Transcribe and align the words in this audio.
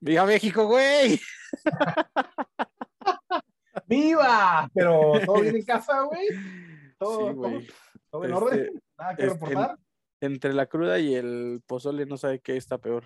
¡Viva 0.00 0.24
México, 0.26 0.66
güey! 0.66 1.20
¡Viva! 3.86 4.68
Pero 4.74 5.12
todo 5.24 5.40
bien 5.42 5.56
en 5.56 5.64
casa, 5.64 6.02
güey. 6.02 6.28
Todo, 6.98 7.28
Sí, 7.28 7.34
güey. 7.34 7.68
todo 8.10 8.24
en 8.24 8.32
Este, 8.32 8.44
orden. 8.44 8.82
Nada 8.98 9.16
que 9.16 9.22
este, 9.26 9.34
reportar. 9.34 9.76
Entre 10.22 10.52
la 10.52 10.66
cruda 10.66 10.98
y 10.98 11.14
el 11.14 11.62
pozole 11.66 12.04
no 12.06 12.16
sabe 12.16 12.40
qué 12.40 12.56
está 12.56 12.78
peor. 12.78 13.04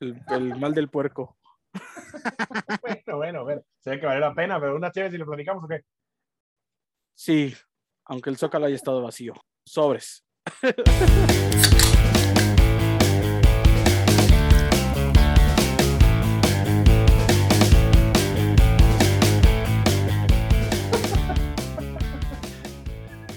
El, 0.00 0.20
el 0.28 0.58
mal 0.58 0.74
del 0.74 0.88
puerco. 0.88 1.36
Bueno, 2.82 3.16
bueno, 3.16 3.44
bueno. 3.44 3.62
Se 3.80 3.90
ve 3.90 4.00
que 4.00 4.06
vale 4.06 4.20
la 4.20 4.34
pena, 4.34 4.60
pero 4.60 4.76
una 4.76 4.90
chévere 4.92 5.10
si 5.12 5.18
lo 5.18 5.26
platicamos 5.26 5.64
o 5.64 5.68
qué. 5.68 5.80
Sí, 7.14 7.54
aunque 8.04 8.28
el 8.30 8.36
zócalo 8.36 8.66
haya 8.66 8.76
estado 8.76 9.02
vacío. 9.02 9.32
Sobres. 9.66 10.24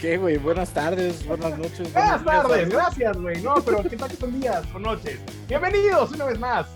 ¿Qué, 0.05 0.17
güey? 0.17 0.37
Buenas 0.37 0.69
tardes, 0.71 1.25
buenas 1.25 1.57
noches. 1.57 1.91
Buenas 1.91 2.23
buenos 2.23 2.23
días, 2.23 2.43
tardes, 2.43 2.67
¿no? 2.67 2.75
gracias, 2.75 3.17
güey. 3.17 3.41
No, 3.41 3.55
pero 3.65 3.81
¿qué 3.81 3.97
tal 3.97 4.07
que 4.11 4.15
son 4.17 4.39
días 4.39 4.63
o 4.75 4.77
noches? 4.77 5.19
Bienvenidos 5.47 6.11
una 6.11 6.25
vez 6.25 6.39
más 6.39 6.67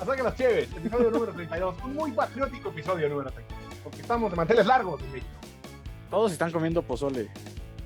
a 0.00 0.04
Saca 0.06 0.22
las 0.22 0.36
Cheves, 0.36 0.68
episodio 0.76 1.10
número 1.10 1.32
32. 1.32 1.74
Un 1.82 1.94
muy 1.94 2.12
patriótico 2.12 2.68
episodio 2.68 3.08
número 3.08 3.32
32. 3.32 3.74
Porque 3.82 4.00
estamos 4.02 4.30
de 4.30 4.36
manteles 4.36 4.66
largos 4.66 5.02
en 5.02 5.10
México. 5.10 5.32
Todos 6.10 6.30
están 6.30 6.52
comiendo 6.52 6.82
pozole. 6.82 7.28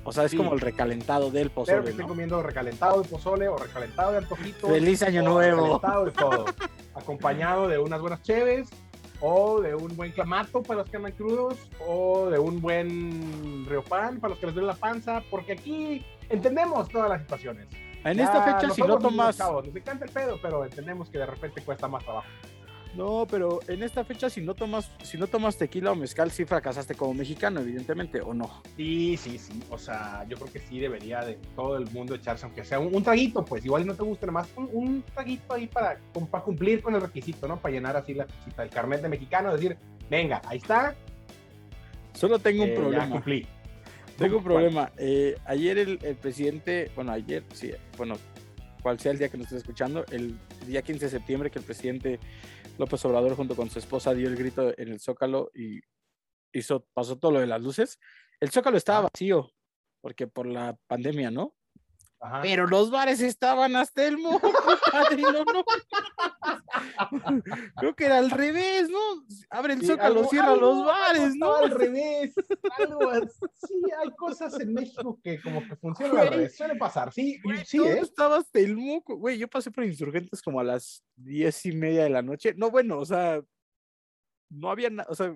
O 0.03 0.11
sea, 0.11 0.25
es 0.25 0.29
Sí. 0.29 0.37
como 0.37 0.53
el 0.53 0.59
recalentado 0.61 1.31
del 1.31 1.47
que 1.47 1.55
pozole, 1.55 1.79
estén 1.89 1.97
¿no? 2.03 2.07
comiendo 2.07 2.43
recalentado 2.43 3.01
de 3.01 3.09
pozole 3.09 3.47
o 3.49 3.57
recalentado 3.57 4.11
de 4.11 4.19
antojito. 4.19 4.67
Feliz 4.67 5.01
año 5.01 5.23
nuevo. 5.23 5.79
Recalentado 5.81 6.05
de 6.05 6.11
todo. 6.11 6.45
Acompañado 6.93 7.67
de 7.67 7.79
unas 7.79 7.99
buenas 7.99 8.21
cheves 8.21 8.69
o 9.21 9.61
de 9.61 9.75
un 9.75 9.95
buen 9.95 10.11
clamato 10.11 10.61
para 10.63 10.81
los 10.81 10.89
que 10.89 10.97
andan 10.97 11.11
crudos 11.13 11.57
o 11.87 12.29
de 12.29 12.39
un 12.39 12.61
buen 12.61 13.65
riopan 13.67 14.19
para 14.19 14.29
los 14.31 14.39
que 14.39 14.47
les 14.47 14.55
duele 14.55 14.67
la 14.67 14.75
panza. 14.75 15.23
Porque 15.29 15.53
aquí 15.53 16.05
entendemos 16.29 16.89
todas 16.89 17.09
las 17.09 17.21
situaciones. 17.21 17.67
En 18.03 18.17
Ya, 18.17 18.25
esta 18.25 18.43
fecha, 18.43 18.69
si 18.73 18.81
no 18.81 18.99
tomas. 18.99 19.37
nos 19.39 19.75
encanta 19.75 20.05
el 20.05 20.11
pedo, 20.11 20.37
pero 20.41 20.63
entendemos 20.63 21.09
que 21.09 21.17
de 21.17 21.25
repente 21.25 21.61
cuesta 21.63 21.87
más 21.87 22.03
trabajo. 22.03 22.27
No, 22.95 23.27
pero 23.29 23.59
en 23.67 23.83
esta 23.83 24.05
fecha, 24.05 24.29
si 24.29 24.41
no 24.41 24.53
tomas, 24.53 24.89
si 25.03 25.17
no 25.17 25.27
tomas 25.27 25.57
tequila 25.57 25.91
o 25.91 25.95
mezcal, 25.95 26.31
sí 26.31 26.45
fracasaste 26.45 26.95
como 26.95 27.13
mexicano, 27.13 27.59
evidentemente, 27.59 28.21
¿o 28.21 28.33
no? 28.33 28.61
Sí, 28.77 29.17
sí, 29.17 29.37
sí. 29.37 29.61
O 29.69 29.77
sea, 29.77 30.25
yo 30.29 30.37
creo 30.37 30.51
que 30.53 30.59
sí 30.59 30.79
debería 30.79 31.19
de 31.21 31.37
todo 31.55 31.77
el 31.77 31.89
mundo 31.91 32.15
echarse, 32.15 32.45
aunque 32.45 32.63
sea 32.63 32.79
un, 32.79 32.95
un 32.95 33.03
traguito, 33.03 33.43
pues 33.43 33.65
igual 33.65 33.85
no 33.85 33.95
te 33.95 34.03
guste 34.03 34.27
más, 34.27 34.47
un, 34.55 34.69
un 34.71 35.03
traguito 35.13 35.53
ahí 35.53 35.67
para, 35.67 35.99
para 36.31 36.43
cumplir 36.43 36.81
con 36.81 36.95
el 36.95 37.01
requisito, 37.01 37.47
¿no? 37.47 37.57
Para 37.59 37.73
llenar 37.73 37.97
así 37.97 38.13
la 38.13 38.27
cita, 38.45 38.63
el 38.63 38.69
carnet 38.69 39.01
de 39.01 39.09
mexicano, 39.09 39.53
decir, 39.53 39.77
venga, 40.09 40.41
ahí 40.45 40.57
está. 40.59 40.95
Solo 42.13 42.39
tengo 42.39 42.63
un 42.63 42.69
eh, 42.69 42.73
Ya 42.75 42.79
problema. 42.79 43.09
cumplí. 43.09 43.45
Tengo 44.17 44.37
un 44.37 44.43
problema. 44.45 44.91
Eh, 44.97 45.35
ayer 45.43 45.77
el, 45.77 45.99
el 46.01 46.15
presidente, 46.15 46.89
bueno, 46.95 47.11
ayer, 47.11 47.43
sí, 47.53 47.71
bueno, 47.97 48.15
cual 48.81 48.97
sea 48.99 49.11
el 49.11 49.17
día 49.17 49.27
que 49.27 49.37
nos 49.37 49.47
estés 49.47 49.63
escuchando, 49.63 50.05
el 50.11 50.37
día 50.65 50.81
15 50.81 51.05
de 51.05 51.11
septiembre 51.11 51.51
que 51.51 51.59
el 51.59 51.65
presidente 51.65 52.19
López 52.77 53.03
Obrador 53.05 53.35
junto 53.35 53.55
con 53.55 53.69
su 53.69 53.79
esposa 53.79 54.13
dio 54.13 54.27
el 54.27 54.35
grito 54.35 54.77
en 54.77 54.89
el 54.89 54.99
Zócalo 54.99 55.51
y 55.53 55.79
hizo, 56.53 56.85
pasó 56.93 57.17
todo 57.17 57.31
lo 57.31 57.39
de 57.39 57.47
las 57.47 57.61
luces. 57.61 57.99
El 58.39 58.51
Zócalo 58.51 58.77
estaba 58.77 59.09
vacío, 59.11 59.51
porque 60.01 60.27
por 60.27 60.45
la 60.45 60.77
pandemia, 60.87 61.31
¿no? 61.31 61.55
Ajá. 62.25 62.41
Pero 62.41 62.65
los 62.65 62.89
bares 62.89 63.21
estaban 63.21 63.75
hasta 63.75 64.03
el 64.05 64.17
moco, 64.17 64.51
padrino, 64.91 65.43
¿no? 65.45 65.63
Creo 67.77 67.95
que 67.95 68.05
era 68.05 68.17
al 68.17 68.31
revés, 68.31 68.89
¿no? 68.89 68.99
Abre 69.49 69.73
el 69.73 69.81
Sí, 69.81 69.87
Zócalo, 69.87 70.19
algo- 70.21 70.29
cierra 70.29 70.51
algo- 70.53 70.61
los 70.61 70.85
bares, 70.85 71.35
¿no? 71.35 71.55
al 71.55 71.71
revés. 71.71 72.33
Algo 72.77 73.09
así, 73.11 73.73
hay 74.01 74.09
cosas 74.17 74.59
en 74.59 74.73
México 74.73 75.19
que 75.23 75.39
como 75.41 75.61
que 75.67 75.75
funcionan 75.75 76.17
al 76.17 76.27
revés. 76.29 76.55
Suele 76.57 76.75
pasar, 76.75 77.13
sí, 77.13 77.39
Güey, 77.43 77.63
sí, 77.65 77.77
¿eh? 77.77 77.99
estaba 77.99 78.37
hasta 78.37 78.59
el 78.59 78.75
moco. 78.75 79.15
Güey, 79.17 79.37
yo 79.37 79.47
pasé 79.47 79.71
por 79.71 79.83
insurgentes 79.83 80.41
como 80.41 80.59
a 80.59 80.63
las 80.63 81.03
diez 81.15 81.65
y 81.65 81.71
media 81.73 82.03
de 82.03 82.09
la 82.09 82.21
noche. 82.21 82.53
No, 82.57 82.71
bueno, 82.71 82.99
o 82.99 83.05
sea, 83.05 83.41
no 84.49 84.69
había 84.71 84.89
nada, 84.89 85.07
o 85.09 85.15
sea, 85.15 85.35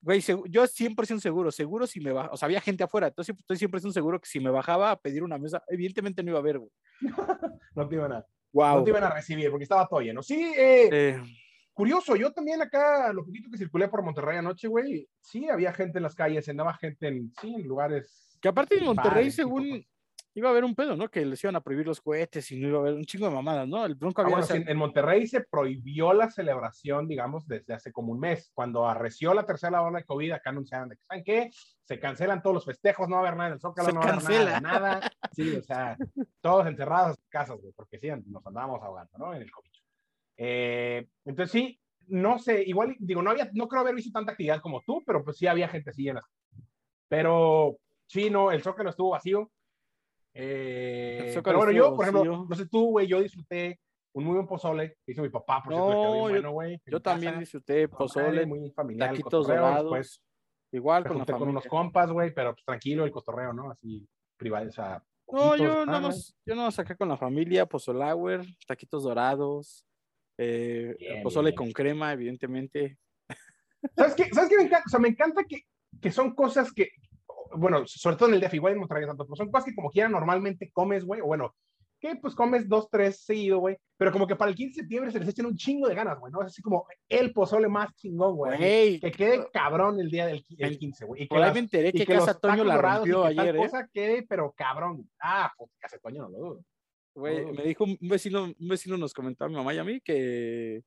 güey, 0.00 0.20
yo 0.20 0.64
100% 0.66 1.20
seguro, 1.20 1.50
seguro 1.50 1.86
si 1.86 2.00
me 2.00 2.12
bajaba, 2.12 2.34
o 2.34 2.36
sea, 2.36 2.46
había 2.46 2.60
gente 2.60 2.84
afuera, 2.84 3.08
entonces 3.08 3.34
estoy 3.38 3.56
100% 3.56 3.92
seguro 3.92 4.20
que 4.20 4.28
si 4.28 4.40
me 4.40 4.50
bajaba 4.50 4.90
a 4.92 4.96
pedir 5.00 5.22
una 5.22 5.38
mesa, 5.38 5.62
evidentemente 5.68 6.22
no 6.22 6.30
iba 6.30 6.38
a 6.38 6.42
haber, 6.42 6.58
güey. 6.58 6.70
No 7.74 7.88
te 7.88 7.94
iban 7.96 8.12
a, 8.12 8.18
no 8.20 8.26
Wow. 8.52 8.84
te 8.84 8.90
iban 8.90 9.04
a 9.04 9.10
recibir 9.10 9.50
porque 9.50 9.64
estaba 9.64 9.86
todo 9.86 10.00
lleno. 10.00 10.22
Sí, 10.22 10.54
eh, 10.56 11.20
curioso, 11.74 12.16
yo 12.16 12.32
también 12.32 12.62
acá, 12.62 13.12
lo 13.12 13.24
poquito 13.24 13.50
que 13.50 13.58
circulé 13.58 13.88
por 13.88 14.02
Monterrey 14.02 14.38
anoche, 14.38 14.66
güey, 14.66 15.06
sí 15.20 15.48
había 15.50 15.72
gente 15.74 15.98
en 15.98 16.04
las 16.04 16.14
calles, 16.14 16.48
andaba 16.48 16.72
gente 16.74 17.08
en, 17.08 17.32
sí, 17.40 17.54
en 17.54 17.66
lugares. 17.68 18.38
que 18.40 18.48
aparte 18.48 18.78
en 18.78 18.84
Monterrey, 18.84 19.30
según 19.30 19.68
pues. 19.68 19.86
Iba 20.38 20.48
a 20.48 20.52
haber 20.52 20.64
un 20.64 20.74
pedo, 20.74 20.96
¿no? 20.96 21.08
Que 21.08 21.24
les 21.24 21.42
iban 21.42 21.56
a 21.56 21.60
prohibir 21.62 21.86
los 21.86 22.00
cohetes 22.00 22.50
y 22.52 22.58
no 22.60 22.68
iba 22.68 22.78
a 22.78 22.80
haber 22.82 22.94
un 22.94 23.04
chingo 23.04 23.26
de 23.28 23.34
mamadas, 23.34 23.66
¿no? 23.66 23.84
El 23.84 23.94
bronco 23.94 24.20
Ah, 24.20 24.24
había 24.24 24.36
bueno, 24.36 24.46
sal- 24.46 24.58
sí, 24.58 24.64
en, 24.68 24.76
Monterrey 24.76 25.26
se 25.26 25.40
prohibió 25.42 26.12
la 26.12 26.30
celebración, 26.30 27.08
digamos, 27.08 27.46
desde 27.48 27.74
hace 27.74 27.90
como 27.92 28.12
un 28.12 28.20
mes. 28.20 28.50
Cuando 28.54 28.86
arreció 28.86 29.32
la 29.34 29.46
tercera 29.46 29.82
ola 29.82 29.98
de 30.00 30.04
COVID, 30.04 30.32
acá 30.32 30.50
anunciaron 30.50 30.88
de 30.90 30.96
que, 30.96 31.02
¿saben 31.08 31.24
qué? 31.24 31.50
Se 31.84 31.98
cancelan 31.98 32.42
todos 32.42 32.54
los 32.54 32.64
festejos, 32.64 33.08
no 33.08 33.16
va 33.16 33.22
a 33.22 33.26
haber 33.28 33.36
nada 33.36 33.48
en 33.48 33.54
el 33.54 33.60
Zócalo, 33.60 33.88
Se 33.88 33.94
no 33.94 34.00
va 34.00 34.06
a 34.06 34.08
haber 34.10 34.24
cancela. 34.24 34.60
nada, 34.60 34.80
nada. 35.00 35.10
Sí, 35.32 35.56
o 35.56 35.62
sea, 35.62 35.96
todos 36.40 36.66
encerrados 36.66 37.16
en 37.18 37.24
casas, 37.28 37.58
güey, 37.60 37.72
porque 37.74 37.98
sí, 37.98 38.08
nos 38.26 38.46
andábamos 38.46 38.82
ahogando, 38.82 39.16
¿no? 39.18 39.34
En 39.34 39.42
el 39.42 39.50
COVID. 39.50 39.70
Eh, 40.38 41.06
entonces 41.24 41.50
sí, 41.52 41.80
no 42.08 42.38
sé, 42.38 42.62
igual, 42.64 42.94
digo, 42.98 43.22
no 43.22 43.30
había, 43.30 43.50
no 43.54 43.66
creo 43.68 43.80
haber 43.80 43.94
visto 43.94 44.12
tanta 44.12 44.32
actividad 44.32 44.60
como 44.60 44.82
tú, 44.82 45.02
pero 45.06 45.24
pues 45.24 45.38
sí 45.38 45.46
había 45.46 45.68
gente 45.68 45.90
así 45.90 46.08
en 46.08 46.16
las... 46.16 46.24
Pero 47.08 47.78
sí, 48.06 48.30
no, 48.30 48.50
el 48.52 48.62
Zócalo 48.62 48.90
estuvo 48.90 49.10
vacío. 49.10 49.50
Eh, 50.38 51.40
pero 51.42 51.56
bueno, 51.56 51.72
yo, 51.72 51.96
por 51.96 52.06
ejemplo, 52.06 52.46
no 52.46 52.54
sé 52.54 52.66
tú, 52.66 52.90
güey, 52.90 53.06
yo 53.06 53.22
disfruté 53.22 53.80
un 54.12 54.24
muy 54.24 54.34
buen 54.34 54.46
pozole 54.46 54.98
que 55.04 55.12
hizo 55.12 55.22
mi 55.22 55.30
papá, 55.30 55.62
por 55.62 55.72
cierto, 55.72 55.90
No, 55.90 56.12
que 56.12 56.18
bueno, 56.18 56.50
güey. 56.50 56.80
Yo 56.84 57.00
también 57.00 57.38
disfruté 57.38 57.88
pozole, 57.88 58.44
muy 58.44 58.70
familiar, 58.70 59.10
taquitos 59.10 59.46
dorados, 59.46 60.22
igual 60.72 61.06
con 61.06 61.18
la 61.18 61.36
unos 61.36 61.66
compas, 61.66 62.10
güey, 62.10 62.34
pero 62.34 62.52
pues 62.52 62.64
tranquilo 62.66 63.06
el 63.06 63.10
cotorreo, 63.10 63.54
¿no? 63.54 63.70
Así, 63.70 64.06
privado, 64.36 64.68
o 64.68 64.72
sea, 64.72 65.02
No, 65.32 65.56
yo 65.56 65.86
nada 65.86 66.00
más, 66.00 66.36
yo 66.44 66.54
más 66.54 66.78
acá 66.78 66.94
con 66.96 67.08
la 67.08 67.16
familia, 67.16 67.64
pozolauer, 67.64 68.44
taquitos 68.66 69.04
dorados, 69.04 69.86
eh, 70.38 70.94
Bien, 70.98 71.22
pozole 71.22 71.50
bien, 71.50 71.56
con 71.56 71.72
crema, 71.72 72.12
evidentemente. 72.12 72.98
¿Sabes 73.96 74.14
qué? 74.14 74.28
¿Sabes 74.34 74.50
qué 74.50 74.56
me 74.56 74.64
encanta? 74.64 74.84
O 74.86 74.90
sea, 74.90 75.00
me 75.00 75.08
encanta 75.08 75.44
que, 75.44 75.62
que 76.00 76.10
son 76.10 76.34
cosas 76.34 76.72
que, 76.72 76.90
bueno, 77.56 77.82
sobre 77.86 78.16
todo 78.16 78.28
en 78.28 78.34
el 78.36 78.40
DF, 78.40 78.54
igual 78.54 78.72
en 78.74 78.78
Monterrey 78.80 79.06
tanto, 79.06 79.24
pero 79.24 79.36
son 79.36 79.50
cosas 79.50 79.64
que 79.66 79.74
como 79.74 79.90
quiera 79.90 80.08
normalmente 80.08 80.70
comes, 80.72 81.04
güey, 81.04 81.20
o 81.20 81.26
bueno, 81.26 81.54
que 81.98 82.14
pues 82.16 82.34
comes 82.34 82.68
dos, 82.68 82.88
tres 82.90 83.24
seguido, 83.24 83.58
güey, 83.58 83.76
pero 83.96 84.12
como 84.12 84.26
que 84.26 84.36
para 84.36 84.50
el 84.50 84.54
15 84.56 84.70
de 84.70 84.82
septiembre 84.82 85.10
se 85.10 85.18
les 85.18 85.28
echan 85.30 85.46
un 85.46 85.56
chingo 85.56 85.88
de 85.88 85.94
ganas, 85.94 86.18
güey, 86.18 86.30
¿no? 86.30 86.42
Es 86.42 86.48
así 86.48 86.60
como 86.60 86.86
el 87.08 87.32
pozole 87.32 87.68
más 87.68 87.94
chingón, 87.96 88.36
güey. 88.36 89.00
Que 89.00 89.10
quede 89.10 89.46
cabrón 89.52 89.98
el 89.98 90.10
día 90.10 90.26
del 90.26 90.44
el 90.58 90.70
Me- 90.72 90.78
15, 90.78 91.04
güey. 91.06 91.22
Y 91.22 91.28
que 91.28 91.38
las- 91.38 91.54
me 91.54 91.60
enteré 91.60 91.92
que 91.92 92.04
que 92.04 92.14
Casa 92.14 92.38
Toño 92.38 92.64
la 92.64 92.74
y 92.74 92.78
rompió 92.78 93.22
que 93.22 93.34
tal 93.34 93.38
ayer, 93.40 93.56
¿eh? 93.56 93.58
cosa 93.58 93.88
quede, 93.92 94.26
pero 94.28 94.52
cabrón. 94.54 95.08
Ah, 95.20 95.50
pues 95.56 95.70
Casa 95.78 95.98
Toño 95.98 96.22
no 96.22 96.28
lo 96.28 96.38
dudo. 96.38 96.64
Güey, 97.14 97.46
no. 97.46 97.52
me 97.54 97.62
dijo 97.64 97.84
un 97.84 97.96
vecino, 98.02 98.44
un 98.44 98.68
vecino 98.68 98.98
nos 98.98 99.14
comentó 99.14 99.46
a 99.46 99.48
mi 99.48 99.54
mamá 99.54 99.72
y 99.72 99.78
a 99.78 99.84
mí 99.84 99.98
que, 100.02 100.82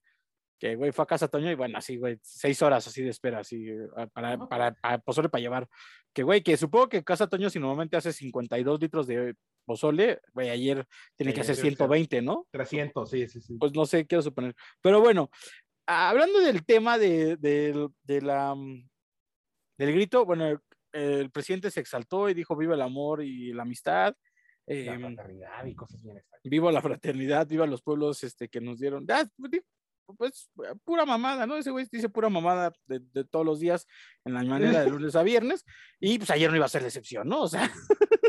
que 0.59 0.75
güey, 0.75 0.91
fue 0.91 1.03
a 1.03 1.07
Casa 1.07 1.27
Toño 1.27 1.49
y 1.49 1.55
bueno, 1.55 1.77
así, 1.77 1.97
güey, 1.97 2.19
seis 2.21 2.61
horas 2.61 2.85
así 2.85 3.01
de 3.01 3.09
espera, 3.09 3.39
así, 3.39 3.67
eh, 3.69 3.87
para, 4.13 4.33
Ah. 4.33 4.47
para, 4.49 4.73
para 4.73 4.97
pozole 4.99 5.29
para 5.29 5.41
llevar. 5.41 5.67
Que, 6.13 6.23
güey, 6.23 6.41
que 6.43 6.57
supongo 6.57 6.89
que 6.89 7.03
Casa 7.03 7.27
Toño 7.27 7.49
si 7.49 7.59
normalmente 7.59 7.95
hace 7.97 8.11
52 8.13 8.79
litros 8.81 9.07
de 9.07 9.35
pozole, 9.65 10.19
güey, 10.33 10.49
ayer 10.49 10.85
tiene 11.15 11.33
que 11.33 11.41
hacer 11.41 11.55
debe 11.55 11.69
ser. 11.69 11.77
120, 11.77 12.21
¿no? 12.21 12.47
300, 12.51 13.09
sí, 13.09 13.27
sí, 13.27 13.39
sí. 13.41 13.55
pues 13.59 13.73
no 13.73 13.85
sé, 13.85 14.05
quiero 14.05 14.21
suponer. 14.21 14.53
Pero 14.81 14.99
bueno, 14.99 15.29
hablando 15.88 16.39
del 16.39 16.65
tema 16.65 16.97
de, 16.97 17.38
del- 17.38 17.89
de 18.03 18.21
la, 18.21 18.53
mm, 18.55 18.88
del 19.77 19.94
grito, 19.94 20.25
bueno, 20.25 20.47
el, 20.47 20.59
el 20.91 21.29
presidente 21.31 21.71
se 21.71 21.79
exaltó 21.79 22.27
y 22.29 22.33
dijo 22.33 22.55
viva 22.55 22.73
el 22.75 22.81
amor 22.81 23.23
y 23.23 23.53
la 23.53 23.62
amistad, 23.62 24.13
La 24.67 24.75
em, 24.94 25.01
fraternidad 25.15 25.65
y 25.65 25.75
cosas 25.75 26.03
bien 26.03 26.17
extrañas. 26.17 26.41
viva 26.44 26.71
la 26.71 26.81
fraternidad, 26.81 27.47
viva 27.47 27.65
los 27.67 27.81
pueblos 27.81 28.23
este, 28.23 28.50
que 28.50 28.59
nos 28.62 28.79
dieron. 28.79 29.05
Ah, 29.09 29.23
pues, 30.17 30.50
pues 30.56 30.71
pura 30.83 31.06
mamada, 31.06 31.45
¿no? 31.45 31.57
Ese 31.57 31.71
güey 31.71 31.88
dice 31.91 32.09
pura 32.09 32.29
mamada 32.29 32.71
de, 32.88 33.00
de 33.13 33.23
todos 33.25 33.45
los 33.45 33.59
días 33.59 33.88
en 34.25 34.33
la 34.33 34.44
mañana 34.44 34.81
de 34.81 34.89
lunes 34.89 35.15
a 35.15 35.23
viernes 35.23 35.65
y 36.00 36.17
pues 36.17 36.29
ayer 36.31 36.50
no 36.50 36.56
iba 36.57 36.65
a 36.65 36.69
ser 36.69 36.81
la 36.81 36.88
excepción, 36.88 37.27
¿no? 37.27 37.41
O 37.41 37.47
sea, 37.47 37.69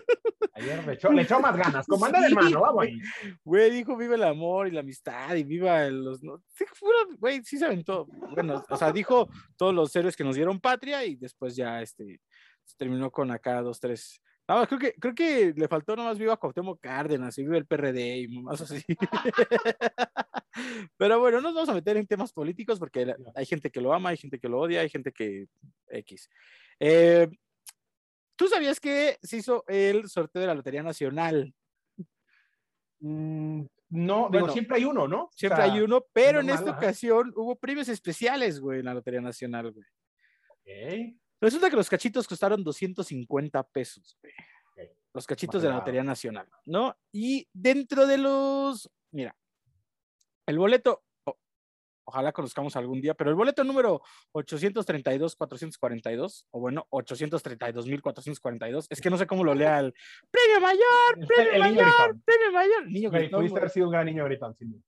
Ayer 0.61 0.87
le 0.87 0.93
echó, 0.93 1.11
le 1.11 1.23
echó 1.23 1.41
más 1.41 1.57
ganas. 1.57 1.87
Como 1.87 2.05
anda 2.05 2.21
de 2.21 2.29
Sí, 2.29 2.35
mano, 2.35 2.61
vamos 2.61 2.85
ahí. 2.85 2.99
Güey, 3.45 3.71
dijo 3.71 3.97
viva 3.97 4.15
el 4.15 4.25
amor 4.25 4.69
y 4.69 4.73
la 4.73 4.81
amistad 4.81 5.35
y 5.35 5.43
viva 5.45 5.89
los... 5.89 6.23
no- 6.23 6.43
sí, 6.49 6.65
Güey, 7.19 7.43
sí 7.45 7.57
se 7.57 7.65
aventó. 7.65 8.07
Bueno, 8.35 8.63
o 8.69 8.77
sea, 8.77 8.93
dijo 8.93 9.29
todos 9.57 9.75
los 9.75 9.95
héroes 9.97 10.17
que 10.17 10.25
nos 10.25 10.37
dieron 10.37 10.61
patria 10.61 11.05
y 11.05 11.17
después 11.17 11.57
ya 11.57 11.81
este, 11.81 12.21
se 12.65 12.77
terminó 12.77 13.11
con 13.11 13.31
acá 13.31 13.63
dos, 13.63 13.81
tres 13.81 14.21
No, 14.51 14.67
creo 14.67 14.81
que, 14.81 14.95
creo 14.95 15.15
que 15.15 15.55
le 15.57 15.69
faltó 15.69 15.95
nomás 15.95 16.19
viva 16.19 16.37
Cuauhtémoc 16.37 16.81
Cárdenas 16.81 17.39
y 17.39 17.45
viva 17.45 17.57
el 17.57 17.67
PRD 17.67 18.19
y 18.19 18.43
más 18.43 18.61
así. 18.61 18.85
Pero 20.97 21.21
bueno, 21.21 21.37
no 21.37 21.43
nos 21.43 21.55
vamos 21.55 21.69
a 21.69 21.75
meter 21.75 21.97
en 21.97 22.09
temas 22.09 22.33
políticos 22.33 22.81
porque 22.81 23.15
hay 23.37 23.47
gente 23.47 23.71
que 23.71 23.81
lo 23.81 23.95
ama, 23.95 24.09
hay 24.09 24.17
gente 24.17 24.41
que 24.41 24.49
lo 24.49 24.59
odia, 24.59 24.81
hay 24.81 24.91
gente 24.91 25.13
que 25.13 25.47
X. 25.87 26.29
Eh, 26.81 27.29
¿Tú 28.35 28.49
sabías 28.49 28.81
que 28.81 29.19
se 29.23 29.37
hizo 29.37 29.63
el 29.69 30.09
sorteo 30.09 30.41
de 30.41 30.49
la 30.49 30.57
Lotería 30.57 30.83
Nacional? 30.83 31.55
Mm, 32.99 33.63
no, 33.91 34.31
digo, 34.33 34.49
siempre 34.49 34.79
hay 34.79 34.85
uno, 34.85 35.07
¿no? 35.07 35.31
Siempre 35.33 35.63
hay 35.63 35.81
uno, 35.81 36.05
pero 36.13 36.41
en 36.41 36.51
esta 36.51 36.73
ocasión 36.73 37.33
hubo 37.37 37.55
premios 37.55 37.89
especiales, 37.89 38.59
güey, 38.59 38.81
en 38.81 38.87
la 38.87 38.95
Lotería 38.95 39.21
Nacional, 39.21 39.71
güey. 39.71 39.87
Ok. 40.49 41.21
Resulta 41.41 41.71
que 41.71 41.77
los 41.77 41.89
cachitos 41.89 42.29
costaron 42.29 42.63
250 42.63 43.63
pesos, 43.65 44.19
güey. 44.23 44.35
Los 45.13 45.27
cachitos 45.27 45.63
de 45.63 45.69
la 45.69 45.75
Lotería 45.77 46.05
Nacional, 46.05 46.47
¿no? 46.67 46.97
Y 47.11 47.49
dentro 47.53 48.07
de 48.07 48.17
los, 48.17 48.89
mira, 49.11 49.37
el 50.47 50.57
boleto, 50.57 51.03
ojalá 52.05 52.31
conozcamos 52.33 52.77
algún 52.77 53.01
día, 53.01 53.15
pero 53.15 53.31
el 53.31 53.37
boleto 53.37 53.65
número 53.65 54.03
832-442, 54.35 56.45
o 56.51 56.61
bueno, 56.61 56.87
832-442, 56.91 58.87
es 58.89 59.01
que 59.01 59.11
no 59.11 59.17
sé 59.17 59.27
cómo 59.27 59.43
lo 59.45 59.53
lea 59.55 59.81
el 59.81 59.93
premio 60.31 60.61
mayor, 60.61 60.83
premio 61.27 61.59
mayor, 61.59 62.17
premio 62.25 62.53
mayor. 62.53 62.87
Niño 62.87 63.11
gritón, 63.11 63.41
pudiste 63.41 63.59
haber 63.59 63.71
sido 63.71 63.87
un 63.87 63.93
gran 63.93 64.07
niño 64.07 64.25
gritón, 64.25 64.55
sí. 64.55 64.65
Mm, 64.65 64.81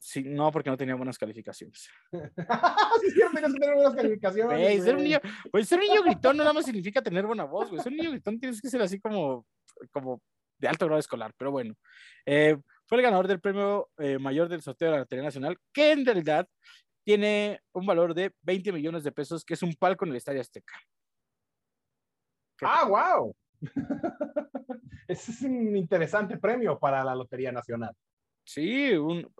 sí, 0.00 0.24
no, 0.24 0.50
porque 0.50 0.70
no 0.70 0.76
tenía 0.76 0.94
buenas 0.94 1.18
calificaciones. 1.18 1.90
sí, 2.12 3.14
tenías 3.14 3.30
que 3.32 3.58
tener 3.58 3.74
buenas 3.74 3.94
calificaciones. 3.94 4.84
ser, 4.84 4.96
un 4.96 5.04
niño, 5.04 5.20
pues 5.50 5.68
ser 5.68 5.78
un 5.80 5.86
niño 5.86 6.02
gritón 6.02 6.36
no 6.36 6.42
nada 6.42 6.54
más 6.54 6.64
significa 6.64 7.02
tener 7.02 7.26
buena 7.26 7.44
voz, 7.44 7.70
güey. 7.70 7.82
Ser 7.82 7.92
un 7.92 7.98
niño 7.98 8.10
gritón 8.10 8.38
tienes 8.38 8.60
que 8.60 8.68
ser 8.68 8.82
así 8.82 9.00
como, 9.00 9.46
como 9.90 10.20
de 10.58 10.68
alto 10.68 10.86
grado 10.86 11.00
escolar, 11.00 11.32
pero 11.36 11.50
bueno. 11.50 11.74
Eh, 12.26 12.56
fue 12.86 12.98
el 12.98 13.02
ganador 13.02 13.28
del 13.28 13.40
premio 13.40 13.88
eh, 13.98 14.18
mayor 14.18 14.48
del 14.48 14.62
sorteo 14.62 14.88
de 14.88 14.92
la 14.92 14.98
Lotería 15.00 15.24
Nacional, 15.24 15.56
que 15.72 15.92
en 15.92 16.04
realidad 16.04 16.48
tiene 17.04 17.60
un 17.72 17.86
valor 17.86 18.14
de 18.14 18.32
20 18.42 18.72
millones 18.72 19.04
de 19.04 19.12
pesos, 19.12 19.44
que 19.44 19.54
es 19.54 19.62
un 19.62 19.74
palco 19.74 20.04
en 20.04 20.10
el 20.10 20.16
Estadio 20.16 20.40
Azteca. 20.40 20.74
¡Ah, 22.62 22.86
wow! 22.86 23.34
Ese 25.08 25.32
es 25.32 25.42
un 25.42 25.76
interesante 25.76 26.36
premio 26.38 26.78
para 26.78 27.02
la 27.02 27.14
Lotería 27.14 27.52
Nacional. 27.52 27.94
Sí, 28.52 28.90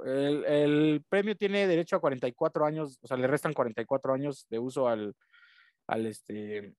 el, 0.05 1.05
premio 1.09 1.37
tiene 1.37 1.67
derecho 1.67 1.97
a 1.97 2.01
44 2.01 2.65
años, 2.65 2.97
o 3.03 3.09
sea, 3.09 3.17
le 3.17 3.27
restan 3.27 3.53
44 3.53 4.15
años 4.15 4.47
de 4.49 4.61
uso 4.61 4.87
al, 4.87 5.17
al 5.89 6.07
este 6.07 6.77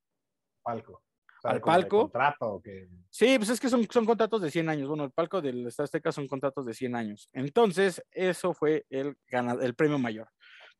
palco. 0.64 1.04
al 1.44 1.60
palco. 1.60 2.04
Contrato, 2.04 2.62
que... 2.64 2.88
Sí, 3.10 3.38
pues 3.38 3.50
es 3.50 3.60
que 3.60 3.68
son, 3.68 3.86
son 3.92 4.06
contratos 4.06 4.42
de 4.42 4.50
100 4.50 4.70
años. 4.70 4.88
Bueno, 4.88 5.04
el 5.04 5.12
palco 5.12 5.42
del 5.42 5.68
Estado 5.68 5.84
Azteca 5.84 6.14
son 6.14 6.26
contratos 6.30 6.66
de 6.66 6.74
100 6.74 6.96
años. 6.96 7.30
Entonces, 7.34 8.02
eso 8.12 8.54
fue 8.54 8.86
el, 8.90 9.18
el 9.28 9.76
premio 9.76 10.00
mayor. 10.00 10.30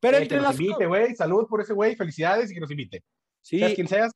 Pero 0.00 0.16
eh, 0.16 0.22
entre 0.22 0.38
que 0.38 0.42
nos 0.42 0.58
invite, 0.58 0.86
güey. 0.86 1.14
Salud 1.14 1.46
por 1.48 1.60
ese 1.60 1.74
güey. 1.74 1.96
Felicidades 1.96 2.50
y 2.50 2.54
que 2.54 2.60
nos 2.60 2.70
invite. 2.70 3.04
Sí. 3.42 3.58
Seas 3.58 3.74
quien 3.74 3.88
seas. 3.88 4.12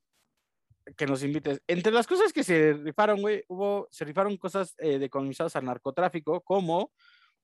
Que 0.97 1.05
nos 1.05 1.23
invites. 1.23 1.61
Entre 1.67 1.93
las 1.93 2.06
cosas 2.06 2.33
que 2.33 2.43
se 2.43 2.73
rifaron, 2.73 3.21
güey, 3.21 3.44
hubo, 3.49 3.88
se 3.91 4.06
rifaron 4.06 4.38
cosas 4.38 4.75
eh, 4.79 4.99
decomisadas 4.99 5.55
al 5.55 5.67
narcotráfico, 5.67 6.41
como 6.41 6.93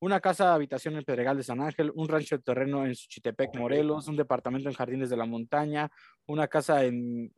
una 0.03 0.21
casa 0.21 0.47
de 0.47 0.55
habitación 0.55 0.97
en 0.97 1.05
Pedregal 1.05 1.37
de 1.37 1.45
San 1.45 1.61
Ángel, 1.61 1.93
un 1.95 2.09
rancho 2.09 2.37
de 2.37 2.43
terreno 2.43 2.85
en 2.85 2.93
Suchitepec, 2.93 3.57
Morelos, 3.57 4.09
un 4.09 4.17
departamento 4.17 4.69
en 4.69 4.75
Jardines 4.75 5.09
de 5.09 5.17
la 5.17 5.27
Montaña, 5.27 5.89
una 6.27 6.49
casa 6.49 6.85
en, 6.85 7.31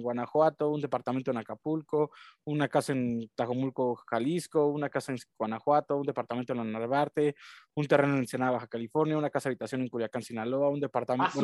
Guanajuato, 0.00 0.70
un 0.70 0.80
departamento 0.80 1.32
en 1.32 1.38
Acapulco, 1.38 2.12
una 2.44 2.68
casa 2.68 2.92
en 2.92 3.28
Tajomulco, 3.34 3.96
Jalisco, 4.06 4.68
una 4.68 4.88
casa 4.88 5.10
en 5.10 5.18
Guanajuato, 5.36 5.96
un 5.96 6.06
departamento 6.06 6.52
en 6.52 6.58
la 6.58 6.64
Narvarte, 6.64 7.34
un 7.74 7.88
terreno 7.88 8.12
en 8.12 8.20
Ensenada, 8.20 8.52
Baja 8.52 8.68
California, 8.68 9.18
una 9.18 9.30
casa 9.30 9.48
de 9.48 9.54
habitación 9.54 9.80
en 9.80 9.88
Culiacán, 9.88 10.22
Sinaloa, 10.22 10.68
un 10.68 10.78
departamento, 10.78 11.40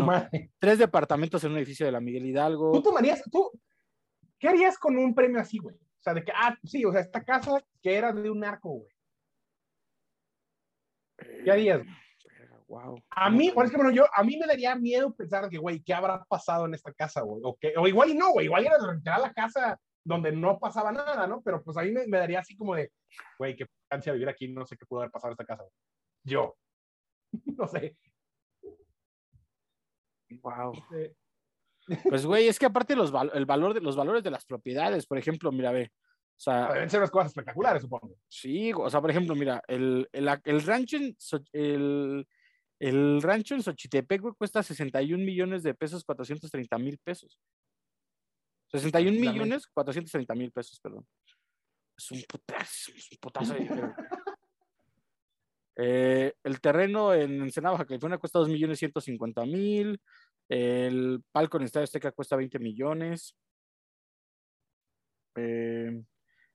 tres 0.61 0.79
departamentos 0.79 1.43
en 1.43 1.51
un 1.51 1.57
edificio 1.57 1.87
de 1.87 1.93
la 1.93 2.01
Miguel 2.01 2.25
Hidalgo. 2.25 2.71
¿Tú 2.71 2.83
tomarías, 2.83 3.21
tú, 3.33 3.51
qué 4.39 4.47
harías 4.47 4.79
con 4.79 4.97
un 4.97 5.13
premio 5.13 5.41
así, 5.41 5.59
güey? 5.59 5.75
O 5.75 6.03
sea, 6.03 6.15
de 6.15 6.23
que, 6.23 6.31
ah, 6.33 6.57
sí, 6.63 6.85
o 6.85 6.93
sea, 6.93 7.01
esta 7.01 7.25
casa 7.25 7.65
que 7.83 7.97
era 7.97 8.13
de 8.13 8.31
un 8.31 8.39
narco, 8.39 8.69
güey 8.69 8.98
¿Qué 11.45 11.51
harías? 11.51 11.83
Wow. 12.69 13.03
A 13.11 13.31
mí, 13.31 13.51
por 13.51 13.65
ejemplo, 13.65 13.91
yo, 13.91 14.05
a 14.15 14.23
mí 14.23 14.37
me 14.37 14.47
daría 14.47 14.75
miedo 14.75 15.15
pensar 15.15 15.49
que, 15.49 15.57
güey, 15.57 15.81
¿qué 15.81 15.95
habrá 15.95 16.23
pasado 16.25 16.67
en 16.67 16.75
esta 16.75 16.93
casa, 16.93 17.23
güey? 17.23 17.41
O, 17.43 17.57
o 17.81 17.89
igual 17.89 18.11
y 18.11 18.15
no, 18.15 18.33
güey, 18.33 18.45
igual 18.47 18.67
era 18.67 19.19
la 19.19 19.33
casa 19.33 19.81
donde 20.05 20.33
no 20.33 20.59
pasaba 20.59 20.91
nada, 20.93 21.27
¿no? 21.27 21.43
Pero 21.43 21.63
pues 21.63 21.77
a 21.77 21.83
mí 21.83 21.91
me, 21.91 22.19
daría 22.19 22.41
así 22.41 22.57
como 22.57 22.75
de, 22.75 22.91
güey, 23.39 23.57
qué 23.57 23.67
ansia 23.91 24.13
vivir 24.13 24.29
aquí, 24.29 24.49
no 24.49 24.67
sé 24.67 24.77
qué 24.77 24.87
pudo 24.87 25.01
haber 25.01 25.11
pasado 25.11 25.31
en 25.31 25.33
esta 25.33 25.45
casa. 25.45 25.65
Yo. 26.25 26.57
no 27.59 27.69
sé. 27.69 27.97
Wow. 30.43 30.73
Pues, 32.09 32.27
güey, 32.27 32.49
es 32.49 32.59
que 32.59 32.67
aparte 32.67 32.97
los, 32.97 33.13
el 33.35 33.47
valor 33.47 33.75
de, 33.75 33.81
los 33.81 33.97
valores 33.97 34.23
de 34.23 34.31
las 34.31 34.45
propiedades, 34.45 35.07
por 35.07 35.19
ejemplo, 35.19 35.53
mira, 35.53 35.73
ve, 35.73 35.91
o 36.39 36.41
sea, 36.41 36.73
deben 36.73 36.89
ser 36.89 37.01
unas 37.01 37.11
cosas 37.11 37.33
espectaculares, 37.33 37.83
supongo. 37.83 38.17
Sí, 38.29 38.73
o 38.73 38.89
sea, 38.89 39.01
por 39.01 39.11
ejemplo, 39.11 39.35
mira, 39.35 39.61
el, 39.67 40.09
el, 40.13 40.29
el 40.45 40.63
rancho 40.63 40.97
en 40.97 41.17
el, 41.53 42.29
el 42.79 43.21
rancho 43.21 43.57
en 43.57 43.63
Xochitepec 43.65 44.23
cuesta 44.37 44.63
61 44.63 45.25
millones 45.25 45.65
de 45.65 45.75
pesos, 45.75 46.05
430 46.05 46.79
mil 46.79 46.97
pesos. 46.99 47.41
61 48.71 49.19
millones, 49.19 49.67
430 49.67 50.35
mil 50.37 50.53
pesos, 50.53 50.79
perdón. 50.79 51.05
Es 51.97 52.09
un 52.13 52.23
putazo, 52.23 52.93
es 52.95 53.11
un 53.11 53.19
putazo 53.21 53.55
de 53.55 53.59
dinero. 53.59 53.95
eh, 55.77 56.35
el 56.45 56.61
terreno 56.61 57.15
en 57.15 57.43
Ensenada, 57.43 57.73
Baja 57.73 57.87
California, 57.87 58.19
cuesta 58.19 58.39
2 58.39 58.49
millones 58.49 58.79
150 58.79 59.45
mil. 59.45 60.01
El 60.49 61.21
palco 61.33 61.57
en 61.57 61.65
Estadio 61.65 61.83
Azteca 61.83 62.13
cuesta 62.13 62.37
20 62.37 62.61
millones. 62.61 63.35
Eh, 65.35 66.01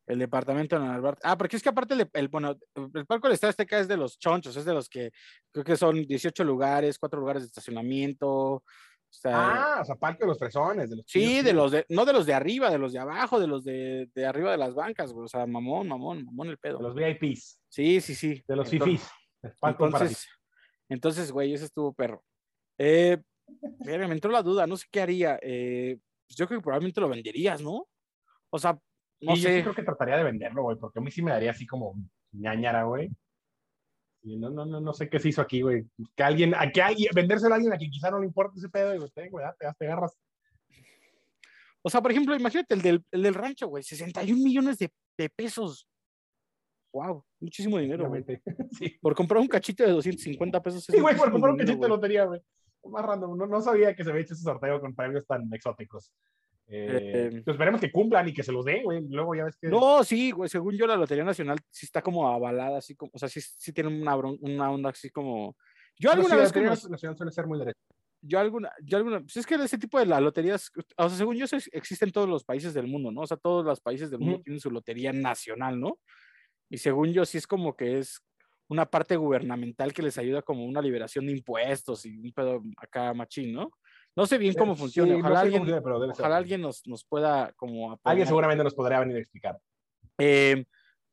el 0.06 0.20
departamento 0.20 0.78
de 0.78 0.86
Narvarte. 0.86 1.22
Ah, 1.24 1.38
porque 1.38 1.56
es 1.56 1.64
que 1.64 1.70
aparte 1.70 1.96
el, 2.14 2.28
bueno, 2.28 2.58
el 2.76 3.06
Parque 3.06 3.28
del 3.28 3.34
Estado 3.34 3.52
Azteca 3.52 3.80
es 3.80 3.88
de 3.88 3.98
los 3.98 4.18
chonchos, 4.18 4.56
es 4.56 4.66
de 4.66 4.74
los 4.74 4.90
que 4.90 5.12
creo 5.52 5.64
que 5.64 5.78
son 5.78 6.06
18 6.06 6.44
lugares, 6.44 7.00
cuatro 7.00 7.20
lugares 7.20 7.44
de 7.44 7.48
estacionamiento. 7.48 8.64
ah, 9.26 9.80
o 9.82 9.86
sea, 9.86 9.96
Parque 9.96 10.24
de 10.24 10.28
los 10.28 10.40
Fresones. 10.40 10.90
De 10.90 10.98
los 10.98 11.06
sí, 11.08 11.42
de 11.42 11.54
los 11.54 11.72
de, 11.72 11.86
no 11.90 12.06
de 12.06 12.14
los 12.14 12.26
de 12.26 12.34
arriba, 12.34 12.70
de 12.70 12.78
los 12.78 12.92
de 12.92 13.00
abajo, 13.00 13.40
de 13.40 13.48
los 13.48 13.64
de, 13.64 14.10
de 14.14 14.26
arriba 14.26 14.52
de 14.52 14.58
las 14.58 14.74
bancas, 14.74 15.14
güey. 15.14 15.26
O 15.26 15.30
sea, 15.30 15.46
mamón, 15.46 15.88
mamón, 15.88 16.26
mamón 16.26 16.50
el 16.50 16.58
pedo. 16.58 16.78
De 16.78 16.84
los 16.84 16.96
VIPs. 16.96 17.60
Sí, 17.70 18.02
sí, 18.02 18.16
sí. 18.16 18.44
De 18.48 18.56
los 18.56 18.70
FIFIs. 18.70 19.08
Entonces, 19.62 20.28
entonces, 20.90 21.32
güey, 21.32 21.54
ese 21.54 21.66
estuvo 21.66 21.94
perro. 21.94 22.24
Eh, 22.78 23.18
me 23.86 24.06
entró 24.06 24.32
la 24.32 24.42
duda, 24.42 24.68
no 24.68 24.78
sé 24.78 24.86
qué 24.92 25.02
haría. 25.02 25.40
Eh, 25.42 25.98
pues 26.28 26.38
yo 26.38 26.48
creo 26.48 26.60
que 26.60 26.64
probablemente 26.64 27.02
lo 27.02 27.10
venderías, 27.10 27.62
¿no? 27.62 27.88
O 28.50 28.60
sea, 28.60 28.78
no 29.24 29.36
sé. 29.36 29.58
Yo 29.58 29.64
creo 29.64 29.76
que 29.76 29.84
trataría 29.84 30.18
de 30.18 30.24
venderlo, 30.24 30.64
güey, 30.64 30.78
porque 30.78 31.00
a 31.00 31.02
mí 31.02 31.12
sí 31.12 31.22
me 31.22 31.32
daría 31.32 31.52
así 31.52 31.66
como 31.66 31.96
ñañara, 32.32 32.84
güey. 32.84 33.10
Y 34.24 34.38
no, 34.38 34.50
no, 34.50 34.66
no, 34.66 34.80
no 34.80 34.94
sé 34.94 35.10
qué 35.10 35.20
se 35.20 35.30
hizo 35.30 35.42
aquí, 35.42 35.62
güey. 35.62 35.86
Que 36.16 36.24
alguien, 36.24 36.56
a 36.56 36.72
que 36.72 36.82
alguien, 36.82 37.10
vendérselo 37.14 37.54
a 37.54 37.56
alguien 37.56 37.74
a 37.74 37.78
quien 37.78 37.92
quizá 37.92 38.10
no 38.10 38.20
le 38.20 38.28
importe 38.28 38.58
ese 38.58 38.70
pedo, 38.70 38.96
y 38.96 38.98
güey, 38.98 39.30
güey, 39.30 39.46
te, 39.60 39.68
te 39.78 39.86
agarras. 39.86 40.18
O 41.82 41.90
sea, 41.90 42.02
por 42.02 42.12
ejemplo, 42.12 42.34
imagínate 42.34 42.74
el 42.74 42.82
del, 42.82 43.06
el 43.12 43.24
del 43.24 43.34
rancho, 43.34 43.68
güey, 43.68 43.84
61 43.84 44.42
millones 44.42 44.78
de, 44.78 44.90
de 45.18 45.30
pesos. 45.30 45.86
Wow, 46.94 47.26
muchísimo 47.42 47.78
dinero, 47.80 48.08
güey. 48.08 48.24
Sí. 48.72 48.98
Por 49.02 49.14
comprar 49.16 49.42
un 49.42 49.48
cachito 49.48 49.84
de 49.84 49.92
250 49.92 50.62
pesos. 50.62 50.86
Sí, 50.86 51.00
güey, 51.00 51.18
por 51.18 51.32
comprar 51.32 51.54
un 51.54 51.60
cachito 51.60 51.82
de 51.82 51.90
lotería, 51.90 52.26
güey. 52.26 52.42
Más 52.86 53.06
random. 53.06 53.38
No, 53.38 53.48
no 53.48 53.62
sabía 53.62 53.96
que 53.96 54.04
se 54.04 54.10
había 54.10 54.22
hecho 54.22 54.34
ese 54.34 54.44
sorteo 54.44 54.80
con 54.80 54.96
premios 54.96 55.26
tan 55.26 55.52
exóticos. 55.54 56.14
Eh, 56.68 57.30
em, 57.32 57.44
pues 57.44 57.56
esperemos 57.56 57.82
que 57.82 57.92
cumplan 57.92 58.28
y 58.28 58.34
que 58.34 58.44
se 58.44 58.52
los 58.52 58.66
den, 58.66 58.84
güey. 58.84 59.02
Luego 59.10 59.36
ya 59.36 59.46
ves 59.46 59.58
que. 59.58 59.68
No, 59.68 60.04
sí, 60.04 60.32
güey. 60.32 60.50
Según 60.50 60.76
yo, 60.76 60.88
la 60.88 60.96
Lotería 60.96 61.24
Nacional 61.24 61.60
sí 61.70 61.86
está 61.86 62.02
como 62.02 62.28
avalada, 62.28 62.78
así 62.78 62.96
como. 62.96 63.12
O 63.14 63.20
sea, 63.20 63.30
sí, 63.30 63.42
sí 63.42 63.74
tiene 63.74 63.90
una, 63.90 64.16
una 64.16 64.72
onda 64.72 64.90
así 64.90 65.10
como. 65.10 65.56
Yo 65.98 66.12
alguna 66.12 66.36
vez. 66.36 66.56
La 66.56 66.62
Lotería 66.62 66.90
Nacional 66.90 67.18
suele 67.18 67.32
ser 67.32 67.48
muy 67.48 67.60
derecha. 67.60 67.80
Yo 68.26 68.40
alguna, 68.40 68.72
yo 68.82 68.98
alguna, 68.98 69.20
pues 69.20 69.36
es 69.36 69.46
que 69.46 69.56
ese 69.56 69.78
tipo 69.78 70.00
de 70.00 70.06
las 70.06 70.22
loterías, 70.22 70.72
o 70.96 71.10
sea, 71.10 71.18
según 71.18 71.36
yo, 71.36 71.46
existen 71.74 72.08
en 72.08 72.14
todos 72.14 72.30
los 72.30 72.46
países 72.46 72.74
del 72.74 72.88
mundo, 72.88 73.12
¿no? 73.12 73.22
O 73.22 73.28
sea, 73.28 73.36
todos 73.36 73.66
los 73.66 73.82
países 73.82 74.10
del 74.10 74.22
mundo 74.22 74.40
tienen 74.42 74.62
su 74.62 74.72
lotería 74.72 75.12
nacional, 75.12 75.78
¿no? 75.78 76.00
Y 76.70 76.78
según 76.78 77.12
yo, 77.12 77.26
sí 77.26 77.38
es 77.38 77.46
como 77.46 77.76
que 77.76 78.00
es 78.00 78.24
una 78.70 78.86
parte 78.86 79.18
gubernamental 79.18 79.92
que 79.92 80.02
les 80.02 80.18
ayuda 80.18 80.42
como 80.42 80.66
una 80.66 80.82
liberación 80.82 81.26
de 81.26 81.34
impuestos 81.34 82.06
y 82.06 82.18
un 82.18 82.32
pedo 82.32 82.64
acá 82.78 83.14
machín, 83.14 83.54
¿no? 83.54 83.72
No 84.16 84.26
sé 84.28 84.38
bien 84.38 84.54
cómo 84.54 84.76
funciona. 84.76 85.16
ojalá 85.16 85.40
alguien, 85.40 85.64
ojalá 85.64 86.38
alguien 86.38 86.62
nos, 86.62 86.86
nos, 86.86 87.04
pueda 87.04 87.52
como... 87.54 88.00
Alguien 88.04 88.28
seguramente 88.28 88.64
nos 88.64 88.76
podrá 88.76 89.00
venir 89.00 89.18
a 89.18 89.20
explicar. 89.20 89.58
Eh, 90.20 90.66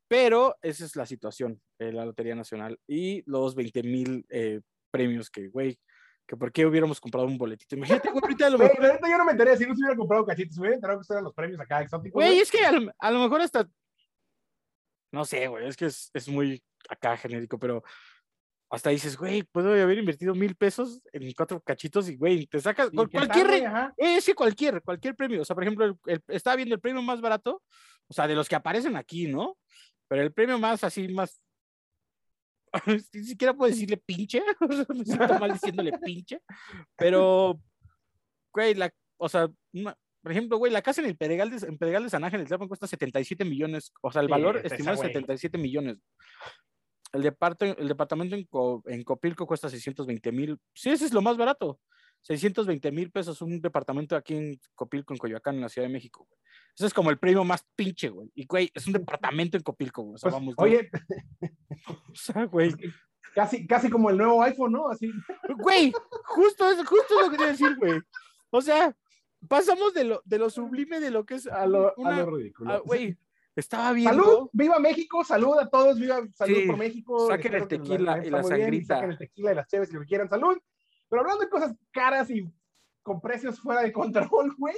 pero 0.07 0.55
esa 0.61 0.85
es 0.85 0.95
la 0.95 1.05
situación 1.05 1.59
de 1.79 1.93
la 1.93 2.05
Lotería 2.05 2.35
Nacional 2.35 2.77
y 2.85 3.23
los 3.25 3.55
20 3.55 3.83
mil 3.83 4.25
eh, 4.29 4.61
premios 4.91 5.29
que, 5.31 5.47
güey, 5.47 5.79
que 6.27 6.37
por 6.37 6.51
qué 6.51 6.65
hubiéramos 6.65 6.99
comprado 6.99 7.25
un 7.25 7.37
boletito. 7.37 7.75
Imagínate, 7.75 8.09
güey, 8.09 8.21
ahorita 8.21 8.47
a 8.47 8.49
lo 8.51 8.57
mejor. 8.57 8.81
la 8.81 8.93
neta 8.93 9.09
yo 9.09 9.17
no 9.17 9.25
me 9.25 9.31
enteré 9.31 9.57
si 9.57 9.65
no 9.65 9.73
se 9.73 9.81
hubiera 9.81 9.97
comprado 9.97 10.25
cachitos, 10.25 10.57
hubiera 10.59 10.75
enterado 10.75 10.99
que 10.99 11.13
eran 11.13 11.23
los 11.23 11.33
premios 11.33 11.59
acá 11.59 11.81
exóticos. 11.81 12.13
Güey. 12.13 12.39
es 12.39 12.51
que 12.51 12.63
a 12.63 12.71
lo, 12.71 12.91
a 12.99 13.11
lo 13.11 13.19
mejor 13.19 13.41
hasta. 13.41 13.67
No 15.11 15.25
sé, 15.25 15.47
güey, 15.47 15.67
es 15.67 15.75
que 15.75 15.85
es, 15.85 16.11
es 16.13 16.29
muy 16.29 16.63
acá 16.89 17.17
genérico, 17.17 17.57
pero 17.57 17.83
hasta 18.71 18.89
dices, 18.89 19.17
güey, 19.17 19.43
puedo 19.43 19.73
haber 19.73 19.97
invertido 19.97 20.33
mil 20.33 20.55
pesos 20.55 21.01
en 21.11 21.31
cuatro 21.33 21.59
cachitos 21.61 22.07
y, 22.09 22.15
güey, 22.15 22.47
te 22.47 22.59
sacas 22.61 22.89
¿Y 22.91 22.95
cual- 22.95 23.09
qué 23.09 23.17
tal, 23.17 23.27
cualquier. 23.27 23.65
Ajá. 23.67 23.93
Güey, 23.97 24.15
es 24.15 24.25
que 24.25 24.33
cualquier, 24.33 24.81
cualquier 24.81 25.15
premio. 25.15 25.41
O 25.41 25.45
sea, 25.45 25.53
por 25.53 25.63
ejemplo, 25.63 25.85
el, 25.85 25.95
el- 26.05 26.23
estaba 26.29 26.55
viendo 26.55 26.73
el 26.75 26.81
premio 26.81 27.01
más 27.01 27.19
barato, 27.19 27.61
o 28.07 28.13
sea, 28.13 28.27
de 28.27 28.35
los 28.35 28.47
que 28.47 28.55
aparecen 28.55 28.95
aquí, 28.95 29.27
¿no? 29.27 29.57
Pero 30.07 30.21
el 30.23 30.31
premio 30.33 30.57
más 30.57 30.83
así, 30.85 31.07
más. 31.09 31.41
Ni 33.13 33.23
siquiera 33.25 33.53
puedo 33.53 33.69
decirle 33.69 33.97
pinche. 33.97 34.41
Me 34.89 35.03
siento 35.05 35.37
mal 35.39 35.51
diciéndole 35.53 35.91
pinche. 35.99 36.39
Pero, 36.95 37.59
güey, 38.53 38.73
la, 38.75 38.89
o 39.17 39.27
sea, 39.27 39.49
una- 39.73 39.97
por 40.23 40.31
ejemplo, 40.31 40.57
güey, 40.57 40.71
la 40.71 40.81
casa 40.83 41.01
en 41.01 41.07
el 41.07 41.17
Pedregal 41.17 41.49
de, 41.49 41.67
en 41.67 41.77
Pedregal 41.77 42.03
de 42.03 42.09
San 42.11 42.23
Ángel, 42.23 42.41
el 42.41 42.47
Tlalpan 42.47 42.67
cuesta 42.67 42.85
77 42.87 43.43
millones. 43.43 43.91
O 44.01 44.11
sea, 44.11 44.21
el 44.21 44.27
Sí, 44.27 44.31
valor 44.31 44.57
estimado 44.63 44.93
es 44.93 44.99
güey. 45.01 45.09
77 45.13 45.57
millones. 45.57 45.97
El, 47.13 47.21
departo, 47.23 47.65
el 47.65 47.87
departamento 47.87 48.35
en, 48.35 48.45
Co- 48.45 48.83
en 48.85 49.03
Copilco 49.03 49.45
cuesta 49.45 49.69
620 49.69 50.31
mil. 50.31 50.57
Sí, 50.73 50.89
ese 50.89 51.05
es 51.05 51.13
lo 51.13 51.21
más 51.21 51.37
barato. 51.37 51.79
620 52.23 52.91
mil 52.91 53.09
pesos 53.11 53.41
un 53.41 53.59
departamento 53.61 54.15
aquí 54.15 54.35
en 54.35 54.59
Copilco, 54.75 55.13
en 55.13 55.17
Coyoacán, 55.17 55.55
en 55.55 55.61
la 55.61 55.69
Ciudad 55.69 55.87
de 55.87 55.93
México. 55.93 56.25
Güey. 56.29 56.39
Ese 56.77 56.85
es 56.85 56.93
como 56.93 57.09
el 57.09 57.17
premio 57.17 57.43
más 57.43 57.65
pinche, 57.75 58.09
güey. 58.09 58.31
Y, 58.35 58.45
güey, 58.45 58.69
es 58.73 58.85
un 58.87 58.93
departamento 58.93 59.57
en 59.57 59.63
Copilco, 59.63 60.03
güey. 60.03 60.15
O 60.15 60.17
sea, 60.19 60.31
Pues, 60.31 60.53
oye, 60.57 60.89
O 62.11 62.15
sea, 62.15 62.45
güey. 62.45 62.73
casi, 63.33 63.65
casi 63.65 63.89
como 63.89 64.09
el 64.09 64.17
nuevo 64.17 64.41
iPhone, 64.43 64.71
¿no? 64.73 64.89
Así. 64.89 65.11
Güey, 65.57 65.91
justo 66.25 66.69
es, 66.69 66.77
justo 66.87 67.15
es 67.19 67.25
lo 67.25 67.31
que 67.31 67.37
quería 67.37 67.51
decir, 67.53 67.75
güey. 67.77 67.99
O 68.51 68.61
sea, 68.61 68.95
pasamos 69.47 69.93
de 69.93 70.03
lo, 70.03 70.21
de 70.25 70.37
lo 70.37 70.49
sublime 70.49 70.99
de 70.99 71.09
lo 71.11 71.25
que 71.25 71.35
es 71.35 71.47
A 71.47 71.65
lo, 71.65 71.93
una- 71.97 72.17
a 72.17 72.19
lo 72.19 72.35
ridículo. 72.37 72.71
ah, 72.71 72.81
Güey, 72.85 73.17
estaba 73.55 73.91
viendo. 73.93 74.23
Salud, 74.23 74.49
viva 74.53 74.79
México, 74.79 75.23
salud 75.23 75.57
a 75.59 75.69
todos, 75.69 75.99
viva, 75.99 76.21
salud 76.33 76.55
Sí, 76.55 76.67
por 76.67 76.77
México. 76.77 77.27
saquen 77.27 77.53
el 77.55 77.61
la 77.61 77.67
tequila 77.67 78.25
y 78.25 78.29
la 78.29 78.39
bien, 78.41 78.49
sangrita. 78.49 78.95
Saquen 78.95 79.11
el 79.11 79.17
tequila 79.17 79.51
y 79.51 79.55
las 79.55 79.67
cheves 79.67 79.89
y 79.89 79.93
lo 79.93 79.99
que 80.01 80.07
quieran, 80.07 80.29
salud. 80.29 80.57
Pero 81.09 81.21
hablando 81.21 81.43
de 81.43 81.49
cosas 81.49 81.75
caras 81.91 82.29
y 82.29 82.43
con 83.03 83.19
precios 83.21 83.59
fuera 83.59 83.81
de 83.81 83.91
control, 83.91 84.55
güey, 84.57 84.75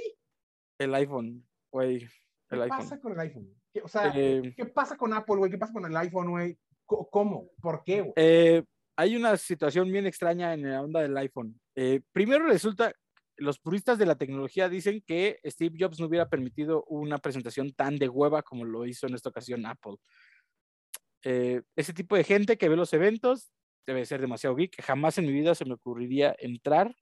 El 0.78 0.94
iPhone, 0.94 1.46
güey. 1.72 2.00
¿qué 2.48 2.56
iPhone. 2.56 2.68
pasa 2.68 3.00
con 3.00 3.12
el 3.12 3.20
iPhone? 3.20 3.48
¿Qué- 3.72 3.82
o 3.82 3.88
sea, 3.88 4.12
Eh, 4.14 4.52
¿qué 4.56 4.66
pasa 4.66 4.96
con 4.96 5.12
Apple, 5.12 5.36
güey? 5.36 5.50
¿Qué 5.50 5.58
pasa 5.58 5.72
con 5.72 5.84
el 5.84 5.96
iPhone, 5.96 6.30
güey? 6.30 6.58
¿Cómo? 6.86 7.50
¿Por 7.60 7.82
qué, 7.84 8.00
güey? 8.02 8.12
eh, 8.16 8.62
hay 8.96 9.16
una 9.16 9.36
situación 9.36 9.90
bien 9.90 10.06
extraña 10.06 10.54
en 10.54 10.70
la 10.70 10.80
onda 10.82 11.00
del 11.00 11.16
iPhone. 11.16 11.58
Eh, 11.74 12.00
primero 12.12 12.46
resulta, 12.46 12.92
los 13.36 13.58
puristas 13.58 13.98
de 13.98 14.06
la 14.06 14.16
tecnología 14.16 14.68
dicen 14.68 15.02
que 15.06 15.40
Steve 15.44 15.76
Jobs 15.78 15.98
no 16.00 16.06
hubiera 16.06 16.28
permitido 16.28 16.84
una 16.84 17.18
presentación 17.18 17.72
tan 17.72 17.96
de 17.98 18.08
hueva 18.08 18.42
como 18.42 18.64
lo 18.64 18.86
hizo 18.86 19.06
en 19.06 19.14
esta 19.14 19.28
ocasión 19.30 19.66
Apple. 19.66 19.96
Eh, 21.24 21.62
ese 21.76 21.92
tipo 21.92 22.16
de 22.16 22.24
gente 22.24 22.56
que 22.58 22.68
ve 22.68 22.76
los 22.76 22.92
eventos 22.92 23.50
debe 23.86 24.04
ser 24.06 24.20
demasiado 24.20 24.56
geek. 24.56 24.80
Jamás 24.82 25.18
en 25.18 25.26
mi 25.26 25.32
vida 25.32 25.54
se 25.54 25.64
me 25.64 25.74
ocurriría 25.74 26.34
entrar 26.38 26.94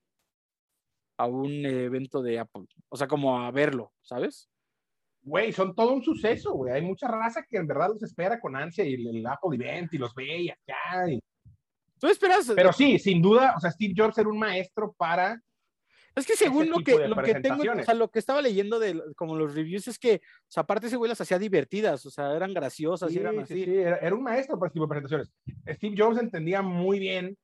a 1.19 1.27
un 1.27 1.51
evento 1.67 2.23
de 2.23 2.39
Apple. 2.39 2.65
O 2.89 2.97
sea, 2.97 3.07
como 3.07 3.41
a 3.41 3.51
verlo, 3.51 3.93
¿sabes? 4.01 4.49
Güey, 5.25 5.53
son 5.53 5.75
todo 5.75 5.93
un 5.93 6.03
suceso, 6.03 6.53
güey. 6.53 6.73
Hay 6.73 6.83
mucha 6.83 7.07
raza 7.07 7.45
que 7.49 7.57
en 7.59 7.67
verdad 7.67 7.91
los 7.91 8.03
espera 8.03 8.41
con 8.41 8.57
ansia 8.57 8.85
y 8.85 8.95
el, 8.95 9.19
el 9.19 9.27
Apple 9.27 9.55
Event 9.55 9.93
y 9.95 9.99
los 9.99 10.15
ve 10.15 10.43
y 10.43 10.51
acá. 10.51 11.09
y- 11.11 11.21
¿Tú 11.99 12.09
esperas? 12.09 12.51
Pero 12.57 12.73
sí, 12.73 12.99
sin 12.99 13.23
duda, 13.23 13.55
o 13.57 13.61
sea, 13.61 13.71
Steve 13.71 13.95
Jobs 13.97 14.19
era 14.19 14.29
un 14.29 14.39
maestro 14.39 14.93
para 14.93 15.41
Es 16.15 16.27
que 16.27 16.37
según 16.37 16.69
lo 16.69 16.79
que, 16.81 17.09
lo 17.09 17.17
que 17.23 17.35
tengo, 17.41 17.63
o 17.63 17.83
sea, 17.85 17.95
lo 17.95 18.11
que 18.11 18.19
estaba 18.19 18.43
leyendo 18.43 18.79
de 18.79 19.01
como 19.17 19.35
los 19.37 19.55
reviews 19.55 19.89
es 19.89 19.99
que, 19.99 20.17
o 20.17 20.47
sea, 20.51 20.63
aparte 20.63 20.87
ese 20.89 20.97
güey 20.97 21.09
las 21.09 21.21
hacía 21.21 21.39
divertidas, 21.39 22.05
o 22.05 22.11
sea, 22.11 22.35
eran 22.37 22.53
graciosas 22.53 23.11
y 23.11 23.15
Sí, 23.15 23.21
eran 23.21 23.35
sí, 23.37 23.41
así. 23.43 23.65
sí, 23.65 23.75
Era, 23.75 23.97
era 23.97 24.15
un 24.15 24.23
maestro 24.23 24.59
para 24.59 24.69
este 24.69 24.75
tipo 24.75 24.87
de 24.87 25.01
presentaciones. 25.01 25.33
Steve 25.77 25.95
Jobs 25.97 26.19
entendía 26.19 26.61
muy 26.63 26.99
bien 26.99 27.37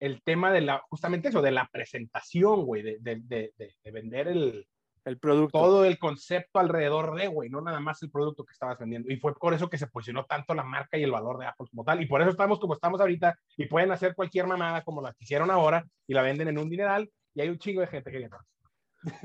el 0.00 0.20
tema 0.22 0.52
de 0.52 0.60
la, 0.62 0.82
justamente 0.90 1.28
eso, 1.28 1.40
de 1.40 1.52
la 1.52 1.68
presentación, 1.72 2.64
güey, 2.66 2.82
de, 2.82 2.98
de, 3.00 3.20
de, 3.24 3.52
de- 3.56 3.74
de 3.82 3.90
vender 3.92 4.28
el, 4.28 4.66
El 5.04 5.18
producto. 5.18 5.58
todo 5.58 5.84
el 5.84 5.98
concepto 5.98 6.58
alrededor 6.58 7.14
de, 7.14 7.28
güey, 7.28 7.48
no 7.50 7.60
nada 7.60 7.80
más 7.80 8.02
el 8.02 8.10
producto 8.10 8.44
que 8.44 8.52
estabas 8.52 8.78
vendiendo. 8.78 9.10
Y 9.12 9.16
fue 9.18 9.32
por 9.34 9.54
eso 9.54 9.70
que 9.70 9.78
se 9.78 9.86
posicionó 9.86 10.24
tanto 10.26 10.54
la 10.54 10.64
marca 10.64 10.98
y 10.98 11.02
el 11.04 11.12
valor 11.12 11.38
de 11.38 11.46
Apple 11.46 11.68
como 11.70 11.84
tal. 11.84 12.02
Y 12.02 12.06
por 12.06 12.20
eso 12.20 12.30
estamos 12.30 12.58
como 12.60 12.74
estamos 12.74 13.00
ahorita 13.00 13.38
y 13.56 13.66
pueden 13.66 13.90
hacer 13.92 14.14
cualquier 14.14 14.46
mamada 14.46 14.82
como 14.82 15.00
la 15.00 15.12
que 15.12 15.24
hicieron 15.24 15.50
ahora 15.50 15.84
y 16.06 16.14
la 16.14 16.22
venden 16.22 16.48
en 16.48 16.58
un 16.58 16.68
dineral 16.68 17.08
y 17.34 17.40
hay 17.40 17.48
un 17.48 17.58
chingo 17.58 17.80
de 17.80 17.86
gente 17.86 18.10
que 18.10 18.18
viene. 18.18 18.36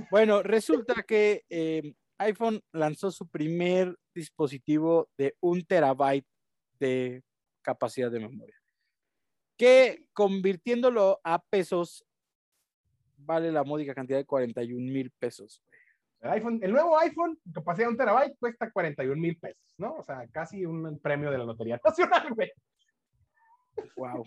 Bueno, 0.09 0.41
resulta 0.41 1.03
que 1.03 1.43
eh, 1.49 1.93
iPhone 2.17 2.61
lanzó 2.71 3.11
su 3.11 3.27
primer 3.27 3.95
dispositivo 4.13 5.09
de 5.17 5.35
un 5.39 5.63
terabyte 5.63 6.25
de 6.79 7.23
capacidad 7.61 8.09
de 8.09 8.19
memoria, 8.19 8.55
que 9.57 10.05
convirtiéndolo 10.13 11.19
a 11.23 11.43
pesos 11.43 12.03
vale 13.17 13.51
la 13.51 13.63
módica 13.63 13.93
cantidad 13.93 14.17
de 14.17 14.25
41 14.25 14.91
mil 14.91 15.11
pesos. 15.19 15.61
El, 16.21 16.31
iPhone, 16.31 16.59
el 16.63 16.71
nuevo 16.71 16.97
iPhone, 16.99 17.39
capacidad 17.53 17.87
de 17.87 17.91
un 17.91 17.97
terabyte, 17.97 18.37
cuesta 18.39 18.71
41 18.71 19.21
mil 19.21 19.37
pesos, 19.37 19.73
¿no? 19.77 19.95
O 19.95 20.03
sea, 20.03 20.27
casi 20.31 20.65
un 20.65 20.99
premio 20.99 21.29
de 21.29 21.37
la 21.37 21.43
Lotería 21.43 21.79
Nacional, 21.83 22.33
güey. 22.33 22.51
Wow. 23.95 24.25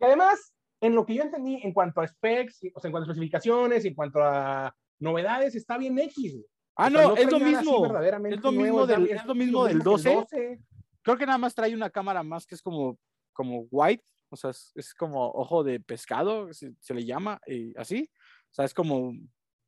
Y 0.00 0.04
además, 0.04 0.52
en 0.80 0.94
lo 0.94 1.04
que 1.04 1.14
yo 1.14 1.22
entendí, 1.22 1.60
en 1.62 1.72
cuanto 1.72 2.00
a 2.00 2.06
specs, 2.06 2.60
o 2.74 2.80
sea, 2.80 2.88
en 2.88 2.92
cuanto 2.92 3.10
a 3.10 3.12
especificaciones, 3.12 3.84
en 3.84 3.94
cuanto 3.94 4.22
a 4.22 4.74
novedades, 5.00 5.54
está 5.54 5.78
bien 5.78 5.98
X. 5.98 6.38
Ah, 6.76 6.86
O 6.86 6.90
sea, 6.90 7.02
no, 7.02 7.16
es 7.16 7.30
lo 7.30 7.40
mismo. 7.40 7.86
Es 8.28 8.40
lo 8.40 8.52
nuevo, 8.52 8.52
mismo 8.52 8.86
del, 8.86 9.10
es 9.10 9.24
lo 9.24 9.34
mismo 9.34 9.64
del 9.64 9.72
que 9.72 9.78
el 9.78 9.84
12. 9.84 10.60
Creo 11.02 11.16
que 11.16 11.26
nada 11.26 11.38
más 11.38 11.54
trae 11.54 11.74
una 11.74 11.90
cámara 11.90 12.22
más 12.22 12.46
que 12.46 12.54
es 12.54 12.62
como, 12.62 12.98
como 13.32 13.66
white, 13.70 14.04
o 14.30 14.36
sea, 14.36 14.50
es, 14.50 14.72
es 14.74 14.94
como 14.94 15.26
ojo 15.30 15.64
de 15.64 15.80
pescado, 15.80 16.52
se, 16.52 16.74
se 16.78 16.94
le 16.94 17.04
llama, 17.04 17.40
y 17.46 17.76
así. 17.78 18.08
O 18.50 18.54
sea, 18.54 18.64
es 18.64 18.74
como, 18.74 19.12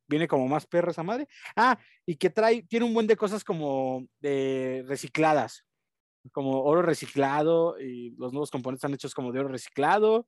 viene 0.07 0.27
como 0.27 0.47
más 0.47 0.65
perra 0.65 0.91
esa 0.91 1.03
madre. 1.03 1.27
Ah, 1.55 1.79
y 2.05 2.15
que 2.15 2.29
trae, 2.29 2.63
tiene 2.63 2.85
un 2.85 2.93
buen 2.93 3.07
de 3.07 3.17
cosas 3.17 3.43
como 3.43 4.05
de 4.19 4.83
recicladas, 4.87 5.65
como 6.31 6.63
oro 6.63 6.81
reciclado, 6.81 7.79
y 7.79 8.11
los 8.17 8.31
nuevos 8.31 8.51
componentes 8.51 8.79
están 8.79 8.93
hechos 8.93 9.13
como 9.13 9.31
de 9.31 9.39
oro 9.39 9.49
reciclado. 9.49 10.27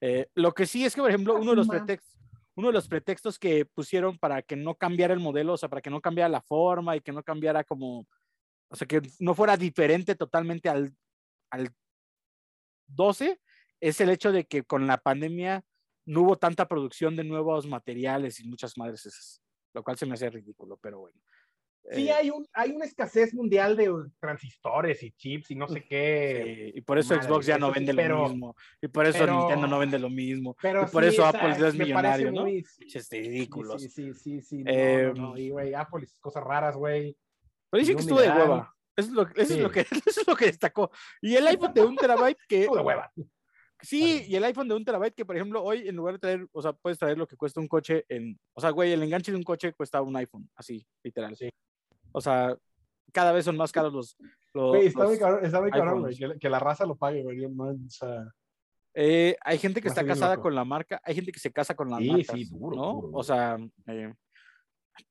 Eh, 0.00 0.28
lo 0.34 0.52
que 0.52 0.66
sí 0.66 0.84
es 0.84 0.94
que, 0.94 1.00
por 1.00 1.10
ejemplo, 1.10 1.34
uno 1.36 1.50
de 1.50 1.56
los 1.56 1.68
pretextos, 1.68 2.18
uno 2.54 2.68
de 2.68 2.72
los 2.72 2.88
pretextos 2.88 3.38
que 3.38 3.64
pusieron 3.66 4.18
para 4.18 4.42
que 4.42 4.56
no 4.56 4.74
cambiara 4.74 5.14
el 5.14 5.20
modelo, 5.20 5.54
o 5.54 5.56
sea, 5.56 5.68
para 5.68 5.82
que 5.82 5.90
no 5.90 6.00
cambiara 6.00 6.28
la 6.28 6.40
forma 6.40 6.96
y 6.96 7.00
que 7.00 7.12
no 7.12 7.22
cambiara 7.22 7.64
como, 7.64 8.06
o 8.68 8.76
sea, 8.76 8.86
que 8.86 9.02
no 9.18 9.34
fuera 9.34 9.56
diferente 9.56 10.14
totalmente 10.14 10.68
al, 10.68 10.94
al 11.50 11.70
12, 12.88 13.40
es 13.80 14.00
el 14.00 14.10
hecho 14.10 14.32
de 14.32 14.44
que 14.44 14.64
con 14.64 14.86
la 14.86 14.98
pandemia 14.98 15.64
no 16.06 16.22
hubo 16.22 16.36
tanta 16.36 16.66
producción 16.66 17.16
de 17.16 17.24
nuevos 17.24 17.66
materiales 17.66 18.40
y 18.40 18.48
muchas 18.48 18.76
madres 18.76 19.06
esas, 19.06 19.40
lo 19.74 19.82
cual 19.82 19.96
se 19.96 20.06
me 20.06 20.14
hace 20.14 20.30
ridículo, 20.30 20.76
pero 20.78 21.00
bueno. 21.00 21.20
Sí, 21.92 22.08
Eh, 22.08 22.12
hay, 22.12 22.30
un, 22.30 22.46
hay 22.52 22.70
una 22.70 22.84
escasez 22.84 23.34
mundial 23.34 23.76
de 23.76 23.90
transistores 24.20 25.02
y 25.02 25.10
chips 25.12 25.50
y 25.50 25.56
no 25.56 25.66
sé 25.66 25.84
qué. 25.84 26.70
sí, 26.72 26.78
y 26.78 26.80
por 26.82 26.98
eso 26.98 27.14
madre, 27.14 27.26
Xbox 27.28 27.46
ya 27.46 27.58
no 27.58 27.68
sí, 27.68 27.72
vende 27.80 27.94
pero- 27.94 28.18
lo 28.22 28.28
mismo, 28.28 28.56
y 28.80 28.88
por 28.88 29.06
eso 29.06 29.18
pero- 29.18 29.38
Nintendo 29.38 29.66
no 29.66 29.78
vende 29.78 29.98
lo 29.98 30.08
mismo, 30.10 30.56
Pero 30.62 30.82
y 30.82 30.86
por 30.86 31.02
sí, 31.02 31.08
eso 31.08 31.28
esa- 31.28 31.38
Apple 31.38 31.56
ya 31.60 31.68
es 31.68 31.74
millonario, 31.74 32.30
¿no? 32.32 32.42
muy- 32.42 32.64
Pinches 32.78 33.06
sí, 33.08 33.20
ridículos. 33.20 33.82
Sí, 33.82 33.88
sí, 33.88 34.14
sí, 34.14 34.40
sí. 34.40 34.62
no, 34.62 34.72
no, 34.72 35.14
no, 35.14 35.38
Y, 35.38 35.50
güey, 35.50 35.74
Apple 35.74 36.06
sus 36.06 36.20
cosas 36.20 36.44
raras, 36.44 36.76
güey. 36.76 37.16
Pero 37.70 37.80
dicen 37.80 37.94
y 37.94 37.96
que 37.96 38.02
estuvo 38.02 38.20
de 38.20 38.28
hueva. 38.30 38.74
Eso 38.96 39.08
es 39.08 39.14
lo, 39.14 39.22
eso 39.22 39.54
es 39.54 39.58
lo 39.60 39.70
que, 39.70 39.80
eso 40.06 40.20
es 40.20 40.26
lo 40.28 40.36
que 40.36 40.46
destacó. 40.46 40.90
Y 41.22 41.34
el 41.36 41.46
iPhone 41.46 41.72
de 41.74 41.80
un 41.82 41.96
terabyte 41.96 42.38
que 42.48 42.60
Estuvo 42.62 42.76
de 42.76 42.82
hueva. 42.82 43.10
Sí, 43.82 44.24
y 44.28 44.36
el 44.36 44.44
iPhone 44.44 44.68
de 44.68 44.74
un 44.74 44.84
terabyte 44.84 45.14
que, 45.14 45.24
por 45.24 45.34
ejemplo, 45.36 45.62
hoy 45.64 45.88
en 45.88 45.96
lugar 45.96 46.14
de 46.14 46.18
traer, 46.18 46.46
o 46.52 46.60
sea, 46.60 46.72
puedes 46.74 46.98
traer 46.98 47.16
lo 47.16 47.26
que 47.26 47.36
cuesta 47.36 47.60
un 47.60 47.66
coche 47.68 48.04
en, 48.10 48.38
o 48.52 48.60
sea, 48.60 48.70
güey, 48.70 48.92
el 48.92 49.02
enganche 49.02 49.32
de 49.32 49.38
un 49.38 49.42
coche 49.42 49.72
cuesta 49.72 50.02
un 50.02 50.14
iPhone, 50.16 50.50
así, 50.54 50.86
literal. 51.02 51.34
Sí. 51.34 51.48
O 52.12 52.20
sea, 52.20 52.56
cada 53.12 53.32
vez 53.32 53.44
son 53.44 53.56
más 53.56 53.72
caros 53.72 53.92
los... 53.92 54.16
los- 54.54 54.76
está 54.76 55.04
muy 55.04 55.18
cabrón, 55.18 55.44
está 55.44 55.60
muy 55.60 55.70
cabrón, 55.70 56.00
güey. 56.00 56.16
Que, 56.16 56.38
que 56.38 56.48
la 56.50 56.58
raza 56.58 56.86
lo 56.86 56.96
pague, 56.96 57.22
güey. 57.22 57.38
no, 57.48 57.64
o 57.64 57.76
sea, 57.88 58.24
Eh, 58.94 59.36
hay 59.42 59.58
gente 59.58 59.80
que 59.80 59.88
está 59.88 60.04
casada 60.04 60.34
loco. 60.34 60.42
con 60.44 60.54
la 60.54 60.64
marca, 60.64 61.00
hay 61.04 61.14
gente 61.14 61.32
que 61.32 61.38
se 61.40 61.52
casa 61.52 61.74
con 61.74 61.90
las 61.90 62.00
Sí, 62.00 62.10
marcas, 62.10 62.36
sí, 62.36 62.44
duro, 62.50 62.76
¿no? 62.76 62.92
duro. 63.00 63.10
O 63.18 63.22
sea, 63.22 63.56
eh, 63.86 64.12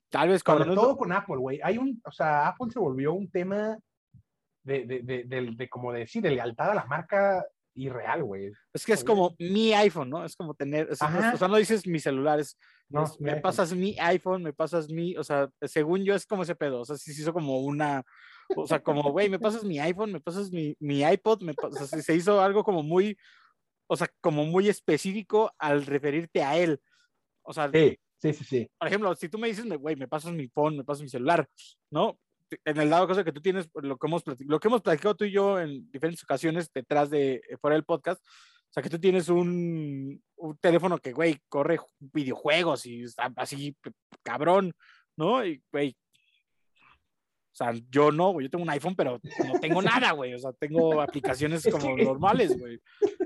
tal 0.10 0.29
vez 0.29 0.44
cuando 0.44 0.63
sobre 0.65 0.75
no 0.75 0.82
todo 0.82 0.98
con 0.98 1.12
Apple, 1.12 1.38
güey. 1.38 1.60
Hay 1.63 1.77
un, 1.77 2.01
o 2.06 2.12
sea, 2.12 2.48
Apple 2.50 2.68
se 2.72 2.79
volvió 2.79 3.13
un 3.13 3.29
tema 3.29 3.77
de, 4.63 4.86
de, 4.86 5.01
de, 5.03 5.24
de, 5.24 5.51
de 5.56 5.70
como 5.70 5.91
de, 5.94 6.06
sí, 6.08 6.20
de 6.20 6.32
lealtad 6.32 6.72
a 6.72 6.75
la 6.75 6.86
marca 6.86 7.46
irreal, 7.83 8.24
güey. 8.24 8.51
es 8.74 8.86
que 8.86 8.93
es 8.93 9.03
como 9.03 9.36
mi 9.39 9.74
iPhone, 9.74 10.09
¿no? 10.09 10.25
Es 10.25 10.36
como 10.36 10.53
tener, 10.53 10.88
es- 10.91 11.01
o 11.01 11.38
sea, 11.38 11.48
no 11.48 11.57
dices 11.57 11.86
mi 11.88 12.00
celular, 12.00 12.39
es 12.39 12.57
No, 12.89 13.03
es, 13.03 13.19
me 13.19 13.29
iPhone. 13.31 13.41
pasas 13.41 13.74
mi 13.74 13.95
iPhone, 14.00 14.43
me 14.43 14.53
pasas 14.53 14.89
mi, 14.89 15.15
o 15.17 15.24
sea, 15.24 15.50
según 15.62 16.03
yo 16.03 16.15
es 16.15 16.25
como 16.25 16.43
ese 16.43 16.55
pedo, 16.55 16.81
o 16.81 16.86
sea, 16.86 16.98
sí 16.98 17.13
se 17.13 17.21
hizo 17.21 17.33
como 17.33 17.59
una, 17.62 18.03
o 18.55 18.67
sea, 18.67 18.81
como, 18.81 19.12
güey, 19.12 19.29
me 19.29 19.39
pasas 19.39 19.63
mi 19.63 19.79
iPhone, 19.79 20.12
me 20.12 20.19
pasas 20.21 20.51
mi, 20.51 20.75
mi 20.79 21.01
iPod, 21.03 21.41
me, 21.43 21.53
pa- 21.53 21.67
o 21.67 21.71
sea, 21.71 21.88
se- 21.88 22.01
se 22.03 22.15
hizo 22.15 22.41
algo 22.41 22.63
como 22.63 22.83
muy, 22.83 23.17
o 23.88 23.95
sea, 23.95 24.09
como 24.21 24.45
muy 24.45 24.69
específico 24.69 25.51
al 25.57 25.86
referirte 25.86 26.43
a 26.43 26.57
él. 26.57 26.81
O 27.43 27.53
sea, 27.53 27.69
Sí, 27.74 27.98
sí, 28.21 28.33
sí, 28.33 28.43
sí. 28.43 28.71
por 28.77 28.88
ejemplo, 28.88 29.15
si 29.15 29.29
tú 29.29 29.38
me 29.39 29.48
dices, 29.48 29.65
güey, 29.79 29.95
me 29.95 30.07
pasas 30.07 30.31
mi 30.33 30.48
phone, 30.48 30.77
me 30.77 30.83
pasas 30.83 31.01
mi 31.03 31.09
celular, 31.09 31.48
¿no? 31.91 32.19
En 32.65 32.77
el 32.77 32.89
dado 32.89 33.08
caso 33.08 33.24
que 33.24 33.32
tú 33.32 33.41
tienes, 33.41 33.70
lo 33.75 33.98
que 33.98 34.08
hemos 34.08 34.24
platicado, 34.24 34.51
lo 34.51 34.60
que 34.60 34.68
hemos 34.68 34.82
platicado 34.82 35.15
tú 35.15 35.25
y 35.25 35.32
yo 35.32 35.60
en 35.60 35.89
diferentes 35.91 36.24
ocasiones 36.24 36.72
detrás 36.74 37.10
de, 37.10 37.41
fuera 37.62 37.75
del 37.75 37.84
podcast, 37.86 38.22
o 38.25 38.72
sea, 38.72 38.84
que 38.84 38.89
tú 38.89 39.00
tienes 39.00 39.29
un, 39.29 40.22
un 40.36 40.58
teléfono 40.58 40.98
que, 41.00 41.12
güey, 41.13 41.39
corre 41.50 41.77
ju- 41.79 41.88
videojuegos 42.00 42.86
y 42.86 43.03
está 43.03 43.32
así, 43.36 43.75
cabrón, 44.24 44.74
¿no? 45.18 45.44
Y, 45.46 45.62
güey, 45.72 45.96
o 47.51 47.56
sea, 47.60 47.74
yo 47.89 48.12
no, 48.12 48.32
güey, 48.32 48.46
yo 48.46 48.50
tengo 48.51 48.63
un 48.63 48.70
iPhone, 48.70 48.96
pero 48.96 49.20
no 49.46 49.60
tengo 49.60 49.82
nada, 49.82 50.12
güey, 50.12 50.34
o 50.34 50.39
sea, 50.39 50.53
tengo 50.53 51.01
aplicaciones 51.01 51.65
Es 51.65 51.74
como 51.74 51.98
normales, 51.98 52.58
güey. 52.58 52.79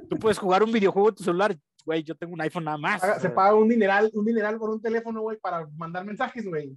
Tú 0.09 0.17
puedes 0.17 0.37
jugar 0.39 0.63
un 0.63 0.71
videojuego 0.71 1.09
en 1.09 1.15
tu 1.15 1.23
celular, 1.23 1.55
güey, 1.85 2.03
yo 2.03 2.15
tengo 2.15 2.33
un 2.33 2.41
iPhone 2.41 2.63
nada 2.63 2.77
más. 2.77 3.01
Paga- 3.01 3.17
o 3.17 3.19
se 3.19 3.29
paga 3.29 3.53
un 3.55 3.67
dineral, 3.69 4.09
un 4.13 4.25
dineral 4.25 4.57
por 4.57 4.69
un 4.69 4.81
teléfono, 4.81 5.21
güey, 5.21 5.37
para 5.37 5.67
mandar 5.77 6.03
mensajes, 6.05 6.45
güey. 6.47 6.75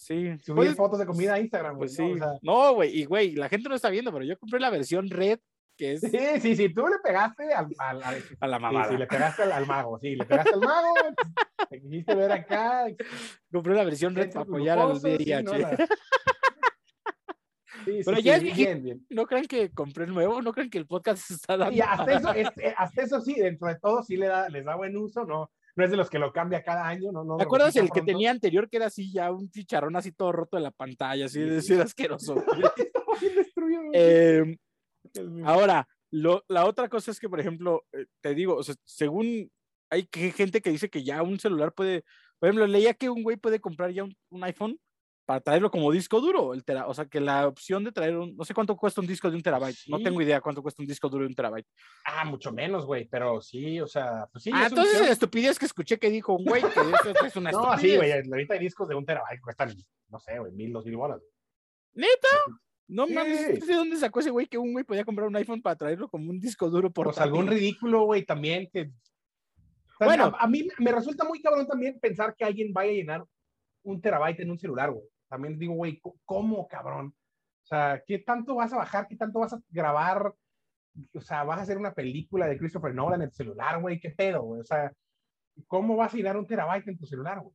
Sí, 0.00 0.38
Subir 0.38 0.54
puedes- 0.56 0.76
fotos 0.76 0.98
de 0.98 1.04
comida 1.04 1.34
a 1.34 1.40
Instagram, 1.40 1.76
güey. 1.76 1.88
Pues 1.88 1.98
¿no? 1.98 2.06
sí. 2.06 2.12
O 2.12 2.16
sea, 2.18 2.38
No, 2.40 2.72
güey, 2.74 3.00
y 3.00 3.04
güey, 3.04 3.32
la 3.36 3.50
gente 3.50 3.68
no 3.68 3.74
está 3.74 3.90
viendo, 3.90 4.10
pero 4.10 4.24
yo 4.24 4.38
compré 4.38 4.58
la 4.58 4.70
versión 4.70 5.10
red, 5.10 5.38
que 5.76 5.92
es 5.92 6.00
sí, 6.00 6.18
sí, 6.40 6.56
sí, 6.56 6.72
tú 6.72 6.86
le 6.88 6.98
pegaste 7.04 7.52
al, 7.52 7.66
al, 7.78 8.02
al- 8.02 8.22
a 8.40 8.46
la 8.48 8.56
sí, 8.56 8.62
mamada. 8.62 8.88
sí, 8.90 8.96
le 8.96 9.06
pegaste 9.06 9.42
al, 9.42 9.52
al 9.52 9.66
mago, 9.66 9.98
sí, 9.98 10.16
le 10.16 10.24
pegaste 10.24 10.54
al 10.54 10.60
mago, 10.60 10.94
te 11.68 11.80
quisiste 11.82 12.14
ver 12.14 12.32
acá. 12.32 12.86
Compré 13.52 13.74
la 13.74 13.84
versión 13.84 14.14
red 14.14 14.30
para 14.32 14.42
apoyar 14.44 14.78
glucoso, 14.78 15.06
sí, 15.06 15.16
VIH. 15.16 15.42
¿no? 15.42 15.52
La- 15.58 15.76
Sí, 17.84 17.92
sí, 17.98 18.02
Pero 18.04 18.16
sí, 18.18 18.22
ya 18.22 18.36
es 18.36 18.42
bien, 18.42 18.82
bien. 18.82 19.06
No 19.08 19.24
crean 19.26 19.46
que 19.46 19.70
compré 19.70 20.04
el 20.04 20.12
nuevo, 20.12 20.42
no 20.42 20.52
crean 20.52 20.68
que 20.68 20.76
el 20.78 20.86
podcast 20.86 21.22
se 21.22 21.34
está 21.34 21.56
dando. 21.56 21.74
Y 21.74 21.80
hasta 21.80 22.04
para- 22.04 22.18
eso, 22.18 22.32
es- 22.34 22.48
eh, 22.58 22.74
hasta 22.76 23.02
eso 23.02 23.20
sí, 23.20 23.34
dentro 23.34 23.68
de 23.68 23.78
todo 23.78 24.02
sí 24.02 24.16
le 24.16 24.26
da, 24.26 24.48
les 24.50 24.64
da 24.64 24.76
buen 24.76 24.96
uso, 24.96 25.24
no, 25.24 25.50
no 25.76 25.84
es 25.84 25.90
de 25.90 25.96
los 25.96 26.10
que 26.10 26.18
lo 26.18 26.32
cambia 26.32 26.62
cada 26.62 26.86
año, 26.86 27.12
no, 27.12 27.24
no. 27.24 27.36
¿Te 27.36 27.44
acuerdas 27.44 27.76
el 27.76 27.90
que 27.90 28.02
tenía 28.02 28.30
anterior 28.30 28.68
que 28.68 28.76
era 28.78 28.86
así 28.86 29.12
ya 29.12 29.30
un 29.32 29.50
chicharrón 29.50 29.96
así 29.96 30.12
todo 30.12 30.32
roto 30.32 30.56
de 30.56 30.62
la 30.62 30.70
pantalla, 30.70 31.26
así 31.26 31.34
Sí, 31.34 31.40
de 31.40 31.48
sí. 31.48 31.54
decir 31.74 31.80
asqueroso? 31.80 32.34
Estaba 32.76 33.18
bien 33.20 33.34
destruido, 33.36 33.80
güey. 33.82 33.92
Eh, 33.94 34.56
Dios 35.14 35.30
mío. 35.30 35.46
ahora, 35.48 35.88
lo- 36.10 36.44
la 36.48 36.66
otra 36.66 36.88
cosa 36.88 37.10
es 37.10 37.20
que, 37.20 37.28
por 37.28 37.40
ejemplo, 37.40 37.84
eh, 37.92 38.06
te 38.20 38.34
digo, 38.34 38.56
o 38.56 38.62
sea, 38.62 38.74
según 38.84 39.50
hay 39.90 40.08
gente 40.12 40.60
que 40.60 40.70
dice 40.70 40.88
que 40.90 41.02
ya 41.04 41.22
un 41.22 41.38
celular 41.40 41.72
puede, 41.72 42.04
por 42.38 42.48
ejemplo, 42.48 42.66
leía 42.66 42.94
que 42.94 43.10
un 43.10 43.22
güey 43.22 43.36
puede 43.36 43.60
comprar 43.60 43.90
ya 43.92 44.04
un, 44.04 44.16
un 44.30 44.44
iPhone 44.44 44.78
para 45.30 45.40
traerlo 45.40 45.70
como 45.70 45.92
disco 45.92 46.20
duro, 46.20 46.54
el 46.54 46.64
tera- 46.64 46.88
o 46.88 46.92
sea, 46.92 47.04
que 47.04 47.20
la 47.20 47.46
opción 47.46 47.84
de 47.84 47.92
traer 47.92 48.16
un, 48.16 48.36
no 48.36 48.44
sé 48.44 48.52
cuánto 48.52 48.76
cuesta 48.76 49.00
un 49.00 49.06
disco 49.06 49.30
de 49.30 49.36
un 49.36 49.42
terabyte, 49.42 49.76
no 49.86 50.02
tengo 50.02 50.20
idea 50.20 50.40
cuánto 50.40 50.60
cuesta 50.60 50.82
un 50.82 50.88
disco 50.88 51.08
duro 51.08 51.22
de 51.22 51.28
un 51.28 51.36
terabyte. 51.36 51.68
Ah, 52.04 52.24
mucho 52.24 52.50
menos, 52.50 52.84
güey, 52.84 53.04
pero 53.08 53.40
sí, 53.40 53.80
o 53.80 53.86
sea, 53.86 54.26
pues 54.32 54.42
sí. 54.42 54.50
ah, 54.52 54.62
es 54.66 54.72
entonces 54.72 55.00
la 55.02 55.12
estupidez 55.12 55.56
que 55.56 55.66
escuché 55.66 56.00
que 56.00 56.10
dijo 56.10 56.34
un 56.34 56.44
güey, 56.44 56.62
que 56.62 56.68
esto 56.80 57.26
es 57.26 57.36
una 57.36 57.50
No, 57.52 57.60
estupidez. 57.62 57.80
sí, 57.92 57.96
güey, 57.96 58.12
ahorita 58.12 58.54
hay 58.54 58.60
discos 58.60 58.88
de 58.88 58.96
un 58.96 59.06
terabyte 59.06 59.36
que 59.36 59.40
cuestan, 59.42 59.72
no 60.08 60.18
sé, 60.18 60.36
güey, 60.40 60.50
mil, 60.50 60.72
dos 60.72 60.84
mil 60.84 60.96
bolas. 60.96 61.22
¿Neta? 61.92 62.28
No 62.88 63.06
Sí. 63.06 63.12
mames, 63.14 63.64
¿de 63.68 63.74
dónde 63.74 63.96
sacó 63.98 64.18
ese 64.18 64.30
güey 64.30 64.48
que 64.48 64.58
un 64.58 64.72
güey 64.72 64.84
podía 64.84 65.04
comprar 65.04 65.28
un 65.28 65.36
iPhone 65.36 65.62
para 65.62 65.76
traerlo 65.76 66.08
como 66.08 66.28
un 66.28 66.40
disco 66.40 66.68
duro 66.68 66.90
por 66.90 67.04
Pues 67.06 67.18
algún 67.18 67.46
ridículo, 67.46 68.02
güey, 68.02 68.24
también 68.24 68.68
que... 68.72 68.90
Bueno. 70.00 70.24
a, 70.36 70.42
a 70.44 70.46
mí 70.48 70.66
me 70.78 70.90
resulta 70.90 71.22
muy 71.24 71.40
cabrón 71.40 71.68
también 71.68 72.00
pensar 72.00 72.34
que 72.36 72.44
alguien 72.44 72.72
vaya 72.72 72.90
a 72.90 72.94
llenar 72.94 73.24
un 73.82 73.98
terabyte 74.00 74.40
en 74.40 74.50
un 74.50 74.58
celular, 74.58 74.90
güey. 74.90 75.04
También 75.30 75.58
digo, 75.58 75.74
güey, 75.74 76.00
¿cómo, 76.26 76.66
cabrón? 76.68 77.14
O 77.62 77.66
sea, 77.66 78.02
¿qué 78.06 78.18
tanto 78.18 78.56
vas 78.56 78.72
a 78.72 78.78
bajar? 78.78 79.06
¿Qué 79.08 79.16
tanto 79.16 79.38
vas 79.38 79.52
a 79.54 79.60
grabar? 79.68 80.34
O 81.14 81.20
sea, 81.20 81.44
vas 81.44 81.60
a 81.60 81.62
hacer 81.62 81.78
una 81.78 81.94
película 81.94 82.46
de 82.48 82.58
Christopher 82.58 82.92
Nolan 82.92 83.22
en 83.22 83.28
el 83.28 83.32
celular, 83.32 83.80
güey, 83.80 84.00
¿qué 84.00 84.10
pedo, 84.10 84.42
güey? 84.42 84.60
O 84.60 84.64
sea, 84.64 84.92
¿cómo 85.68 85.96
vas 85.96 86.12
a 86.12 86.16
llenar 86.16 86.36
un 86.36 86.46
terabyte 86.46 86.88
en 86.88 86.98
tu 86.98 87.06
celular, 87.06 87.40
güey? 87.40 87.54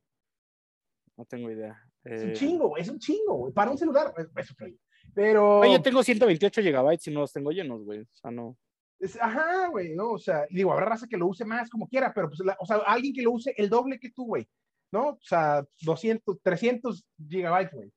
No 1.18 1.24
tengo 1.26 1.50
idea. 1.50 1.78
Es 2.02 2.22
Eh, 2.22 2.26
un 2.28 2.32
chingo, 2.32 2.68
güey, 2.68 2.82
es 2.82 2.88
un 2.88 2.98
chingo, 2.98 3.34
güey. 3.34 3.52
Para 3.52 3.70
un 3.70 3.78
celular, 3.78 4.12
pues, 4.14 4.28
eso 4.36 4.54
creo. 4.56 4.74
Pero... 5.14 5.60
Oye, 5.60 5.78
tengo 5.80 6.02
128 6.02 6.62
gigabytes 6.62 7.06
y 7.08 7.10
no 7.12 7.20
los 7.20 7.32
tengo 7.32 7.50
llenos, 7.52 7.84
güey. 7.84 8.00
O 8.00 8.08
sea, 8.14 8.30
no. 8.30 8.56
Es- 8.98 9.20
ajá, 9.20 9.68
güey, 9.68 9.94
¿no? 9.94 10.12
O 10.12 10.18
sea, 10.18 10.46
digo, 10.50 10.72
habrá 10.72 10.86
raza 10.86 11.06
que 11.06 11.16
lo 11.18 11.26
use 11.26 11.44
más 11.44 11.68
como 11.68 11.86
quiera, 11.88 12.12
pero 12.14 12.28
pues, 12.28 12.40
la- 12.40 12.56
o 12.58 12.64
sea, 12.64 12.76
alguien 12.86 13.12
que 13.12 13.22
lo 13.22 13.32
use 13.32 13.54
el 13.58 13.68
doble 13.68 13.98
que 13.98 14.10
tú, 14.10 14.24
güey, 14.26 14.48
¿no? 14.96 15.08
O 15.10 15.18
sea, 15.20 15.64
200, 15.82 16.40
300 16.42 17.04
gigabytes, 17.28 17.74
güey. 17.74 17.92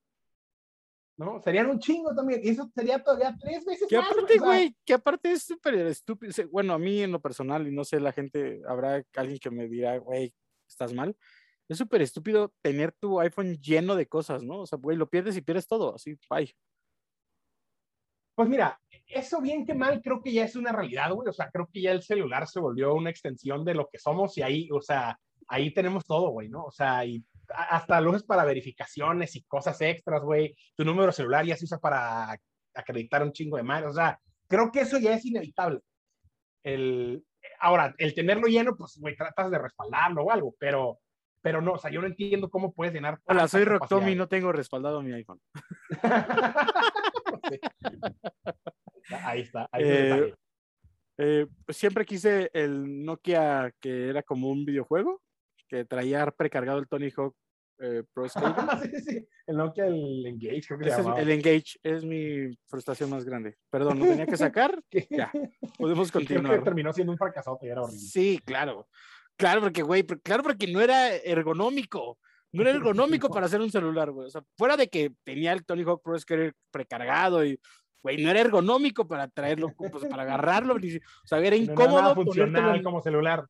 ¿No? 1.17 1.41
Serían 1.41 1.69
un 1.69 1.79
chingo 1.79 2.13
también. 2.13 2.41
Y 2.43 2.49
eso 2.49 2.69
sería 2.73 3.01
todavía 3.03 3.35
tres 3.39 3.65
veces 3.65 3.87
Que 3.89 3.97
más. 3.97 4.11
aparte, 4.11 4.37
güey, 4.37 4.75
que 4.85 4.93
aparte 4.93 5.31
es 5.31 5.43
súper 5.43 5.75
estúpido. 5.75 6.31
Bueno, 6.49 6.73
a 6.73 6.79
mí 6.79 7.01
en 7.01 7.11
lo 7.11 7.21
personal, 7.21 7.67
y 7.67 7.71
no 7.71 7.83
sé, 7.83 7.99
la 7.99 8.13
gente, 8.13 8.61
habrá 8.67 9.03
alguien 9.15 9.39
que 9.39 9.49
me 9.49 9.67
dirá, 9.67 9.97
güey, 9.97 10.33
estás 10.67 10.93
mal. 10.93 11.15
Es 11.67 11.77
súper 11.77 12.01
estúpido 12.01 12.53
tener 12.61 12.93
tu 12.93 13.19
iPhone 13.19 13.57
lleno 13.57 13.95
de 13.95 14.07
cosas, 14.07 14.43
¿no? 14.43 14.61
O 14.61 14.65
sea, 14.65 14.77
güey, 14.77 14.97
lo 14.97 15.09
pierdes 15.09 15.37
y 15.37 15.41
pierdes 15.41 15.67
todo, 15.67 15.95
así, 15.95 16.17
bye. 16.29 16.53
Pues 18.35 18.47
mira, 18.47 18.79
eso 19.05 19.41
bien 19.41 19.65
que 19.65 19.73
mal 19.73 20.01
creo 20.01 20.21
que 20.21 20.31
ya 20.31 20.45
es 20.45 20.55
una 20.55 20.71
realidad, 20.71 21.11
güey. 21.11 21.27
O 21.27 21.33
sea, 21.33 21.49
creo 21.51 21.69
que 21.71 21.81
ya 21.81 21.91
el 21.91 22.01
celular 22.01 22.47
se 22.47 22.61
volvió 22.61 22.93
una 22.93 23.09
extensión 23.09 23.65
de 23.65 23.75
lo 23.75 23.89
que 23.91 23.99
somos 23.99 24.37
y 24.37 24.41
ahí, 24.41 24.69
o 24.71 24.81
sea, 24.81 25.19
ahí 25.49 25.73
tenemos 25.73 26.05
todo, 26.05 26.29
güey, 26.29 26.47
¿no? 26.47 26.63
O 26.65 26.71
sea, 26.71 27.03
y 27.05 27.23
hasta 27.49 27.99
luces 27.99 28.23
para 28.23 28.45
verificaciones 28.45 29.35
y 29.35 29.43
cosas 29.43 29.81
extras, 29.81 30.21
güey. 30.21 30.55
Tu 30.75 30.85
número 30.85 31.11
celular 31.11 31.45
ya 31.45 31.57
se 31.57 31.65
usa 31.65 31.79
para 31.79 32.39
acreditar 32.73 33.23
un 33.23 33.33
chingo 33.33 33.57
de 33.57 33.63
más. 33.63 33.83
O 33.83 33.93
sea, 33.93 34.19
creo 34.47 34.71
que 34.71 34.81
eso 34.81 34.97
ya 34.99 35.13
es 35.13 35.25
inevitable. 35.25 35.81
El, 36.63 37.23
ahora, 37.59 37.93
el 37.97 38.13
tenerlo 38.13 38.47
lleno, 38.47 38.75
pues, 38.77 38.97
güey, 38.99 39.15
tratas 39.15 39.49
de 39.49 39.57
respaldarlo 39.57 40.23
o 40.23 40.31
algo, 40.31 40.55
pero, 40.59 40.99
pero 41.41 41.61
no, 41.61 41.73
o 41.73 41.77
sea, 41.77 41.89
yo 41.89 42.01
no 42.01 42.07
entiendo 42.07 42.49
cómo 42.49 42.73
puedes 42.73 42.93
llenar. 42.93 43.19
Hola, 43.25 43.47
soy 43.47 43.65
Rock. 43.65 43.87
Tommy, 43.87 44.15
no 44.15 44.27
tengo 44.27 44.51
respaldado 44.51 45.01
mi 45.01 45.13
iPhone. 45.13 45.41
Sí. 47.49 47.59
Ahí 49.23 49.41
está, 49.41 49.67
ahí 49.71 49.83
está 49.83 50.17
el 50.17 50.23
Eh. 50.23 50.35
Eh, 51.21 51.47
siempre 51.67 52.05
quise 52.05 52.49
el 52.53 53.03
Nokia 53.03 53.73
que 53.81 54.07
era 54.07 54.23
como 54.23 54.49
un 54.49 54.63
videojuego, 54.63 55.21
que 55.69 55.85
traía 55.85 56.29
precargado 56.31 56.79
el 56.79 56.87
Tony 56.87 57.09
Hawk 57.15 57.33
eh, 57.81 58.03
Pro 58.13 58.27
Skater. 58.29 58.89
sí, 58.91 59.01
sí, 59.01 59.27
el 59.47 59.55
Nokia, 59.55 59.85
el 59.87 60.25
Engage, 60.25 60.63
creo 60.67 60.79
que 60.79 60.89
es 60.89 60.97
el 60.97 61.29
Engage 61.31 61.79
es 61.81 62.03
mi 62.03 62.49
frustración 62.67 63.09
más 63.09 63.23
grande. 63.23 63.55
Perdón, 63.69 63.99
lo 63.99 64.05
tenía 64.05 64.25
que 64.25 64.35
sacar. 64.51 64.83
Ya, 65.09 65.31
podemos 65.77 66.11
Creo 66.11 66.25
que 66.27 66.33
continuar. 66.33 66.63
terminó 66.63 66.91
siendo 66.91 67.13
un 67.13 67.17
fracasote, 67.17 67.67
era 67.67 67.81
horrible. 67.81 67.99
Sí, 68.01 68.39
claro. 68.43 68.87
Claro, 69.37 69.61
porque, 69.61 69.81
güey, 69.83 70.03
claro, 70.05 70.43
porque 70.43 70.67
no 70.67 70.81
era 70.81 71.15
ergonómico. 71.15 72.19
No 72.51 72.63
era 72.63 72.71
ergonómico 72.71 73.29
para 73.33 73.45
hacer 73.45 73.61
un 73.61 73.71
celular, 73.71 74.11
güey. 74.11 74.27
O 74.27 74.29
sea, 74.29 74.43
fuera 74.57 74.75
de 74.75 74.89
que 74.89 75.13
tenía 75.23 75.53
el 75.53 75.63
Tony 75.65 75.83
Hawk 75.83 76.01
Pro 76.03 76.19
Skater 76.19 76.53
precargado 76.71 77.45
y, 77.45 77.57
güey, 78.03 78.21
no 78.21 78.29
era 78.29 78.41
ergonómico 78.41 79.07
para 79.07 79.29
traerlo, 79.29 79.71
pues, 79.77 80.03
para 80.09 80.23
agarrarlo. 80.23 80.73
O 80.75 80.79
sea, 81.27 81.37
era 81.37 81.41
No 81.41 81.45
era 81.47 81.55
incómodo. 81.57 82.01
nada 82.01 82.15
ponértelo 82.15 82.45
funcional 82.47 82.75
en- 82.75 82.83
como 82.83 83.01
celular. 83.01 83.45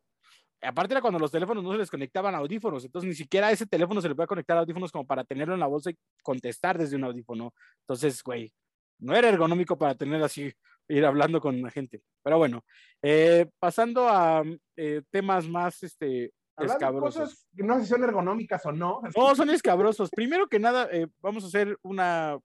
Aparte 0.61 0.93
era 0.93 1.01
cuando 1.01 1.19
los 1.19 1.31
teléfonos 1.31 1.63
no 1.63 1.71
se 1.71 1.77
les 1.77 1.89
conectaban 1.89 2.35
audífonos, 2.35 2.83
entonces 2.83 3.07
ni 3.07 3.15
siquiera 3.15 3.47
a 3.47 3.51
ese 3.51 3.65
teléfono 3.65 4.01
se 4.01 4.09
le 4.09 4.15
puede 4.15 4.27
conectar 4.27 4.57
audífonos 4.57 4.91
como 4.91 5.05
para 5.07 5.23
tenerlo 5.23 5.53
en 5.53 5.59
la 5.61 5.67
bolsa 5.67 5.89
y 5.91 5.97
contestar 6.21 6.77
desde 6.77 6.95
un 6.97 7.05
audífono. 7.05 7.53
Entonces, 7.81 8.21
güey, 8.23 8.51
no 8.99 9.15
era 9.15 9.29
ergonómico 9.29 9.77
para 9.77 9.95
tener 9.95 10.21
así, 10.21 10.51
ir 10.89 11.05
hablando 11.05 11.39
con 11.39 11.61
la 11.61 11.69
gente. 11.71 12.01
Pero 12.21 12.37
bueno, 12.37 12.65
eh, 13.01 13.47
pasando 13.57 14.09
a 14.09 14.43
eh, 14.75 15.01
temas 15.09 15.47
más 15.47 15.81
este, 15.83 16.33
escabrosos. 16.57 17.21
cosas 17.29 17.47
no 17.53 17.75
sé 17.77 17.83
si 17.83 17.87
son 17.87 18.03
ergonómicas 18.03 18.65
o 18.65 18.73
no. 18.73 19.01
No, 19.15 19.35
son 19.35 19.49
escabrosos. 19.51 20.09
Primero 20.09 20.47
que 20.49 20.59
nada, 20.59 20.89
eh, 20.91 21.07
vamos 21.21 21.45
a 21.45 21.47
hacer 21.47 21.77
una, 21.83 22.37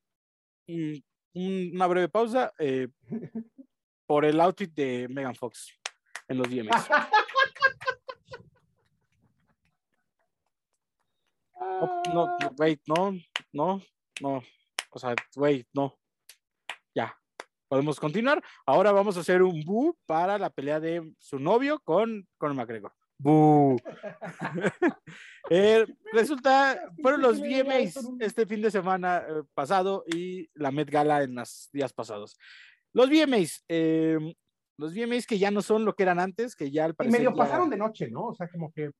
un- 0.68 1.02
un- 1.34 1.70
una 1.74 1.86
breve 1.88 2.08
pausa 2.08 2.52
por 4.06 4.24
el 4.24 4.40
outfit 4.40 4.72
de 4.72 5.08
Megan 5.10 5.34
Fox 5.34 5.72
en 6.28 6.38
los 6.38 6.48
DMs. 6.48 6.70
No, 11.86 12.14
no, 12.14 12.36
no, 12.40 12.50
güey, 12.56 12.78
no, 12.86 13.12
no, 13.52 13.82
no. 14.20 14.42
O 14.90 14.98
sea, 14.98 15.14
güey, 15.34 15.66
no. 15.72 15.96
Ya. 16.94 17.16
Podemos 17.68 17.98
continuar. 17.98 18.42
Ahora 18.66 18.92
vamos 18.92 19.16
a 19.16 19.20
hacer 19.20 19.42
un 19.42 19.62
boo 19.64 19.96
para 20.06 20.38
la 20.38 20.50
pelea 20.50 20.78
de 20.80 21.12
su 21.18 21.38
novio 21.38 21.80
con 21.82 22.26
Conor 22.38 22.56
McGregor. 22.56 22.92
Boo. 23.18 23.76
Eh, 25.50 25.84
resulta, 26.12 26.90
fueron 27.02 27.20
los 27.20 27.38
VMAs 27.38 27.98
este 28.20 28.46
fin 28.46 28.62
de 28.62 28.70
semana 28.70 29.18
eh, 29.28 29.42
pasado 29.52 30.02
y 30.06 30.48
la 30.54 30.70
Met 30.70 30.88
Gala 30.90 31.22
en 31.22 31.34
los 31.34 31.68
días 31.70 31.92
pasados. 31.92 32.38
Los 32.94 33.10
VMAs, 33.10 33.62
eh, 33.68 34.18
los 34.78 34.94
VMAs 34.94 35.26
que 35.26 35.38
ya 35.38 35.50
no 35.50 35.60
son 35.60 35.84
lo 35.84 35.94
que 35.94 36.02
eran 36.04 36.18
antes, 36.18 36.56
que 36.56 36.70
ya 36.70 36.86
al 36.86 36.92
Y 36.92 36.94
parecer. 36.94 37.20
medio 37.20 37.30
ya- 37.32 37.36
pasaron 37.36 37.68
de 37.68 37.76
noche, 37.76 38.10
¿no? 38.10 38.28
O 38.28 38.34
sea, 38.34 38.48
como 38.48 38.72
que. 38.72 38.90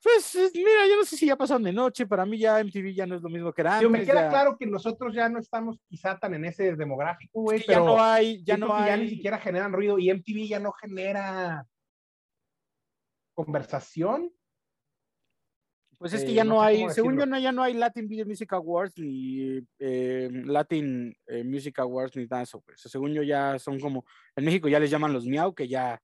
Pues 0.00 0.52
mira, 0.54 0.86
yo 0.88 0.96
no 0.96 1.04
sé 1.04 1.16
si 1.16 1.26
ya 1.26 1.36
pasaron 1.36 1.64
de 1.64 1.72
noche, 1.72 2.06
para 2.06 2.24
mí 2.24 2.38
ya 2.38 2.60
MTV 2.60 2.94
ya 2.94 3.04
no 3.06 3.16
es 3.16 3.22
lo 3.22 3.28
mismo 3.28 3.52
que 3.52 3.62
era 3.62 3.74
antes. 3.78 3.80
Digo, 3.80 3.90
me 3.90 4.04
queda 4.06 4.22
ya- 4.22 4.28
claro 4.28 4.56
que 4.56 4.66
nosotros 4.66 5.12
ya 5.14 5.28
no 5.28 5.40
estamos 5.40 5.80
quizá 5.88 6.16
tan 6.18 6.34
en 6.34 6.44
ese 6.44 6.76
demográfico, 6.76 7.40
güey, 7.42 7.60
que 7.60 7.72
ya 7.72 7.80
no 7.80 8.00
hay, 8.02 8.42
ya 8.44 8.56
no 8.56 8.66
que 8.68 8.72
ya 8.72 8.94
hay. 8.94 9.00
ni 9.02 9.10
siquiera 9.10 9.38
generan 9.38 9.72
ruido 9.72 9.98
y 9.98 10.08
MTV 10.10 10.46
ya 10.46 10.60
no 10.60 10.72
genera 10.72 11.66
conversación. 13.34 14.30
Pues 15.98 16.12
es 16.12 16.22
que 16.22 16.30
Eh, 16.30 16.34
ya 16.34 16.44
no 16.44 16.54
no 16.54 16.60
sé 16.60 16.66
hay, 16.68 16.90
según 16.90 17.18
yo, 17.18 17.26
no, 17.26 17.38
ya 17.40 17.50
no 17.50 17.62
hay 17.64 17.74
Latin 17.74 18.06
Video 18.06 18.24
Music 18.24 18.52
Awards 18.52 18.96
ni 18.98 19.60
eh, 19.80 20.30
Latin 20.44 21.12
eh, 21.26 21.42
Music 21.42 21.76
Awards 21.80 22.14
ni 22.16 22.24
nada 22.26 22.44
eso. 22.44 22.60
Pues. 22.60 22.80
Según 22.82 23.12
yo, 23.12 23.22
ya 23.24 23.58
son 23.58 23.80
como, 23.80 24.04
en 24.36 24.44
México 24.44 24.68
ya 24.68 24.78
les 24.78 24.90
llaman 24.92 25.12
los 25.12 25.26
Miau, 25.26 25.52
que 25.52 25.66
ya 25.66 26.00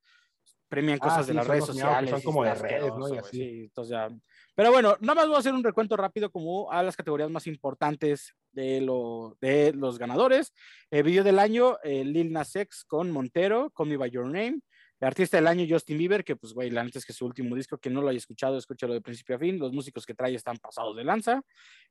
premian 0.69 0.99
Ah, 1.01 1.05
cosas 1.05 1.27
de 1.27 1.35
las 1.35 1.47
redes 1.47 1.65
sociales. 1.67 2.11
son 2.11 2.23
como 2.23 2.45
de 2.45 2.55
redes, 2.55 2.93
¿no? 2.97 3.15
Y 3.15 3.19
así. 3.19 3.37
sí, 3.37 3.61
entonces 3.65 3.91
ya- 3.91 4.11
Pero 4.55 4.71
bueno, 4.73 4.97
nada 5.01 5.15
más 5.17 5.27
voy 5.27 5.37
a 5.37 5.39
hacer 5.41 5.53
un 5.55 5.65
recuento 5.65 5.97
rápido 5.97 6.31
como 6.31 6.71
a 6.71 6.83
las 6.83 6.97
categorías 6.97 7.31
más 7.31 7.47
importantes 7.47 8.35
de, 8.53 8.81
lo, 8.81 9.37
de 9.41 9.73
los 9.73 9.99
ganadores. 9.99 10.53
Eh, 10.91 11.03
video 11.03 11.25
del 11.25 11.39
año, 11.39 11.77
eh, 11.83 12.05
Lil 12.05 12.33
Nas 12.33 12.55
X 12.55 12.85
con 12.87 13.11
Montero, 13.11 13.71
Call 13.71 13.89
Me 13.89 13.97
By 13.97 14.11
Your 14.11 14.27
Name. 14.27 14.61
Artista 15.01 15.37
del 15.37 15.49
año, 15.49 15.67
Justin 15.69 15.99
Bieber, 15.99 16.25
que 16.25 16.35
pues, 16.35 16.55
güey, 16.55 16.71
la 16.71 16.83
neta 16.83 16.99
es 16.99 17.05
que 17.05 17.13
su 17.13 17.27
último 17.27 17.55
disco, 17.55 17.77
que 17.77 17.91
no 17.91 18.01
lo 18.01 18.09
haya 18.09 18.17
escuchado, 18.17 18.57
escúchalo 18.57 18.95
de 18.95 19.03
principio 19.03 19.37
a 19.37 19.39
fin. 19.39 19.59
Los 19.59 19.71
músicos 19.71 20.07
que 20.07 20.15
trae 20.15 20.35
están 20.35 20.57
pasados 20.57 20.97
de 20.97 21.05
lanza. 21.05 21.43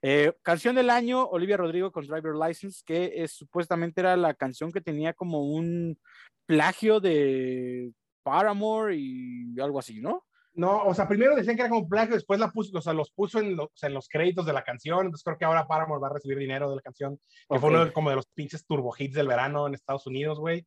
Eh, 0.01 0.33
canción 0.41 0.73
del 0.73 0.89
año, 0.89 1.23
Olivia 1.25 1.57
Rodrigo 1.57 1.91
con 1.91 2.07
Driver 2.07 2.33
License, 2.33 2.81
que 2.83 3.11
es, 3.17 3.33
supuestamente 3.33 4.01
era 4.01 4.17
la 4.17 4.33
canción 4.33 4.71
que 4.71 4.81
tenía 4.81 5.13
como 5.13 5.43
un 5.43 5.99
plagio 6.47 6.99
de 6.99 7.91
Paramore 8.23 8.95
y 8.97 9.59
algo 9.59 9.79
así, 9.79 10.01
¿no? 10.01 10.25
No, 10.55 10.83
o 10.83 10.93
sea, 10.93 11.07
primero 11.07 11.35
decían 11.35 11.55
que 11.55 11.63
era 11.63 11.69
como 11.69 11.87
plagio, 11.89 12.13
después 12.13 12.39
la 12.39 12.51
puso, 12.51 12.77
o 12.77 12.81
sea, 12.81 12.93
los 12.93 13.11
puso 13.11 13.39
en 13.39 13.55
los, 13.55 13.69
en 13.81 13.93
los 13.93 14.07
créditos 14.07 14.45
de 14.45 14.53
la 14.53 14.63
canción, 14.63 14.99
entonces 15.05 15.23
creo 15.23 15.37
que 15.37 15.45
ahora 15.45 15.67
Paramore 15.67 15.99
va 15.99 16.09
a 16.09 16.13
recibir 16.13 16.37
dinero 16.37 16.69
de 16.69 16.75
la 16.75 16.81
canción, 16.83 17.19
que 17.49 17.59
fue 17.59 17.69
uno 17.69 17.85
de, 17.85 17.91
como 17.93 18.09
de 18.11 18.15
los 18.17 18.27
pinches 18.27 18.63
turbo 18.65 18.93
hits 18.97 19.15
del 19.15 19.27
verano 19.27 19.65
en 19.67 19.73
Estados 19.73 20.05
Unidos, 20.05 20.39
güey. 20.39 20.65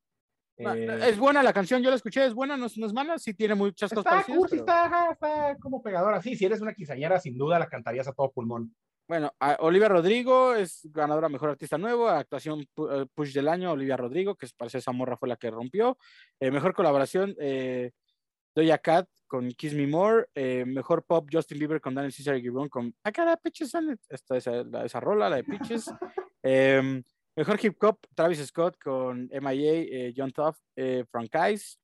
No, 0.59 0.75
Eh, 0.75 1.11
Es 1.11 1.19
buena 1.19 1.43
la 1.43 1.53
canción, 1.53 1.83
yo 1.83 1.91
la 1.91 1.97
escuché, 1.97 2.25
es 2.27 2.35
buena, 2.35 2.57
no, 2.57 2.67
es- 2.67 2.79
no 2.79 2.87
es 2.87 2.93
mala, 2.93 3.19
sí 3.19 3.35
tiene 3.35 3.55
muchas 3.55 3.91
cosas 3.91 3.99
está 4.07 4.11
parecidas, 4.11 4.39
cursi, 4.39 4.57
pero- 4.57 4.63
está, 4.85 5.11
está 5.13 5.57
como 5.61 5.83
pegadora. 5.83 6.21
Sí, 6.23 6.35
si 6.35 6.47
eres 6.47 6.61
una 6.63 6.73
quinceañera, 6.75 7.21
sin 7.21 7.37
duda 7.39 7.59
la 7.59 7.69
cantarías 7.69 8.09
a 8.09 8.13
todo 8.13 8.33
pulmón. 8.33 8.75
Bueno, 9.09 9.33
a- 9.39 9.57
Olivia 9.61 9.89
Rodrigo 9.89 10.55
es 10.55 10.81
ganadora 10.93 11.29
Mejor 11.29 11.51
Artista 11.51 11.79
Nuevo, 11.79 12.09
actuación 12.09 12.61
eh, 12.91 13.07
Push 13.15 13.33
del 13.35 13.47
año, 13.49 13.71
Olivia 13.71 13.97
Rodrigo, 13.97 14.35
que 14.35 14.49
parece 14.57 14.79
esa 14.79 14.91
morra 14.93 15.17
fue 15.17 15.29
la 15.29 15.37
que 15.37 15.51
rompió. 15.51 15.97
Eh, 16.41 16.51
mejor 16.51 16.75
colaboración, 16.75 17.35
eh, 17.39 17.93
Doja 18.55 18.79
Cat 18.79 19.09
con 19.29 19.49
Kiss 19.53 19.75
Me 19.75 19.87
More. 19.87 20.27
Eh, 20.35 20.65
mejor 20.67 21.05
pop, 21.05 21.29
Justin 21.33 21.59
Bieber 21.59 21.81
con 21.81 21.95
Daniel 21.95 22.13
Caesar 22.13 22.37
y 22.37 22.43
Gibbon 22.43 22.69
con 22.69 22.87
I 22.87 23.11
Got 23.17 23.29
a 23.29 23.37
Pitches 23.37 23.75
on 23.77 23.93
It. 23.93 24.01
Esta, 24.09 24.37
esa, 24.37 24.65
la- 24.65 24.85
esa 24.85 24.99
rola, 24.99 25.29
la 25.31 25.37
de 25.37 25.45
Pitches. 25.45 25.91
Em, 26.43 27.03
mejor 27.37 27.59
hip 27.65 27.83
hop, 27.83 27.99
Travis 28.15 28.45
Scott 28.47 28.77
con 28.79 29.29
MIA, 29.33 30.13
John 30.17 30.33
eh, 30.77 31.05
Frank 31.11 31.31
Ice. 31.53 31.77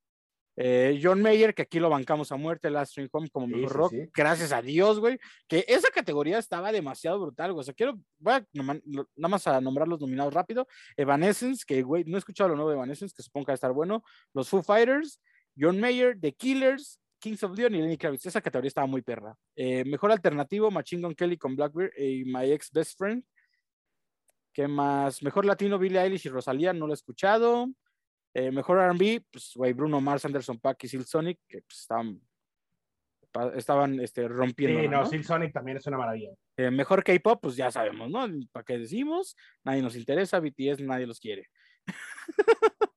Eh, 0.55 0.99
John 1.01 1.21
Mayer, 1.21 1.55
que 1.55 1.63
aquí 1.63 1.79
lo 1.79 1.89
bancamos 1.89 2.31
a 2.31 2.35
muerte, 2.35 2.69
Last 2.69 2.91
String 2.91 3.09
Home 3.11 3.29
como 3.31 3.47
Sí, 3.47 3.53
mejor 3.53 3.69
sí, 3.71 3.75
rock. 3.77 3.91
sí. 3.91 4.09
Gracias 4.13 4.51
a 4.51 4.61
Dios, 4.61 4.99
güey. 4.99 5.17
Que 5.47 5.65
esa 5.67 5.89
categoría 5.89 6.37
estaba 6.37 6.71
demasiado 6.71 7.19
brutal, 7.19 7.53
güey. 7.53 7.61
O 7.61 7.63
sea, 7.63 7.73
quiero, 7.73 7.97
voy 8.19 8.33
a 8.33 8.45
noma- 8.53 8.79
nada 8.85 9.29
más 9.29 9.47
a 9.47 9.59
nombrar 9.61 9.87
los 9.87 9.99
nominados 9.99 10.33
rápido. 10.33 10.67
Evanescence, 10.95 11.63
que, 11.65 11.81
güey, 11.81 12.03
no 12.05 12.17
he 12.17 12.19
escuchado 12.19 12.49
lo 12.49 12.55
nuevo 12.55 12.69
de 12.69 12.75
Evanescence, 12.77 13.13
que 13.15 13.23
supongo 13.23 13.45
que 13.47 13.51
va 13.51 13.53
a 13.53 13.55
estar 13.55 13.73
bueno. 13.73 14.03
Los 14.33 14.47
Foo 14.49 14.61
Fighters, 14.61 15.19
John 15.57 15.79
Mayer, 15.79 16.19
The 16.19 16.33
Killers, 16.33 16.99
Kings 17.19 17.41
of 17.43 17.57
Leon 17.57 17.73
y 17.75 17.81
Lenny 17.81 17.97
Kravitz. 17.97 18.25
Esa 18.25 18.41
categoría 18.41 18.67
estaba 18.67 18.85
muy 18.85 19.01
perra. 19.01 19.35
Eh, 19.55 19.83
mejor 19.85 20.11
alternativo, 20.11 20.69
Machine 20.69 21.01
Gun 21.03 21.15
Kelly 21.15 21.37
con 21.37 21.55
Blackbeard 21.55 21.93
y 21.97 22.25
My 22.25 22.51
Ex 22.51 22.69
Best 22.71 22.97
Friend. 22.97 23.23
¿Qué 24.53 24.67
más? 24.67 25.23
Mejor 25.23 25.45
latino, 25.45 25.79
Billie 25.79 25.99
Eilish 25.99 26.27
y 26.27 26.29
Rosalía, 26.29 26.73
no 26.73 26.85
lo 26.85 26.93
he 26.93 26.95
escuchado. 26.95 27.67
Eh, 28.33 28.51
mejor 28.51 28.79
RB, 28.79 29.23
pues, 29.31 29.51
güey, 29.55 29.73
Bruno 29.73 30.01
Mars, 30.01 30.25
Anderson 30.25 30.59
Paak 30.59 30.83
y 30.83 30.87
Silk 30.87 31.05
Sonic, 31.05 31.39
que 31.47 31.61
pues, 31.61 31.81
estaban, 31.81 32.19
estaban 33.55 33.99
este, 33.99 34.27
rompiendo. 34.27 34.81
Sí, 34.81 34.87
no, 34.87 35.05
Silk 35.05 35.23
Sonic 35.23 35.53
también 35.53 35.77
es 35.77 35.85
una 35.85 35.97
maravilla. 35.97 36.31
Eh, 36.57 36.71
mejor 36.71 37.03
K-pop, 37.03 37.39
pues 37.41 37.55
ya 37.55 37.69
sabemos, 37.69 38.09
¿no? 38.09 38.27
¿Para 38.51 38.63
qué 38.63 38.79
decimos? 38.79 39.35
Nadie 39.63 39.83
nos 39.83 39.95
interesa, 39.95 40.39
BTS 40.39 40.81
nadie 40.81 41.05
los 41.05 41.19
quiere. 41.19 41.47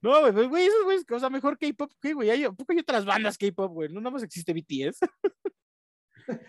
no, 0.00 0.20
güey, 0.20 0.32
güey, 0.32 0.46
güey, 0.46 0.66
esos 0.66 0.84
güeyes, 0.84 1.04
o 1.10 1.18
sea, 1.18 1.30
mejor 1.30 1.58
K-pop, 1.58 1.90
¿qué, 2.00 2.12
güey? 2.14 2.30
Hay, 2.30 2.44
¿a 2.44 2.52
poco 2.52 2.72
hay 2.72 2.78
otras 2.78 3.04
bandas 3.04 3.36
K-pop, 3.36 3.72
güey? 3.72 3.88
No 3.88 4.00
nada 4.00 4.12
más 4.12 4.22
existe 4.22 4.52
BTS. 4.52 5.00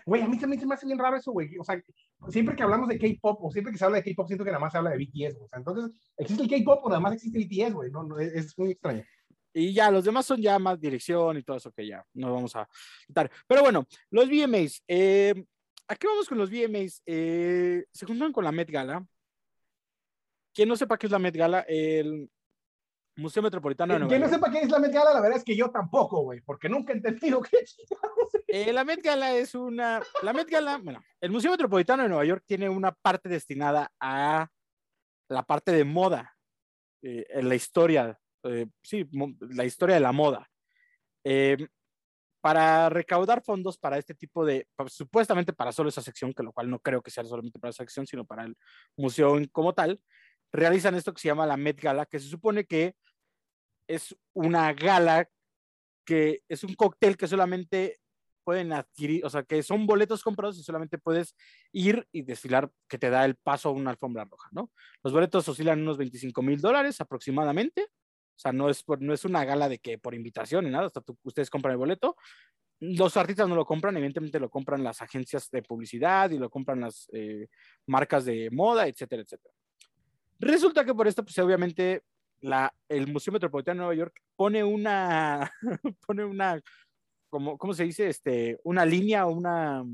Güey, 0.06 0.22
a 0.22 0.28
mí 0.28 0.38
también 0.38 0.60
se 0.60 0.66
me 0.66 0.74
hace 0.74 0.86
bien 0.86 0.98
raro 0.98 1.16
eso, 1.16 1.32
güey. 1.32 1.56
O 1.58 1.64
sea, 1.64 1.80
siempre 2.28 2.56
que 2.56 2.62
hablamos 2.62 2.88
de 2.88 2.98
K-pop 2.98 3.44
o 3.44 3.50
siempre 3.50 3.72
que 3.72 3.78
se 3.78 3.84
habla 3.84 4.00
de 4.00 4.04
K-pop, 4.04 4.26
siento 4.26 4.44
que 4.44 4.50
nada 4.50 4.60
más 4.60 4.72
se 4.72 4.78
habla 4.78 4.90
de 4.90 4.98
BTS, 4.98 5.34
güey. 5.36 5.44
O 5.44 5.48
sea, 5.48 5.58
entonces, 5.58 5.90
¿existe 6.16 6.42
el 6.42 6.50
K-pop 6.50 6.84
o 6.84 6.88
nada 6.88 7.00
más 7.00 7.14
existe 7.14 7.38
BTS, 7.38 7.74
güey? 7.74 7.90
No, 7.90 8.02
no, 8.02 8.18
es, 8.18 8.32
es 8.32 8.58
muy 8.58 8.72
extraño. 8.72 9.04
Y 9.52 9.72
ya, 9.72 9.90
los 9.90 10.04
demás 10.04 10.26
son 10.26 10.40
ya 10.40 10.58
más 10.58 10.80
dirección 10.80 11.38
y 11.38 11.42
todo 11.42 11.56
eso 11.56 11.72
que 11.72 11.86
ya 11.86 12.04
no 12.14 12.32
vamos 12.32 12.54
a 12.54 12.68
quitar. 13.06 13.30
Pero 13.46 13.62
bueno, 13.62 13.86
los 14.10 14.28
VMAs. 14.28 14.82
Eh, 14.86 15.34
¿A 15.88 15.96
qué 15.96 16.06
vamos 16.06 16.28
con 16.28 16.38
los 16.38 16.50
VMAs? 16.50 17.02
Eh, 17.06 17.84
se 17.90 18.06
juntan 18.06 18.32
con 18.32 18.44
la 18.44 18.52
Met 18.52 18.70
Gala. 18.70 19.04
Quien 20.54 20.68
no 20.68 20.76
sepa 20.76 20.98
qué 20.98 21.06
es 21.06 21.12
la 21.12 21.18
Met 21.18 21.36
Gala, 21.36 21.60
el 21.68 22.30
Museo 23.18 23.42
Metropolitano 23.42 23.92
de 23.94 23.98
Nueva 24.00 24.12
Que 24.14 24.18
no 24.18 24.26
York. 24.26 24.34
sepa 24.36 24.50
qué 24.50 24.60
es 24.60 24.70
la 24.70 24.78
Met 24.78 24.92
Gala, 24.92 25.12
la 25.14 25.20
verdad 25.20 25.38
es 25.38 25.44
que 25.44 25.56
yo 25.56 25.70
tampoco, 25.70 26.22
güey, 26.22 26.40
porque 26.40 26.68
nunca 26.68 26.92
he 26.92 26.96
entendido 26.96 27.40
qué 27.50 27.58
es. 27.58 27.76
Eh, 28.46 28.72
la 28.72 28.84
Met 28.84 29.02
Gala 29.02 29.34
es 29.34 29.54
una. 29.54 30.00
La 30.22 30.32
Met 30.32 30.48
Gala, 30.48 30.78
bueno, 30.78 31.02
el 31.20 31.30
Museo 31.30 31.50
Metropolitano 31.50 32.02
de 32.02 32.08
Nueva 32.08 32.24
York 32.24 32.44
tiene 32.46 32.68
una 32.68 32.92
parte 32.92 33.28
destinada 33.28 33.90
a 34.00 34.48
la 35.28 35.42
parte 35.42 35.72
de 35.72 35.84
moda 35.84 36.34
eh, 37.02 37.26
en 37.28 37.48
la 37.48 37.54
historia, 37.54 38.18
eh, 38.44 38.66
sí, 38.82 39.06
la 39.50 39.64
historia 39.64 39.96
de 39.96 40.00
la 40.00 40.12
moda. 40.12 40.48
Eh, 41.24 41.58
para 42.40 42.88
recaudar 42.88 43.42
fondos 43.42 43.76
para 43.76 43.98
este 43.98 44.14
tipo 44.14 44.44
de, 44.46 44.66
pa- 44.76 44.88
supuestamente 44.88 45.52
para 45.52 45.72
solo 45.72 45.88
esa 45.88 46.00
sección, 46.00 46.32
que 46.32 46.44
lo 46.44 46.52
cual 46.52 46.70
no 46.70 46.78
creo 46.78 47.02
que 47.02 47.10
sea 47.10 47.24
solamente 47.24 47.58
para 47.58 47.70
esa 47.70 47.82
sección, 47.82 48.06
sino 48.06 48.24
para 48.24 48.44
el 48.44 48.56
museo 48.96 49.36
como 49.50 49.74
tal, 49.74 50.00
realizan 50.52 50.94
esto 50.94 51.12
que 51.12 51.20
se 51.20 51.28
llama 51.28 51.44
la 51.46 51.56
Met 51.56 51.80
Gala, 51.80 52.06
que 52.06 52.20
se 52.20 52.28
supone 52.28 52.64
que 52.64 52.94
es 53.88 54.14
una 54.34 54.72
gala 54.72 55.28
que 56.04 56.42
es 56.48 56.64
un 56.64 56.74
cóctel 56.74 57.16
que 57.16 57.26
solamente 57.26 57.98
pueden 58.44 58.72
adquirir, 58.72 59.26
o 59.26 59.30
sea, 59.30 59.42
que 59.42 59.62
son 59.62 59.86
boletos 59.86 60.22
comprados 60.22 60.58
y 60.58 60.62
solamente 60.62 60.96
puedes 60.96 61.36
ir 61.70 62.08
y 62.12 62.22
desfilar, 62.22 62.70
que 62.88 62.96
te 62.98 63.10
da 63.10 63.26
el 63.26 63.34
paso 63.34 63.68
a 63.68 63.72
una 63.72 63.90
alfombra 63.90 64.24
roja, 64.24 64.48
¿no? 64.52 64.70
Los 65.02 65.12
boletos 65.12 65.46
oscilan 65.48 65.82
unos 65.82 65.98
25 65.98 66.40
mil 66.40 66.58
dólares 66.58 66.98
aproximadamente, 67.00 67.82
o 67.82 68.38
sea, 68.40 68.52
no 68.52 68.70
es, 68.70 68.84
no 69.00 69.12
es 69.12 69.24
una 69.26 69.44
gala 69.44 69.68
de 69.68 69.78
que 69.80 69.98
por 69.98 70.14
invitación 70.14 70.64
ni 70.64 70.70
nada, 70.70 70.86
hasta 70.86 71.02
tú- 71.02 71.18
ustedes 71.24 71.50
compran 71.50 71.72
el 71.72 71.78
boleto. 71.78 72.16
Los 72.80 73.16
artistas 73.16 73.48
no 73.48 73.56
lo 73.56 73.66
compran, 73.66 73.96
evidentemente 73.96 74.38
lo 74.40 74.48
compran 74.48 74.82
las 74.84 75.02
agencias 75.02 75.50
de 75.50 75.62
publicidad 75.62 76.30
y 76.30 76.38
lo 76.38 76.48
compran 76.48 76.80
las 76.80 77.08
eh, 77.12 77.48
marcas 77.86 78.24
de 78.24 78.48
moda, 78.50 78.86
etcétera, 78.86 79.22
etcétera. 79.22 79.52
Resulta 80.38 80.84
que 80.84 80.94
por 80.94 81.08
esto, 81.08 81.24
pues 81.24 81.36
obviamente, 81.40 82.02
la, 82.40 82.72
el 82.88 83.06
Museo 83.08 83.32
Metropolitano 83.32 83.74
de 83.82 83.86
Nueva 83.86 83.94
York 83.98 84.20
pone 84.36 84.62
una, 84.64 85.50
pone 86.06 86.24
una, 86.24 86.60
como, 87.30 87.58
¿cómo 87.58 87.74
se 87.74 87.84
dice? 87.84 88.08
Este, 88.08 88.58
una 88.64 88.84
línea, 88.84 89.26
una, 89.26 89.84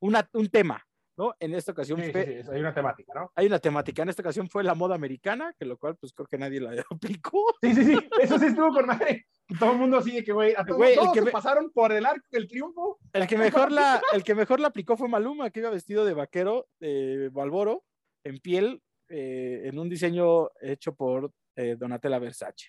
una, 0.00 0.28
un 0.32 0.48
tema, 0.48 0.84
¿no? 1.16 1.34
En 1.38 1.54
esta 1.54 1.72
ocasión 1.72 2.00
Sí, 2.00 2.10
fue, 2.12 2.24
sí, 2.24 2.42
sí, 2.44 2.48
hay 2.52 2.60
una 2.60 2.74
temática, 2.74 3.12
¿no? 3.14 3.32
hay 3.34 3.46
una 3.46 3.58
temática, 3.58 4.02
en 4.02 4.08
esta 4.08 4.22
ocasión 4.22 4.48
fue 4.48 4.64
la 4.64 4.74
moda 4.74 4.94
americana, 4.94 5.52
que 5.58 5.64
lo 5.64 5.76
cual 5.76 5.96
pues 5.96 6.12
creo 6.12 6.26
que 6.26 6.38
nadie 6.38 6.60
la 6.60 6.70
aplicó. 6.90 7.54
Sí, 7.62 7.74
sí, 7.74 7.84
sí, 7.84 7.98
eso 8.20 8.38
sí 8.38 8.46
estuvo 8.46 8.72
con 8.72 8.86
madre. 8.86 9.26
Todo 9.58 9.72
el 9.72 9.78
mundo 9.78 9.96
así 9.98 10.12
de 10.12 10.22
que, 10.24 10.32
güey, 10.32 10.52
a 10.56 10.64
todos, 10.64 10.94
todos 10.94 11.12
que 11.14 11.20
se 11.20 11.24
me- 11.24 11.30
pasaron 11.32 11.70
por 11.70 11.90
el 11.92 12.04
arco 12.04 12.26
del 12.30 12.46
triunfo. 12.46 12.98
El 13.12 13.26
que 13.26 13.38
mejor 13.38 13.72
la, 13.72 14.00
el 14.12 14.22
que 14.22 14.34
mejor 14.34 14.60
la 14.60 14.68
aplicó 14.68 14.96
fue 14.96 15.08
Maluma, 15.08 15.50
que 15.50 15.60
iba 15.60 15.70
vestido 15.70 16.04
de 16.04 16.12
vaquero 16.12 16.68
de 16.80 17.30
Balboro 17.32 17.82
en 18.24 18.38
piel, 18.40 18.82
eh, 19.08 19.62
en 19.64 19.78
un 19.78 19.88
diseño 19.88 20.50
hecho 20.60 20.94
por 20.94 21.32
eh, 21.58 21.76
Donatella 21.76 22.18
Versace. 22.18 22.66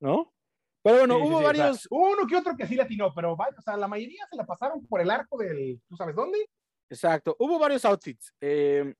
¿No? 0.00 0.32
Pero 0.82 0.98
bueno, 1.00 1.16
Sí, 1.16 1.22
hubo 1.22 1.38
sí, 1.38 1.44
varios. 1.44 1.88
uno 1.90 2.26
que 2.26 2.36
otro 2.36 2.56
que 2.56 2.66
sí 2.66 2.74
le 2.74 2.82
atinó, 2.82 3.12
pero 3.14 3.34
o 3.34 3.62
sea, 3.62 3.76
la 3.76 3.86
mayoría 3.86 4.26
se 4.30 4.36
la 4.36 4.46
pasaron 4.46 4.86
por 4.86 5.00
el 5.00 5.10
arco 5.10 5.36
del, 5.38 5.80
¿tú 5.86 5.94
sabes 5.96 6.16
dónde? 6.16 6.38
Exacto, 6.90 7.36
hubo 7.38 7.58
varios 7.58 7.84
outfits. 7.84 8.32
Eh, 8.40 8.94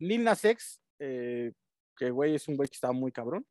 Lil 0.00 0.24
Nas 0.24 0.44
X, 0.44 0.80
eh, 0.98 1.52
que 1.96 2.10
güey 2.10 2.34
es 2.34 2.46
un 2.48 2.56
güey 2.56 2.68
que 2.68 2.74
estaba 2.74 2.92
muy 2.92 3.10
cabrón. 3.12 3.46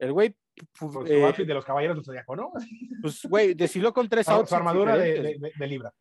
El 0.00 0.12
güey, 0.12 0.30
pu- 0.78 0.92
Con 0.92 1.06
su 1.06 1.12
eh, 1.12 1.24
outfit 1.24 1.46
de 1.46 1.54
los 1.54 1.64
caballeros 1.64 1.96
del 1.96 2.04
zodiaco, 2.04 2.34
¿no? 2.36 2.50
pues 3.02 3.22
güey, 3.24 3.54
desfiló 3.54 3.92
con 3.92 4.08
tres 4.08 4.28
outfits. 4.28 4.48
su 4.50 4.56
armadura 4.56 4.96
de 4.96 5.66
libra. 5.68 5.94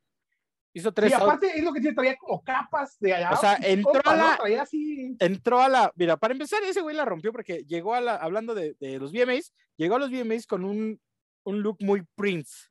Hizo 0.73 0.91
tres 0.93 1.09
Y 1.11 1.13
aparte 1.13 1.57
es 1.57 1.63
lo 1.63 1.73
que 1.73 1.79
tiene, 1.81 1.95
traía 1.95 2.15
como 2.17 2.43
capas 2.43 2.97
de 2.99 3.13
allá. 3.15 3.31
O 3.31 3.37
sea, 3.37 3.55
entró 3.61 4.01
a 4.05 4.15
la- 4.15 4.39
así. 4.61 5.15
entró 5.19 5.59
a 5.61 5.67
la, 5.67 5.91
mira, 5.95 6.15
para 6.17 6.33
empezar, 6.33 6.61
ese 6.63 6.81
güey 6.81 6.95
la 6.95 7.05
rompió 7.05 7.31
porque 7.31 7.63
llegó 7.65 7.95
a 7.95 8.01
la, 8.01 8.15
hablando 8.15 8.53
de, 8.53 8.75
de 8.79 8.99
los 8.99 9.11
VMAs, 9.11 9.51
llegó 9.77 9.95
a 9.95 9.99
los 9.99 10.11
VMAs 10.11 10.45
con 10.45 10.63
un, 10.63 11.01
un 11.43 11.61
look 11.61 11.77
muy 11.81 12.03
Prince, 12.15 12.67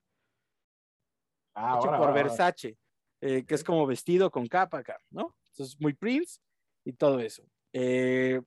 Ah, 1.54 1.74
hecho 1.76 1.88
ahora, 1.88 1.98
por 1.98 2.08
ahora, 2.08 2.08
ahora. 2.10 2.22
Versace, 2.22 2.78
eh, 3.20 3.44
que 3.44 3.54
es 3.56 3.64
como 3.64 3.84
vestido 3.84 4.30
con 4.30 4.46
capa 4.46 4.78
acá, 4.78 4.96
¿no? 5.10 5.34
Entonces, 5.50 5.76
muy 5.80 5.92
Prince 5.92 6.38
y 6.84 6.92
todo 6.92 7.18
eso. 7.18 7.42
Eh, 7.72 8.40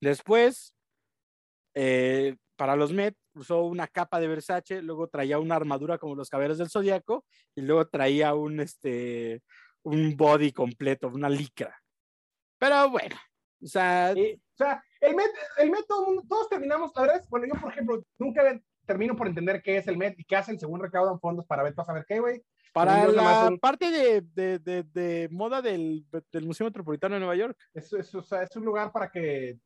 después, 0.00 0.74
eh, 1.74 2.36
para 2.56 2.74
los 2.74 2.92
Met 2.92 3.14
usó 3.34 3.62
una 3.64 3.86
capa 3.86 4.20
de 4.20 4.28
Versace, 4.28 4.82
luego 4.82 5.08
traía 5.08 5.38
una 5.38 5.56
armadura 5.56 5.98
como 5.98 6.14
los 6.14 6.28
caballeros 6.28 6.58
del 6.58 6.70
Zodíaco 6.70 7.24
y 7.54 7.62
luego 7.62 7.86
traía 7.86 8.34
un, 8.34 8.60
este, 8.60 9.42
un 9.82 10.16
body 10.16 10.52
completo, 10.52 11.08
una 11.08 11.28
licra. 11.28 11.76
Pero 12.58 12.90
bueno, 12.90 13.16
o 13.62 13.66
sea... 13.66 14.12
o 14.12 14.56
sea, 14.56 14.82
el 15.00 15.14
Met, 15.14 15.30
el 15.58 15.70
Met 15.70 15.86
todos 15.86 16.48
terminamos, 16.48 16.92
la 16.94 17.02
verdad 17.02 17.20
es, 17.20 17.28
bueno, 17.28 17.46
yo 17.46 17.60
por 17.60 17.72
ejemplo, 17.72 18.02
nunca 18.18 18.60
termino 18.86 19.16
por 19.16 19.26
entender 19.26 19.62
qué 19.62 19.78
es 19.78 19.88
el 19.88 19.96
Met 19.96 20.18
y 20.18 20.24
qué 20.24 20.36
hacen 20.36 20.58
según 20.58 20.80
recaudan 20.80 21.20
fondos 21.20 21.46
para 21.46 21.62
ver, 21.62 21.74
para 21.74 21.86
saber 21.86 22.04
qué, 22.06 22.20
güey. 22.20 22.42
Para 22.72 23.06
la 23.06 23.56
parte 23.60 23.90
de, 23.90 24.20
de, 24.20 24.58
de, 24.58 24.82
de 24.82 25.28
moda 25.30 25.62
del, 25.62 26.04
del, 26.32 26.44
Museo 26.44 26.66
Metropolitano 26.66 27.14
de 27.14 27.20
Nueva 27.20 27.36
York. 27.36 27.56
Es, 27.72 27.92
es, 27.92 28.12
o 28.16 28.22
sea, 28.22 28.42
es 28.42 28.56
un 28.56 28.64
lugar 28.64 28.90
para 28.90 29.10
que 29.12 29.58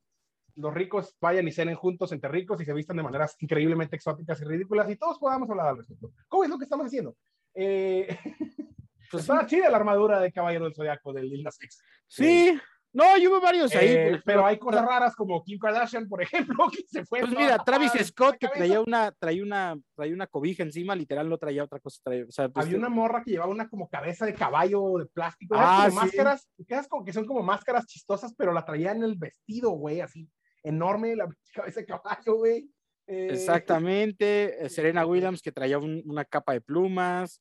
los 0.58 0.74
ricos 0.74 1.16
vayan 1.20 1.46
y 1.46 1.52
cenen 1.52 1.76
juntos 1.76 2.12
entre 2.12 2.30
ricos 2.30 2.60
y 2.60 2.64
se 2.64 2.72
vistan 2.72 2.96
de 2.96 3.02
maneras 3.02 3.36
increíblemente 3.38 3.96
exóticas 3.96 4.40
y 4.40 4.44
ridículas 4.44 4.90
y 4.90 4.96
todos 4.96 5.18
podamos 5.18 5.48
hablar 5.48 5.68
al 5.68 5.78
respecto. 5.78 6.10
¿Cómo 6.26 6.44
es 6.44 6.50
lo 6.50 6.58
que 6.58 6.64
estamos 6.64 6.86
haciendo? 6.86 7.16
Eh, 7.54 8.08
pues 9.10 9.22
está 9.22 9.46
chida 9.46 9.70
la 9.70 9.76
armadura 9.76 10.20
de 10.20 10.32
Caballero 10.32 10.64
del 10.64 10.74
Zodiaco 10.74 11.12
de 11.12 11.22
Lil 11.22 11.44
Nas 11.44 11.58
X. 11.62 11.80
Sí, 12.06 12.58
no, 12.92 13.16
yo 13.18 13.30
veo 13.30 13.40
varios 13.40 13.72
ahí. 13.76 13.88
Eh, 13.88 14.22
pero 14.24 14.44
hay 14.44 14.58
cosas 14.58 14.84
raras 14.84 15.14
como 15.14 15.44
Kim 15.44 15.58
Kardashian, 15.58 16.08
por 16.08 16.22
ejemplo, 16.22 16.56
que 16.72 16.82
se 16.88 17.04
fue. 17.04 17.20
Pues 17.20 17.30
mira, 17.36 17.58
Travis 17.58 17.92
Scott 18.06 18.36
que 18.38 18.48
traía 18.48 18.80
una, 18.80 19.12
traía 19.12 19.42
una, 19.42 19.78
traía 19.94 20.14
una 20.14 20.26
cobija 20.26 20.64
encima, 20.64 20.96
literal 20.96 21.28
no 21.28 21.38
traía 21.38 21.62
otra 21.62 21.78
cosa. 21.78 22.00
Traía, 22.02 22.24
o 22.24 22.32
sea, 22.32 22.48
pues, 22.48 22.66
Había 22.66 22.78
una 22.78 22.88
morra 22.88 23.22
que 23.22 23.30
llevaba 23.30 23.52
una 23.52 23.68
como 23.68 23.88
cabeza 23.88 24.26
de 24.26 24.34
caballo 24.34 24.98
de 24.98 25.06
plástico. 25.06 25.54
Ah, 25.56 25.84
como 25.88 26.00
máscaras, 26.00 26.48
como 26.88 27.04
que 27.04 27.12
son 27.12 27.26
como 27.26 27.42
máscaras 27.42 27.86
chistosas, 27.86 28.34
pero 28.36 28.52
la 28.52 28.64
traía 28.64 28.90
en 28.90 29.04
el 29.04 29.16
vestido, 29.16 29.70
güey, 29.70 30.00
así 30.00 30.28
enorme 30.62 31.16
la 31.16 31.28
cabeza 31.54 31.80
de 31.80 31.86
caballo, 31.86 32.36
güey. 32.36 32.70
Eh, 33.06 33.28
Exactamente. 33.30 34.64
Eh, 34.64 34.68
Serena 34.68 35.06
Williams 35.06 35.42
que 35.42 35.52
traía 35.52 35.78
una 35.78 36.24
capa 36.24 36.52
de 36.52 36.60
plumas. 36.60 37.40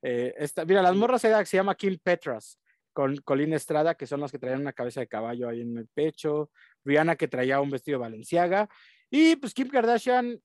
esta, 0.00 0.64
mira, 0.64 0.82
las 0.82 0.96
morras 0.96 1.22
se 1.22 1.56
llama 1.56 1.74
Kim 1.74 1.98
Petras 2.02 2.58
con 2.92 3.16
Colin 3.18 3.54
Estrada, 3.54 3.94
que 3.94 4.06
son 4.06 4.20
las 4.20 4.30
que 4.30 4.38
traían 4.38 4.60
una 4.60 4.72
cabeza 4.72 5.00
de 5.00 5.06
caballo 5.06 5.48
ahí 5.48 5.62
en 5.62 5.78
el 5.78 5.88
pecho, 5.88 6.50
Rihanna 6.84 7.16
que 7.16 7.28
traía 7.28 7.60
un 7.60 7.70
vestido 7.70 7.98
de 7.98 8.02
Valenciaga, 8.02 8.68
y 9.10 9.36
pues 9.36 9.54
Kim 9.54 9.68
Kardashian 9.68 10.38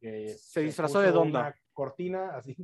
se 0.00 0.60
disfrazó 0.60 1.00
de 1.00 1.10
Donda. 1.10 1.54
Cortina 1.72 2.36
así. 2.36 2.56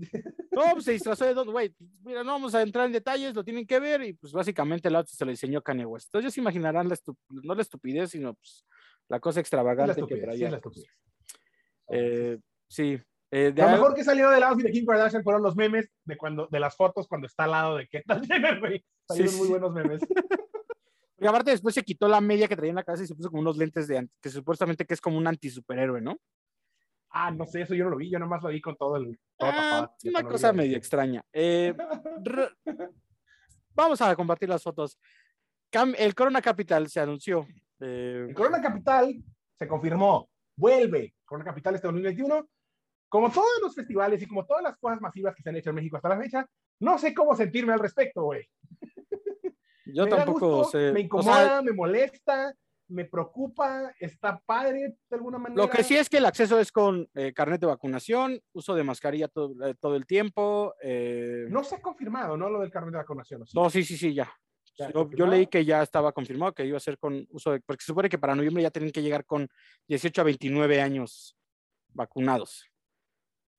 No, 0.52 0.72
pues 0.72 0.84
se 0.84 0.92
disfrazó 0.92 1.24
de 1.24 1.34
Donda, 1.34 1.52
güey, 1.52 1.74
mira, 2.02 2.24
no 2.24 2.32
vamos 2.32 2.54
a 2.54 2.62
entrar 2.62 2.86
en 2.86 2.92
detalles, 2.92 3.34
lo 3.34 3.44
tienen 3.44 3.66
que 3.66 3.78
ver, 3.78 4.02
y 4.02 4.12
pues 4.14 4.32
básicamente 4.32 4.88
el 4.88 4.96
outfit 4.96 5.16
se 5.16 5.24
lo 5.24 5.30
diseñó 5.30 5.62
Kanye 5.62 5.84
West. 5.84 6.08
Entonces 6.08 6.34
se 6.34 6.40
imaginarán 6.40 6.88
la 6.88 6.96
no 7.28 7.54
la 7.54 7.62
estupidez, 7.62 8.10
sino 8.10 8.34
pues 8.34 8.64
la 9.08 9.20
cosa 9.20 9.40
extravagante 9.40 10.02
que 10.06 10.16
traía. 10.16 10.60
Sí, 10.72 10.84
eh, 11.88 12.38
sí, 12.68 13.00
eh, 13.30 13.52
lo 13.54 13.68
mejor 13.68 13.94
que 13.94 14.04
salió 14.04 14.30
del 14.30 14.42
outfit 14.44 14.66
de 14.66 14.72
Kim 14.72 14.86
Kardashian 14.86 15.22
fueron 15.24 15.42
los 15.42 15.56
memes 15.56 15.90
de 16.04 16.16
cuando 16.16 16.46
de 16.46 16.60
las 16.60 16.76
fotos 16.76 17.08
cuando 17.08 17.26
está 17.26 17.44
al 17.44 17.50
lado 17.50 17.76
de 17.76 17.88
Kendall 17.88 18.26
Jenner, 18.26 18.60
güey. 18.60 18.84
Salieron 19.08 19.36
muy 19.36 19.48
buenos 19.48 19.72
memes. 19.72 20.00
Y 21.18 21.26
aparte 21.26 21.50
después 21.50 21.74
se 21.74 21.82
quitó 21.82 22.08
la 22.08 22.20
media 22.20 22.46
que 22.46 22.56
traía 22.56 22.68
en 22.68 22.76
la 22.76 22.84
cabeza 22.84 23.04
y 23.04 23.06
se 23.06 23.14
puso 23.14 23.30
como 23.30 23.40
unos 23.40 23.56
lentes 23.56 23.88
de 23.88 24.06
que 24.20 24.28
supuestamente 24.28 24.84
que 24.84 24.92
es 24.92 25.00
como 25.00 25.16
un 25.16 25.26
anti 25.26 25.48
superhéroe, 25.48 26.02
¿no? 26.02 26.18
Ah, 27.10 27.30
no 27.30 27.46
sé, 27.46 27.62
eso 27.62 27.74
yo 27.74 27.84
no 27.84 27.90
lo 27.90 27.96
vi, 27.96 28.10
yo 28.10 28.18
nomás 28.18 28.42
lo 28.42 28.50
vi 28.50 28.60
con 28.60 28.76
todo 28.76 28.96
el 28.96 29.18
ah, 29.40 29.90
Una 30.04 30.22
cosa 30.22 30.52
medio 30.52 30.76
extraña. 30.76 31.24
Eh, 31.32 31.74
vamos 33.74 34.00
a 34.02 34.14
compartir 34.14 34.48
las 34.48 34.62
fotos. 34.62 34.98
el 35.96 36.14
Corona 36.14 36.42
Capital 36.42 36.88
se 36.88 37.00
anunció. 37.00 37.46
Eh, 37.80 38.26
el 38.28 38.34
Corona 38.34 38.60
Capital 38.60 39.14
se 39.58 39.66
confirmó, 39.66 40.28
vuelve. 40.56 41.14
Corona 41.24 41.44
Capital 41.44 41.74
este 41.76 41.88
2021 41.88 42.48
como 43.08 43.30
todos 43.30 43.46
los 43.62 43.74
festivales 43.74 44.20
y 44.22 44.26
como 44.26 44.44
todas 44.44 44.62
las 44.62 44.76
cosas 44.76 45.00
masivas 45.00 45.34
que 45.34 45.42
se 45.42 45.48
han 45.48 45.56
hecho 45.56 45.70
en 45.70 45.76
México 45.76 45.96
hasta 45.96 46.08
la 46.08 46.18
fecha, 46.18 46.46
no 46.80 46.98
sé 46.98 47.14
cómo 47.14 47.34
sentirme 47.34 47.72
al 47.72 47.78
respecto, 47.78 48.24
güey. 48.24 48.48
Yo 49.86 50.06
tampoco 50.08 50.64
sé. 50.64 50.92
Me 50.92 51.00
incomoda, 51.00 51.62
me 51.62 51.72
molesta, 51.72 52.52
me 52.88 53.04
preocupa, 53.04 53.92
está 53.98 54.38
padre 54.38 54.96
de 55.08 55.16
alguna 55.16 55.38
manera. 55.38 55.62
Lo 55.62 55.70
que 55.70 55.82
sí 55.82 55.96
es 55.96 56.08
que 56.08 56.18
el 56.18 56.26
acceso 56.26 56.58
es 56.60 56.70
con 56.70 57.08
eh, 57.14 57.32
carnet 57.32 57.60
de 57.60 57.66
vacunación, 57.66 58.40
uso 58.52 58.74
de 58.74 58.84
mascarilla 58.84 59.28
todo, 59.28 59.66
eh, 59.66 59.74
todo 59.80 59.96
el 59.96 60.06
tiempo. 60.06 60.74
Eh, 60.82 61.46
no 61.48 61.64
se 61.64 61.76
ha 61.76 61.80
confirmado, 61.80 62.36
¿no? 62.36 62.48
Lo 62.48 62.60
del 62.60 62.70
carnet 62.70 62.92
de 62.92 62.98
vacunación. 62.98 63.44
No, 63.54 63.70
sí, 63.70 63.82
sí, 63.82 63.96
sí, 63.96 64.14
ya. 64.14 64.32
yo, 64.92 65.26
leí 65.26 65.46
que 65.46 65.64
ya 65.64 65.82
estaba 65.82 66.12
confirmado 66.12 66.52
que 66.52 66.66
iba 66.66 66.76
a 66.76 66.80
ser 66.80 66.98
con 66.98 67.26
uso 67.30 67.52
de, 67.52 67.60
porque 67.60 67.82
se 67.82 67.86
supone 67.86 68.08
que 68.08 68.18
para 68.18 68.34
noviembre 68.34 68.62
ya 68.62 68.70
tienen 68.70 68.92
que 68.92 69.02
llegar 69.02 69.24
con 69.24 69.48
18 69.88 70.20
a 70.20 70.24
29 70.24 70.80
años 70.80 71.36
vacunados. 71.88 72.64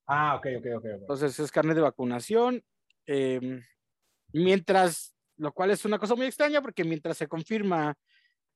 Ah, 0.06 0.36
ok, 0.36 0.46
ok, 0.58 0.66
ok. 0.78 0.84
Entonces 1.00 1.38
es 1.38 1.50
carnet 1.50 1.76
de 1.76 1.82
vacunación. 1.82 2.62
Em, 3.04 3.62
mientras, 4.32 5.14
lo 5.36 5.52
cual 5.52 5.70
es 5.70 5.84
una 5.84 5.98
cosa 5.98 6.14
muy 6.14 6.26
extraña 6.26 6.62
porque 6.62 6.84
mientras 6.84 7.18
se 7.18 7.28
confirma 7.28 7.94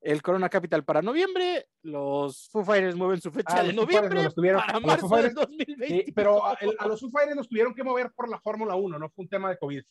el 0.02 0.20
Corona 0.20 0.48
Capital 0.48 0.84
para 0.84 1.00
noviembre, 1.00 1.66
los 1.82 2.48
Foo 2.48 2.64
Fighters 2.64 2.96
mueven 2.96 3.20
su 3.20 3.30
fecha 3.30 3.60
ah, 3.60 3.62
de 3.62 3.72
noviembre 3.72 4.28
para 4.54 4.80
marzo 4.80 5.16
del 5.16 5.32
2020. 5.32 6.12
pero 6.12 6.44
a, 6.44 6.56
los 6.86 7.00
Foo 7.00 7.10
Fighters 7.10 7.36
los 7.36 7.48
tuvieron 7.48 7.74
que 7.74 7.84
mover 7.84 8.10
por 8.12 8.28
la 8.28 8.40
Fórmula 8.40 8.74
1, 8.74 8.98
no 8.98 9.08
fue 9.10 9.24
un 9.24 9.28
tema 9.28 9.50
de 9.50 9.58
COVID. 9.58 9.82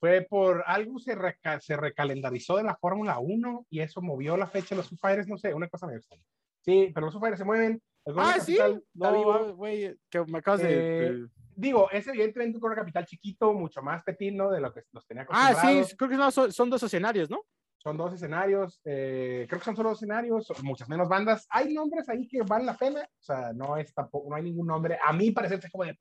Fue 0.00 0.26
por 0.28 0.64
algo 0.66 0.98
se, 0.98 1.16
se 1.60 1.76
recalendarizó 1.76 2.56
de 2.56 2.64
la 2.64 2.74
Fórmula 2.76 3.18
1 3.18 3.66
y 3.70 3.80
eso 3.80 4.02
movió 4.02 4.36
la 4.36 4.48
fecha 4.48 4.70
de 4.70 4.76
los 4.76 4.88
Foo 4.88 4.98
Fighters, 4.98 5.28
no 5.28 5.38
sé, 5.38 5.54
una 5.54 5.68
cosa 5.68 5.86
medio 5.86 5.98
extraña. 5.98 6.24
Sí, 6.62 6.90
pero 6.92 7.06
los 7.06 7.14
Foo 7.14 7.20
Fighters 7.20 7.38
se 7.38 7.44
mueven, 7.44 7.80
ah, 8.16 8.38
sí. 8.40 8.58
No, 8.94 9.54
güey, 9.54 9.96
que 10.10 10.24
me 10.24 10.38
acabas 10.38 10.62
de, 10.62 11.06
eh, 11.06 11.26
Digo, 11.54 11.90
es 11.90 12.06
evidentemente 12.06 12.58
un 12.60 12.74
capital 12.74 13.04
chiquito, 13.04 13.52
mucho 13.52 13.82
más 13.82 14.02
petit, 14.02 14.32
¿no? 14.32 14.50
De 14.50 14.60
lo 14.60 14.72
que 14.72 14.82
nos 14.92 15.06
tenía 15.06 15.26
Ah, 15.28 15.54
sí, 15.54 15.94
creo 15.94 16.08
que 16.08 16.32
son, 16.32 16.50
son 16.50 16.70
dos 16.70 16.82
escenarios, 16.82 17.28
¿no? 17.28 17.44
Son 17.82 17.96
dos 17.96 18.12
escenarios, 18.12 18.78
eh, 18.84 19.46
creo 19.48 19.58
que 19.58 19.64
son 19.64 19.74
solo 19.74 19.88
dos 19.88 19.98
escenarios, 19.98 20.52
muchas 20.62 20.86
menos 20.86 21.08
bandas. 21.08 21.46
Hay 21.48 21.72
nombres 21.72 22.06
ahí 22.10 22.28
que 22.28 22.42
valen 22.42 22.66
la 22.66 22.76
pena, 22.76 23.00
o 23.00 23.22
sea, 23.22 23.54
no 23.54 23.78
es 23.78 23.94
tampoco, 23.94 24.28
no 24.28 24.36
hay 24.36 24.42
ningún 24.42 24.66
nombre. 24.66 24.98
A 25.02 25.14
mí 25.14 25.30
parece 25.30 25.70
como 25.70 25.84
de, 25.84 25.98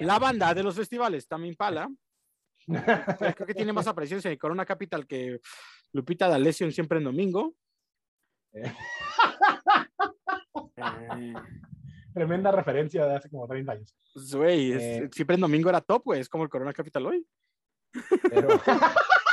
La 0.00 0.18
banda 0.18 0.52
de 0.52 0.64
los 0.64 0.74
festivales, 0.74 1.28
también 1.28 1.54
Pala. 1.54 1.88
creo 3.36 3.46
que 3.46 3.54
tiene 3.54 3.72
más 3.72 3.86
apariciones 3.86 4.24
en 4.24 4.36
Corona 4.36 4.66
Capital 4.66 5.06
que 5.06 5.40
Lupita 5.92 6.26
D'Alessio 6.26 6.68
Siempre 6.72 6.98
en 6.98 7.04
Domingo. 7.04 7.54
Eh. 8.52 8.72
Eh, 10.76 11.34
tremenda 12.12 12.50
referencia 12.50 13.06
de 13.06 13.16
hace 13.16 13.30
como 13.30 13.46
30 13.46 13.72
años. 13.72 13.96
Pues, 14.12 14.34
güey, 14.34 14.72
eh, 14.72 15.08
siempre 15.12 15.34
en 15.34 15.42
domingo 15.42 15.68
era 15.68 15.80
top, 15.80 16.02
güey, 16.06 16.20
es 16.20 16.28
como 16.28 16.42
el 16.42 16.50
Corona 16.50 16.72
Capital 16.72 17.06
hoy. 17.06 17.24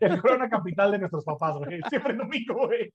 el, 0.00 0.20
Corona 0.20 0.48
Capital 0.48 0.92
de 0.92 0.98
nuestros 0.98 1.24
papás, 1.24 1.56
güey. 1.56 1.80
Siempre 1.90 2.14
domingo, 2.14 2.66
güey. 2.66 2.92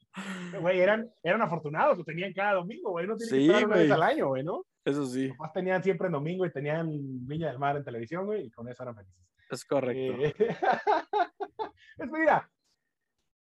Güey, 0.60 0.80
eran, 0.80 1.10
eran 1.24 1.42
afortunados, 1.42 1.98
lo 1.98 2.04
tenían 2.04 2.34
cada 2.34 2.54
domingo, 2.54 2.92
güey. 2.92 3.08
No 3.08 3.16
tenían 3.18 3.60
que 3.60 3.66
una 3.66 3.76
vez 3.76 3.92
al 3.92 4.04
año, 4.04 4.28
güey, 4.28 4.44
¿no? 4.44 4.66
Eso 4.84 5.06
sí. 5.06 5.28
Los 5.28 5.38
papás 5.38 5.54
tenían 5.54 5.84
siempre 5.84 6.08
en 6.08 6.14
domingo 6.14 6.46
y 6.46 6.52
tenían 6.52 6.90
Viña 7.28 7.50
del 7.50 7.60
Mar 7.60 7.76
en 7.78 7.84
televisión, 7.84 8.26
güey, 8.26 8.46
y 8.46 8.52
con 8.52 8.68
eso 8.70 8.84
eran 8.84 8.96
felices. 8.96 9.26
Es 9.50 9.66
correcto. 9.66 10.24
Eh, 10.24 10.34
pues 11.98 12.12
mira, 12.12 12.50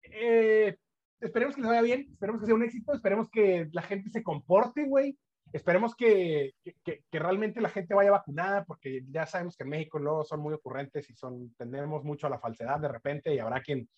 eh, 0.03 0.77
esperemos 1.21 1.55
que 1.55 1.63
les 1.63 1.71
vaya 1.71 1.83
bien, 1.83 2.09
esperemos 2.13 2.41
que 2.41 2.47
sea 2.47 2.55
un 2.55 2.65
éxito, 2.65 2.93
esperemos 2.93 3.29
que 3.31 3.69
la 3.73 3.83
gente 3.83 4.11
se 4.11 4.23
comporte, 4.23 4.85
güey. 4.85 5.19
Esperemos 5.53 5.95
que, 5.95 6.55
que, 6.85 7.03
que, 7.11 7.19
realmente 7.19 7.61
la 7.61 7.69
gente 7.69 7.95
vaya 7.95 8.11
vacunada, 8.11 8.65
porque 8.65 9.03
ya 9.11 9.27
sabemos 9.27 9.57
que 9.57 9.65
en 9.65 9.71
México 9.71 9.99
luego 9.99 10.25
son 10.25 10.41
muy 10.41 10.53
ocurrentes 10.53 11.09
y 11.09 11.15
son, 11.15 11.55
tendemos 11.57 12.05
mucho 12.05 12.27
a 12.27 12.31
la 12.31 12.39
falsedad 12.39 12.81
de 12.81 12.89
repente 12.89 13.35
y 13.35 13.39
habrá 13.39 13.61
quien 13.61 13.89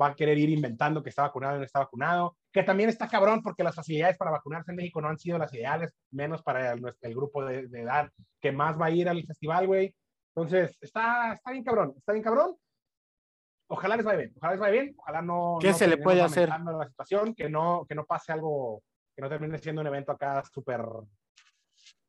va 0.00 0.08
a 0.08 0.14
querer 0.14 0.38
ir 0.38 0.50
inventando 0.50 1.02
que 1.02 1.10
está 1.10 1.22
vacunado 1.22 1.56
y 1.56 1.58
no 1.58 1.64
está 1.64 1.80
vacunado, 1.80 2.36
que 2.52 2.62
también 2.62 2.88
está 2.88 3.08
cabrón 3.08 3.42
porque 3.42 3.64
las 3.64 3.74
facilidades 3.74 4.16
para 4.16 4.30
vacunarse 4.30 4.70
en 4.70 4.76
México 4.76 5.00
no 5.00 5.08
han 5.08 5.18
sido 5.18 5.38
las 5.38 5.52
ideales, 5.52 5.94
menos 6.10 6.42
para 6.42 6.72
el, 6.72 6.82
el 7.00 7.14
grupo 7.14 7.44
de, 7.44 7.66
de, 7.68 7.80
edad 7.80 8.10
que 8.40 8.52
más 8.52 8.78
va 8.80 8.86
a 8.86 8.90
ir 8.90 9.08
al 9.08 9.24
festival, 9.24 9.66
güey. 9.66 9.94
Entonces, 10.34 10.76
está, 10.80 11.32
está 11.32 11.50
bien 11.50 11.64
cabrón, 11.64 11.94
está 11.96 12.12
bien 12.12 12.22
cabrón 12.22 12.56
ojalá 13.70 13.96
les 13.96 14.04
vaya 14.04 14.18
bien, 14.18 14.32
ojalá 14.36 14.52
les 14.52 14.60
vaya 14.60 14.72
bien, 14.72 14.94
ojalá 14.98 15.22
no. 15.22 15.58
¿Qué 15.60 15.72
se 15.72 15.86
le 15.86 15.96
puede 15.96 16.20
hacer? 16.20 16.48
La 16.48 16.88
situación, 16.88 17.34
que 17.34 17.48
no, 17.48 17.86
que 17.88 17.94
no 17.94 18.04
pase 18.04 18.32
algo, 18.32 18.82
que 19.20 19.24
no 19.24 19.28
termine 19.28 19.58
siendo 19.58 19.82
un 19.82 19.86
evento 19.86 20.12
acá 20.12 20.42
súper, 20.50 20.80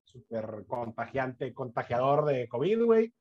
súper 0.05 0.63
contagiante, 0.65 1.53
contagiador 1.53 2.25
de 2.25 2.47
COVID, 2.47 2.83
güey. 2.83 3.13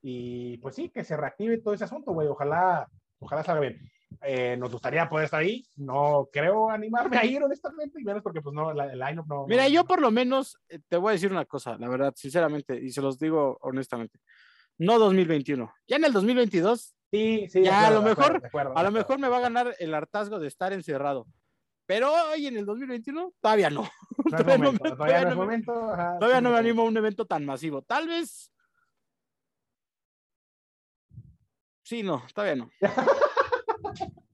Y 0.00 0.56
pues 0.58 0.74
sí, 0.74 0.88
que 0.88 1.04
se 1.04 1.16
reactive 1.16 1.58
todo 1.58 1.74
ese 1.74 1.84
asunto, 1.84 2.12
güey. 2.12 2.26
Ojalá, 2.26 2.88
ojalá 3.18 3.42
salga 3.42 3.60
bien. 3.60 3.78
Eh, 4.22 4.56
nos 4.56 4.72
gustaría 4.72 5.08
poder 5.10 5.26
estar 5.26 5.40
ahí. 5.40 5.62
No 5.76 6.28
creo 6.32 6.70
animarme 6.70 7.18
a 7.18 7.24
ir, 7.26 7.42
honestamente, 7.42 8.00
y 8.00 8.04
menos 8.04 8.22
porque, 8.22 8.40
pues, 8.40 8.54
no, 8.54 8.70
el 8.70 8.98
line-up 8.98 9.26
no. 9.28 9.46
Mira, 9.46 9.68
yo 9.68 9.84
por 9.84 10.00
lo 10.00 10.10
menos 10.10 10.58
eh, 10.68 10.78
te 10.88 10.96
voy 10.96 11.10
a 11.10 11.12
decir 11.12 11.30
una 11.30 11.44
cosa, 11.44 11.76
la 11.76 11.88
verdad, 11.88 12.14
sinceramente, 12.16 12.78
y 12.80 12.90
se 12.92 13.02
los 13.02 13.18
digo 13.18 13.58
honestamente. 13.60 14.20
No 14.78 14.98
2021. 14.98 15.70
Ya 15.86 15.96
en 15.96 16.04
el 16.04 16.12
2022 16.12 16.94
Sí, 17.10 17.46
sí. 17.48 17.62
Ya, 17.62 17.86
a 17.86 17.90
lo 17.92 18.02
mejor, 18.02 18.42
a 18.74 18.82
lo 18.82 18.90
mejor 18.90 19.20
me 19.20 19.28
va 19.28 19.36
a 19.36 19.42
ganar 19.42 19.76
el 19.78 19.94
hartazgo 19.94 20.40
de 20.40 20.48
estar 20.48 20.72
encerrado. 20.72 21.28
Pero 21.86 22.12
hoy 22.32 22.46
en 22.46 22.56
el 22.56 22.64
2021 22.64 23.32
todavía 23.40 23.68
no. 23.70 23.88
Todavía, 24.30 24.56
no 24.58 25.30
es 25.30 25.36
momento. 25.36 25.90
ajá, 25.92 26.18
Todavía 26.18 26.38
sí, 26.38 26.44
no 26.44 26.50
me 26.50 26.58
animo 26.58 26.82
a 26.82 26.86
un 26.86 26.96
evento 26.96 27.26
tan 27.26 27.44
masivo. 27.44 27.82
Tal 27.82 28.08
vez. 28.08 28.50
Sí, 31.82 32.02
no, 32.02 32.22
todavía 32.34 32.56
no. 32.56 32.70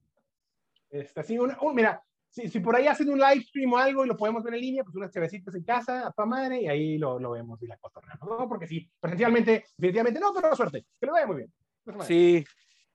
Este, 0.89 1.23
sí, 1.23 1.39
una- 1.39 1.57
un- 1.61 1.73
mira, 1.73 2.03
si, 2.29 2.49
si 2.49 2.59
por 2.59 2.75
ahí 2.75 2.85
hacen 2.85 3.09
un 3.09 3.17
live 3.19 3.41
stream 3.43 3.71
o 3.71 3.77
algo 3.77 4.03
y 4.03 4.09
lo 4.09 4.17
podemos 4.17 4.43
ver 4.43 4.55
en 4.55 4.59
línea, 4.61 4.83
pues 4.83 4.93
unas 4.95 5.11
cervecitas 5.11 5.55
en 5.55 5.63
casa, 5.63 6.05
a 6.07 6.11
tu 6.11 6.25
madre, 6.25 6.61
y 6.61 6.67
ahí 6.67 6.97
lo, 6.97 7.17
lo 7.17 7.31
vemos 7.31 7.61
y 7.63 7.67
la 7.67 7.77
cotorreamos, 7.77 8.27
¿no? 8.27 8.49
Porque 8.49 8.67
sí, 8.67 8.91
presencialmente, 8.99 9.65
definitivamente 9.77 10.19
no, 10.19 10.33
pero 10.33 10.53
suerte, 10.53 10.85
que 10.99 11.05
le 11.05 11.11
vaya 11.13 11.27
muy 11.27 11.37
bien. 11.37 11.53
Pues. 11.85 12.07
Sí. 12.07 12.43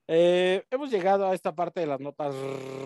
Eh, 0.09 0.65
hemos 0.71 0.91
llegado 0.91 1.27
a 1.27 1.35
esta 1.35 1.55
parte 1.55 1.81
de 1.81 1.87
las 1.87 2.01
notas 2.01 2.35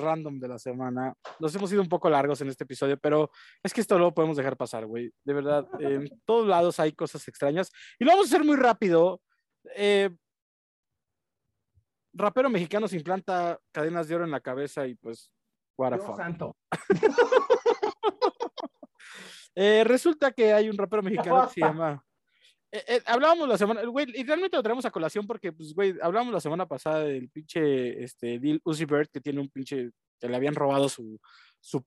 random 0.01 0.39
de 0.39 0.49
la 0.49 0.59
semana. 0.59 1.15
Nos 1.39 1.55
hemos 1.55 1.71
ido 1.73 1.83
un 1.83 1.89
poco 1.89 2.09
largos 2.09 2.41
en 2.41 2.49
este 2.49 2.65
episodio, 2.65 2.99
pero 2.99 3.31
es 3.63 3.75
que 3.75 3.83
esto 3.83 3.99
no 3.99 4.05
lo 4.05 4.15
podemos 4.15 4.37
dejar 4.37 4.57
pasar, 4.57 4.87
güey. 4.87 5.13
De 5.25 5.35
verdad, 5.35 5.67
en 5.81 6.09
todos 6.25 6.47
lados 6.47 6.81
hay 6.81 6.93
cosas 6.93 7.27
extrañas. 7.29 7.71
Y 7.99 8.05
lo 8.05 8.13
vamos 8.13 8.27
a 8.27 8.35
hacer 8.35 8.47
muy 8.47 8.57
rápido. 8.57 9.21
Eh, 9.77 10.11
rapero 12.15 12.49
mexicano 12.49 12.89
se 12.89 12.97
implanta 12.97 13.59
cadenas 13.73 14.09
de 14.09 14.15
oro 14.15 14.25
en 14.25 14.31
la 14.31 14.41
cabeza 14.41 14.87
y 14.87 14.95
pues, 14.95 15.31
what 15.77 15.93
a 15.93 15.97
Dios 15.97 16.07
fuck. 16.07 16.17
santo. 16.17 16.57
Eh, 19.57 19.83
resulta 19.85 20.31
que 20.31 20.53
hay 20.53 20.71
un 20.71 20.79
rapero 20.79 21.03
mexicano 21.03 21.49
que 21.49 21.55
se 21.55 21.61
llama. 21.61 22.03
Eh, 22.73 22.85
eh, 22.87 23.03
hablábamos 23.07 23.49
la 23.49 23.59
semana, 23.59 23.83
güey, 23.85 24.07
y 24.15 24.23
realmente 24.23 24.57
lo 24.57 24.63
traemos 24.63 24.85
a 24.85 24.91
colación 24.93 25.27
porque, 25.27 25.53
pues, 25.53 25.75
güey, 25.75 25.95
hablábamos 26.01 26.33
la 26.33 26.41
semana 26.41 26.67
pasada 26.67 27.01
del 27.01 27.29
pinche 27.29 28.03
este, 28.05 28.39
Lil 28.39 28.61
Uzi 28.65 28.85
Vert 28.85 29.11
que 29.11 29.21
tiene 29.21 29.41
un 29.41 29.49
pinche, 29.51 29.91
que 30.21 30.29
le 30.29 30.37
habían 30.37 30.55
robado 30.55 30.89
su, 30.89 31.21
su 31.59 31.85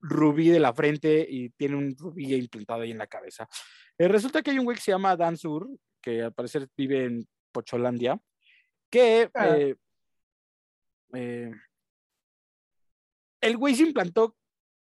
rubí 0.00 0.48
de 0.48 0.60
la 0.60 0.72
frente 0.72 1.26
y 1.28 1.50
tiene 1.50 1.76
un 1.76 1.94
rubí 1.96 2.34
implantado 2.34 2.82
ahí 2.82 2.90
en 2.90 2.98
la 2.98 3.06
cabeza. 3.06 3.46
Eh, 3.98 4.08
resulta 4.08 4.42
que 4.42 4.50
hay 4.50 4.58
un 4.58 4.64
güey 4.64 4.76
que 4.76 4.82
se 4.82 4.92
llama 4.92 5.16
Dan 5.16 5.36
Sur, 5.36 5.68
que 6.00 6.22
al 6.22 6.32
parecer 6.32 6.68
vive 6.76 7.04
en 7.04 7.28
Pocholandia, 7.52 8.18
que 8.90 9.30
Ah. 9.34 9.56
eh, 11.12 11.52
el 13.40 13.56
güey 13.56 13.74
se 13.74 13.82
implantó 13.82 14.36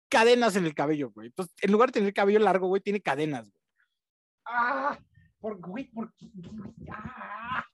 cadenas 0.08 0.56
en 0.56 0.64
el 0.64 0.74
cabello, 0.74 1.10
güey. 1.10 1.28
Entonces, 1.28 1.54
en 1.60 1.72
lugar 1.72 1.90
de 1.90 2.00
tener 2.00 2.14
cabello 2.14 2.38
largo, 2.38 2.68
güey, 2.68 2.80
tiene 2.80 3.00
cadenas, 3.00 3.50
güey. 3.50 3.62
Ah, 4.46 4.98
por, 5.46 5.60
güey, 5.60 5.84
por, 5.92 6.12
ah, 6.90 7.64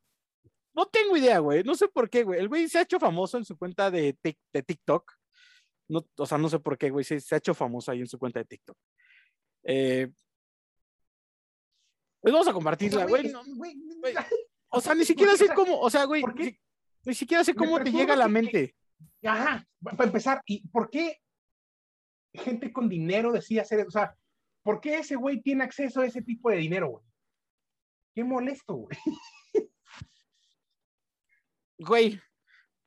No 0.74 0.86
tengo 0.86 1.16
idea, 1.16 1.38
güey. 1.38 1.62
No 1.64 1.74
sé 1.74 1.88
por 1.88 2.10
qué, 2.10 2.22
güey. 2.22 2.38
El 2.38 2.48
güey 2.48 2.68
se 2.68 2.78
ha 2.78 2.82
hecho 2.82 3.00
famoso 3.00 3.38
en 3.38 3.46
su 3.46 3.56
cuenta 3.56 3.90
de, 3.90 4.14
Tik- 4.18 4.38
de 4.52 4.62
TikTok. 4.62 5.10
No, 5.88 6.06
o 6.18 6.26
sea, 6.26 6.36
no 6.36 6.50
sé 6.50 6.58
por 6.58 6.76
qué, 6.76 6.90
güey. 6.90 7.02
Se, 7.04 7.18
se 7.20 7.34
ha 7.34 7.38
hecho 7.38 7.54
famoso 7.54 7.90
ahí 7.90 8.00
en 8.00 8.06
su 8.06 8.18
cuenta 8.18 8.40
de 8.40 8.44
TikTok. 8.44 8.76
Eh, 9.64 10.08
pues 12.20 12.32
vamos 12.32 12.48
a 12.48 12.52
compartirla, 12.52 13.06
güey. 13.06 13.32
no. 13.32 13.42
O 14.68 14.80
sea, 14.82 14.94
ni 14.94 15.04
siquiera 15.06 15.34
sé 15.36 15.48
cómo, 15.54 15.78
o 15.80 15.88
sea, 15.90 16.04
güey, 16.04 16.22
ni, 16.36 16.58
ni 17.04 17.14
siquiera 17.14 17.42
sé 17.44 17.54
cómo 17.54 17.82
te 17.82 17.90
llega 17.90 18.12
a 18.14 18.16
la 18.16 18.26
que- 18.26 18.30
mente. 18.32 18.76
Ajá, 19.24 19.66
para 19.82 20.04
empezar, 20.04 20.42
¿y 20.46 20.66
por 20.68 20.90
qué 20.90 21.16
gente 22.34 22.70
con 22.72 22.88
dinero 22.88 23.32
decide 23.32 23.60
hacer 23.60 23.80
eso? 23.80 23.88
O 23.88 23.92
sea, 23.92 24.14
¿por 24.62 24.80
qué 24.80 24.98
ese 24.98 25.16
güey 25.16 25.40
tiene 25.42 25.64
acceso 25.64 26.00
a 26.02 26.06
ese 26.06 26.22
tipo 26.22 26.50
de 26.50 26.56
dinero, 26.58 26.88
güey? 26.88 27.04
Qué 28.14 28.24
molesto, 28.24 28.74
güey. 28.74 28.98
Güey, 31.78 32.20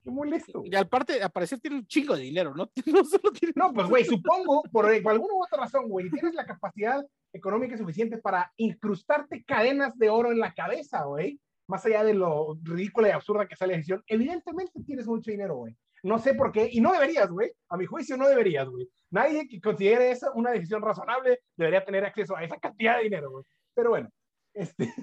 Qué 0.04 0.12
molesto. 0.12 0.62
y 0.64 0.76
aparte, 0.76 1.22
al 1.22 1.32
parecer 1.32 1.60
tiene 1.60 1.78
un 1.78 1.88
chingo 1.88 2.16
de 2.16 2.24
dinero, 2.24 2.54
¿no? 2.56 2.70
No 2.86 3.04
solo 3.04 3.32
tiene. 3.32 3.54
No, 3.56 3.74
pues, 3.74 3.88
güey, 3.88 4.06
supongo, 4.06 4.64
por, 4.72 4.86
por 5.02 5.12
alguna 5.12 5.34
u 5.34 5.44
otra 5.44 5.64
razón, 5.64 5.90
güey, 5.90 6.10
tienes 6.10 6.34
la 6.36 6.46
capacidad 6.46 7.04
económica 7.34 7.78
suficiente 7.78 8.18
para 8.20 8.52
incrustarte 8.58 9.44
cadenas 9.44 9.98
de 9.98 10.10
oro 10.10 10.32
en 10.32 10.40
la 10.40 10.54
cabeza, 10.54 11.04
güey. 11.04 11.40
Más 11.68 11.84
allá 11.86 12.04
de 12.04 12.14
lo 12.14 12.58
ridícula 12.62 13.08
y 13.08 13.12
absurda 13.12 13.48
que 13.48 13.56
sale 13.56 13.74
la 13.74 13.78
decisión, 13.78 14.04
evidentemente 14.08 14.84
tienes 14.86 15.08
mucho 15.08 15.32
dinero, 15.32 15.56
güey. 15.56 15.76
No 16.04 16.20
sé 16.20 16.36
por 16.36 16.52
qué, 16.52 16.70
y 16.72 16.80
no 16.80 16.94
deberías, 16.94 17.28
güey. 17.32 17.52
A 17.70 17.76
mi 17.78 17.88
juicio, 17.88 18.16
no 18.16 18.28
deberías, 18.28 18.70
güey. 18.70 18.88
Nadie 19.10 19.48
que 19.48 19.60
considere 19.60 20.12
esa 20.12 20.32
una 20.36 20.52
decisión 20.52 20.84
razonable 20.84 21.40
debería 21.58 21.84
tener 21.84 22.06
acceso 22.06 22.38
a 22.38 22.44
esa 22.44 22.58
cantidad 22.58 22.98
de 22.98 23.06
dinero, 23.06 23.32
güey. 23.32 23.44
Pero 23.74 23.90
bueno, 23.90 24.10
este, 24.54 24.94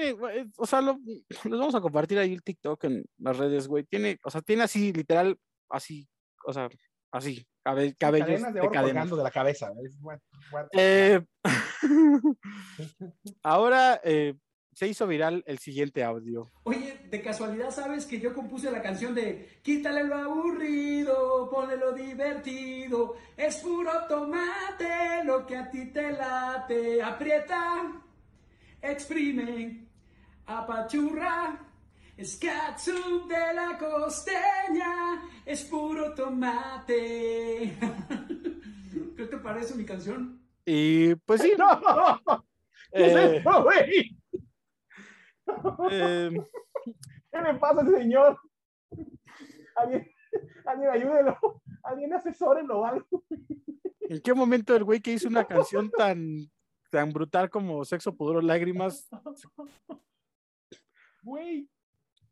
Tiene, 0.00 0.50
o 0.56 0.66
sea, 0.66 0.80
lo, 0.80 0.98
les 1.44 1.58
vamos 1.58 1.74
a 1.74 1.80
compartir 1.80 2.18
ahí 2.18 2.32
el 2.32 2.42
TikTok 2.42 2.84
en 2.84 3.04
las 3.18 3.36
redes, 3.36 3.68
güey. 3.68 3.84
Tiene, 3.84 4.18
o 4.24 4.30
sea, 4.30 4.40
tiene 4.40 4.62
así, 4.62 4.92
literal, 4.92 5.36
así, 5.68 6.08
o 6.46 6.52
sea, 6.52 6.68
así, 7.12 7.44
cabe- 7.62 7.94
cabellos 7.98 8.26
cadenas 8.28 8.54
de 8.54 8.60
de 8.60 8.60
oro 8.60 8.70
cadenas. 8.72 8.92
colgando 8.92 9.16
de 9.16 9.22
la 9.22 9.30
cabeza. 9.30 9.72
Eh, 10.72 11.20
ahora 13.42 14.00
eh, 14.04 14.34
se 14.72 14.86
hizo 14.88 15.06
viral 15.06 15.42
el 15.46 15.58
siguiente 15.58 16.02
audio. 16.04 16.50
Oye, 16.62 17.00
de 17.10 17.20
casualidad 17.22 17.70
sabes 17.70 18.06
que 18.06 18.20
yo 18.20 18.32
compuse 18.34 18.70
la 18.70 18.80
canción 18.82 19.14
de 19.14 19.60
Quítale 19.62 20.04
lo 20.04 20.14
aburrido, 20.14 21.50
ponle 21.50 21.76
lo 21.76 21.92
divertido, 21.92 23.16
es 23.36 23.56
puro 23.58 23.90
tomate 24.08 25.24
lo 25.24 25.44
que 25.46 25.56
a 25.56 25.70
ti 25.70 25.86
te 25.92 26.12
late, 26.12 27.02
aprieta, 27.02 28.00
exprime, 28.80 29.88
apachurra, 30.58 31.58
es 32.16 32.36
catsup 32.36 33.28
de 33.28 33.54
la 33.54 33.78
costeña, 33.78 35.22
es 35.44 35.64
puro 35.64 36.14
tomate. 36.14 37.76
¿Qué 39.16 39.26
te 39.26 39.36
parece 39.38 39.74
mi 39.74 39.84
canción? 39.84 40.40
Y 40.64 41.14
pues 41.14 41.42
sí, 41.42 41.52
¡No! 41.56 41.80
¿Qué 42.92 43.06
es 43.06 43.12
eh, 43.12 43.36
esto, 43.36 43.62
güey? 43.62 44.18
eh, 45.90 46.30
¿Qué 47.32 47.40
le 47.40 47.54
pasa 47.54 47.80
a 47.80 47.84
ese 47.84 47.98
señor? 47.98 48.38
Alguien, 49.76 50.10
alguien 50.66 50.90
ayúdelo. 50.90 51.38
Alguien 51.82 52.12
asesórenlo 52.12 52.80
o 52.80 52.84
algo. 52.84 53.24
¿en 54.10 54.20
qué 54.20 54.34
momento 54.34 54.74
el 54.74 54.82
güey 54.82 55.00
que 55.00 55.12
hizo 55.12 55.28
una 55.28 55.46
canción 55.46 55.88
tan, 55.90 56.50
tan 56.90 57.12
brutal 57.12 57.48
como 57.48 57.84
Sexo, 57.84 58.14
Pudor, 58.14 58.42
Lágrimas? 58.42 59.08
Güey. 61.22 61.68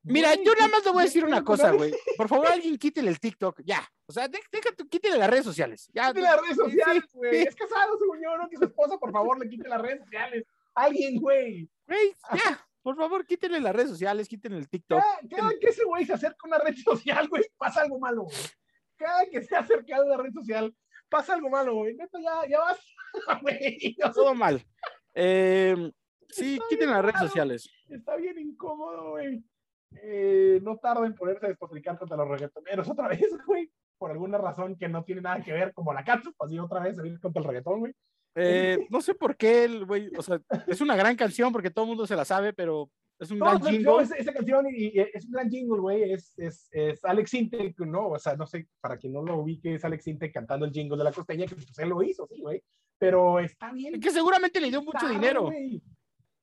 Mira, 0.05 0.33
Güey, 0.35 0.46
yo 0.46 0.53
nada 0.55 0.66
¿qué- 0.66 0.72
más 0.72 0.85
le 0.85 0.90
voy 0.92 1.01
a 1.03 1.05
decir 1.05 1.24
una 1.24 1.44
cosa, 1.44 1.72
güey. 1.72 1.92
Por 2.16 2.29
favor, 2.29 2.46
alguien 2.46 2.79
quítele 2.79 3.11
el 3.11 3.20
TikTok, 3.20 3.61
ya. 3.64 3.87
O 4.07 4.12
sea, 4.12 4.29
de- 4.29 4.40
deja 4.51 4.70
tú, 4.77 4.88
quítele 4.88 5.18
las 5.18 5.29
redes 5.29 5.44
sociales. 5.44 5.90
Ya, 5.92 6.09
Quite 6.09 6.20
las 6.22 6.40
redes 6.40 6.57
sociales, 6.57 7.05
sí, 7.11 7.18
güey. 7.18 7.31
sí. 7.42 7.48
Es 7.48 7.55
casado, 7.57 7.98
según 7.98 8.18
yo, 8.22 8.37
no 8.38 8.48
que 8.48 8.57
su 8.57 8.64
esposa, 8.64 8.96
por 8.98 9.12
favor, 9.12 9.38
le 9.38 9.48
quite 9.51 9.68
las 9.68 9.81
redes 9.83 10.01
sociales. 10.01 10.44
Alguien, 10.74 11.20
güey. 11.20 11.68
Güey, 11.87 12.14
ya, 12.35 12.66
por 12.83 12.96
favor, 12.96 13.27
quítenle 13.27 13.61
las 13.61 13.74
redes 13.74 13.90
sociales, 13.90 14.29
quítenle 14.29 14.59
el 14.59 14.68
TikTok. 14.68 15.01
Cada, 15.03 15.18
cada 15.29 15.59
que 15.59 15.66
ese 15.68 15.85
güey 15.85 16.07
se 16.07 16.14
acerca 16.14 16.38
a 16.44 16.46
una 16.46 16.59
red 16.59 16.77
social, 16.77 17.29
güey, 17.29 17.44
pasa 17.59 17.83
algo 17.83 17.98
malo, 17.98 18.22
güey. 18.22 18.37
Cada 18.96 19.27
que 19.27 19.42
se 19.42 19.57
acerca 19.57 19.96
a 19.96 20.03
una 20.05 20.16
red 20.16 20.33
social, 20.33 20.74
pasa 21.09 21.35
algo 21.35 21.51
malo, 21.51 21.74
güey. 21.74 21.94
Neta, 21.96 22.18
ya, 22.20 22.48
ya 22.48 22.61
vas. 22.61 22.79
Güey, 23.42 23.96
Todo 24.14 24.35
mal. 24.35 24.64
Eh, 25.14 25.90
sí, 26.29 26.59
quiten 26.69 26.91
las 26.91 27.05
redes 27.05 27.21
sociales. 27.21 27.71
está 27.88 28.17
bien 28.17 28.38
incómodo, 28.38 29.11
güey. 29.11 29.43
Eh, 30.03 30.61
no 30.62 30.77
tarda 30.77 31.07
en 31.07 31.14
ponerse 31.14 31.47
a 31.47 31.49
despotricar 31.49 31.99
contra 31.99 32.17
los 32.17 32.29
reggaetoneros 32.29 32.88
otra 32.88 33.09
vez, 33.09 33.27
güey. 33.47 33.71
Por 33.99 34.11
alguna 34.11 34.38
razón 34.38 34.77
que 34.77 34.88
no 34.88 35.03
tiene 35.05 35.23
nada 35.23 35.43
que 35.43 35.53
ver, 35.53 35.73
como 35.75 35.93
la 35.93 36.05
Katsu, 36.05 36.33
así 36.38 36.59
otra 36.59 36.81
vez 36.81 36.97
se 36.97 37.03
viene 37.03 37.19
contra 37.19 37.41
el 37.41 37.49
reggaetón, 37.49 37.81
güey. 37.81 37.93
Eh, 38.37 38.79
no 38.91 39.01
sé 39.01 39.14
por 39.14 39.37
qué 39.37 39.64
el 39.64 39.87
güey, 39.87 40.11
o 40.17 40.23
sea, 40.23 40.41
es 40.67 40.81
una 40.81 40.95
gran 40.95 41.17
canción 41.17 41.53
porque 41.53 41.71
todo 41.71 41.85
el 41.85 41.88
mundo 41.88 42.07
se 42.07 42.14
la 42.14 42.25
sabe, 42.25 42.53
pero 42.53 42.91
es 43.19 43.31
un 43.33 43.38
No, 43.38 43.47
gran 43.47 43.62
jingle. 43.62 43.83
yo, 43.83 44.01
esa, 44.01 44.14
esa 44.14 44.33
canción 44.33 44.67
y, 44.71 44.97
y 44.97 45.01
es 45.01 45.25
un 45.25 45.33
gran 45.33 45.51
jingle, 45.51 45.81
güey. 45.81 46.12
Es, 46.12 46.38
es, 46.38 46.69
es 46.71 47.05
Alex 47.05 47.35
Intec, 47.35 47.81
¿no? 47.81 48.11
O 48.11 48.19
sea, 48.19 48.37
no 48.37 48.47
sé, 48.47 48.69
para 48.81 48.97
quien 48.97 49.14
no 49.14 49.23
lo 49.23 49.38
ubique, 49.38 49.75
es 49.75 49.85
Alex 49.85 50.07
Intec 50.07 50.33
cantando 50.33 50.67
el 50.67 50.73
jingle 50.73 50.99
de 50.99 51.05
la 51.05 51.12
costeña, 51.12 51.47
que 51.47 51.57
pues 51.57 51.79
él 51.79 51.88
lo 51.88 52.03
hizo, 52.03 52.29
sí, 52.29 52.41
güey. 52.41 52.62
Pero 53.01 53.41
está 53.41 53.73
bien. 53.73 53.99
Que 54.01 54.11
seguramente 54.11 54.61
le 54.61 54.71
dio 54.71 54.83
mucho 54.83 55.09
dinero. 55.09 55.51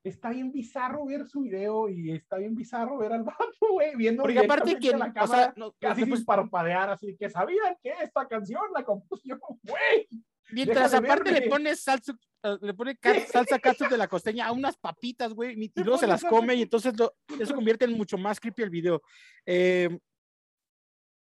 Está 0.06 0.30
bien 0.30 0.52
bizarro 0.52 1.04
ver 1.06 1.26
su 1.26 1.41
video 1.41 1.89
y 1.89 2.12
está 2.12 2.38
bien 2.38 2.54
bizarro 2.54 3.00
ver 3.00 3.12
al 3.12 3.24
vato, 3.24 3.44
güey, 3.72 3.96
viendo 3.96 4.22
Porque 4.22 4.38
aparte 4.38 4.77
que, 4.77 4.92
la 4.92 5.08
o 5.08 5.13
cámara, 5.13 5.44
sea, 5.46 5.54
no, 5.58 5.73
casi 5.79 6.06
sin 6.06 6.23
parpadear, 6.23 6.92
así 6.92 7.17
que 7.17 7.27
sabían 7.29 7.75
que 7.82 7.92
esta 8.04 8.27
canción 8.27 8.62
la 8.73 8.84
compuse 8.84 9.27
yo, 9.27 9.38
güey. 9.63 10.08
mientras 10.52 10.94
aparte 10.94 11.32
le 11.32 11.50
pones 11.50 11.82
salsa, 11.82 12.13
eh, 12.44 12.58
le 12.62 12.73
pone 12.75 12.96
salsa 13.32 13.58
catsup 13.58 13.90
de 13.90 13.98
la 13.98 14.08
costeña 14.08 14.46
a 14.46 14.52
unas 14.52 14.77
papitas, 14.77 15.34
güey, 15.34 15.60
y 15.60 15.71
luego 15.84 15.98
se 15.98 16.06
las 16.06 16.23
come 16.23 16.54
y 16.54 16.62
entonces 16.62 16.94
lo- 17.00 17.15
eso 17.40 17.56
convierte 17.56 17.86
en 17.86 17.94
mucho 17.98 18.15
más 18.17 18.40
creepy 18.40 18.62
el 18.62 18.69
video. 18.69 19.02
Eh, 19.44 19.90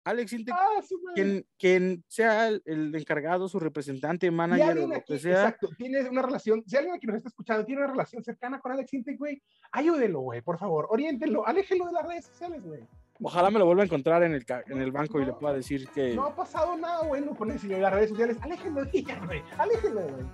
Alex 0.04 0.32
Intec, 0.32 0.54
Ah, 0.56 0.80
quien, 1.14 1.46
quien 1.58 2.04
sea 2.08 2.48
el, 2.48 2.62
el 2.64 2.94
encargado, 2.94 3.48
su 3.48 3.60
representante, 3.60 4.30
manager 4.30 4.78
o 4.78 4.86
lo 4.86 4.94
aquí, 4.96 5.12
que 5.14 5.18
sea, 5.18 5.32
exacto, 5.32 5.68
tiene 5.76 6.08
una 6.08 6.22
relación, 6.22 6.62
si 6.66 6.76
alguien 6.76 6.94
aquí 6.94 7.06
nos 7.06 7.16
está 7.16 7.28
escuchando 7.28 7.64
tiene 7.66 7.82
una 7.82 7.90
relación 7.90 8.22
cercana 8.24 8.60
con 8.60 8.72
Alex 8.72 8.94
Intec, 8.94 9.18
güey, 9.18 9.42
ayúdelo, 9.72 10.20
güey, 10.20 10.40
por 10.40 10.58
favor, 10.58 10.86
oriéntenlo, 10.90 11.46
aléjenlo 11.46 11.86
de 11.86 11.92
las 11.92 12.06
redes 12.06 12.26
sociales, 12.26 12.62
güey. 12.62 12.80
Ojalá 13.22 13.50
me 13.50 13.58
lo 13.58 13.66
vuelva 13.66 13.82
a 13.82 13.86
encontrar 13.86 14.22
en 14.22 14.34
el, 14.34 14.44
en 14.68 14.80
el 14.80 14.92
banco 14.92 15.20
y 15.20 15.26
le 15.26 15.32
pueda 15.32 15.54
decir 15.54 15.88
que. 15.88 16.14
No 16.14 16.24
ha 16.24 16.34
pasado 16.34 16.76
nada 16.76 17.02
bueno 17.02 17.34
con 17.34 17.50
el 17.50 17.58
señor. 17.58 17.80
Las 17.80 17.92
redes 17.92 18.10
sociales, 18.10 18.36
aléjenlo 18.40 18.84
de 18.84 18.90
ella, 18.92 19.20
güey. 19.26 19.42
Aléjenlo, 19.58 20.00
güey. 20.00 20.24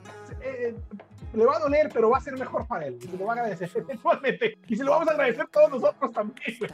Eh, 0.41 0.75
le 1.35 1.45
va 1.45 1.57
a 1.57 1.59
doler, 1.59 1.91
pero 1.93 2.11
va 2.11 2.19
a 2.19 2.21
ser 2.21 2.39
mejor 2.39 2.67
para 2.67 2.87
él. 2.87 2.99
Y 3.03 3.07
se 3.09 3.17
lo 3.17 3.27
va 3.27 3.33
a 3.33 3.37
agradecer 3.37 3.71
eventualmente. 3.75 4.59
Y 4.69 4.77
se 4.77 4.85
lo 4.85 4.93
vamos 4.93 5.09
a 5.09 5.11
agradecer 5.13 5.47
todos 5.49 5.71
nosotros 5.71 6.13
también, 6.13 6.57
güey. 6.59 6.71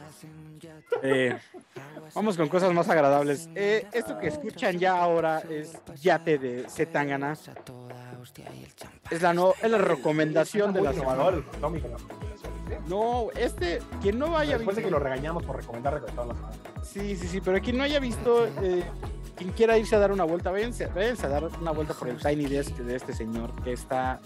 Eh, 1.01 1.37
vamos 2.13 2.37
con 2.37 2.47
cosas 2.47 2.71
más 2.73 2.87
agradables. 2.89 3.49
Eh, 3.55 3.85
esto 3.91 4.17
que 4.17 4.27
escuchan 4.27 4.77
ya 4.77 4.97
ahora 4.97 5.39
es 5.49 5.77
Yate 6.01 6.37
de 6.37 6.69
Zetangana. 6.69 7.35
Es 9.11 9.21
la, 9.21 9.33
no, 9.33 9.53
es 9.61 9.69
la 9.69 9.77
recomendación 9.77 10.73
de 10.73 10.81
la 10.81 10.93
semana. 10.93 11.31
No, 12.87 13.27
este, 13.35 13.79
quien 14.01 14.17
no 14.17 14.37
haya 14.37 14.57
Después 14.57 14.77
de 14.77 14.83
que 14.83 14.91
lo 14.91 14.99
regañamos 14.99 15.43
por 15.43 15.57
recomendar 15.57 16.02
Sí, 16.83 17.15
sí, 17.15 17.27
sí, 17.27 17.41
pero 17.41 17.59
quien 17.61 17.77
no 17.77 17.83
haya 17.83 17.99
visto, 17.99 18.45
eh, 18.61 18.83
quien 19.35 19.51
quiera 19.51 19.77
irse 19.77 19.95
a 19.95 19.99
dar 19.99 20.11
una 20.11 20.23
vuelta, 20.25 20.51
váyanse, 20.51 20.87
váyanse 20.87 21.25
a 21.25 21.29
dar 21.29 21.43
una 21.61 21.71
vuelta 21.71 21.93
por 21.93 22.07
el 22.09 22.17
Tiny 22.17 22.45
Desk 22.45 22.75
de 22.77 22.95
este 22.95 23.13
señor 23.13 23.51
que 23.63 23.73
está 23.73 24.19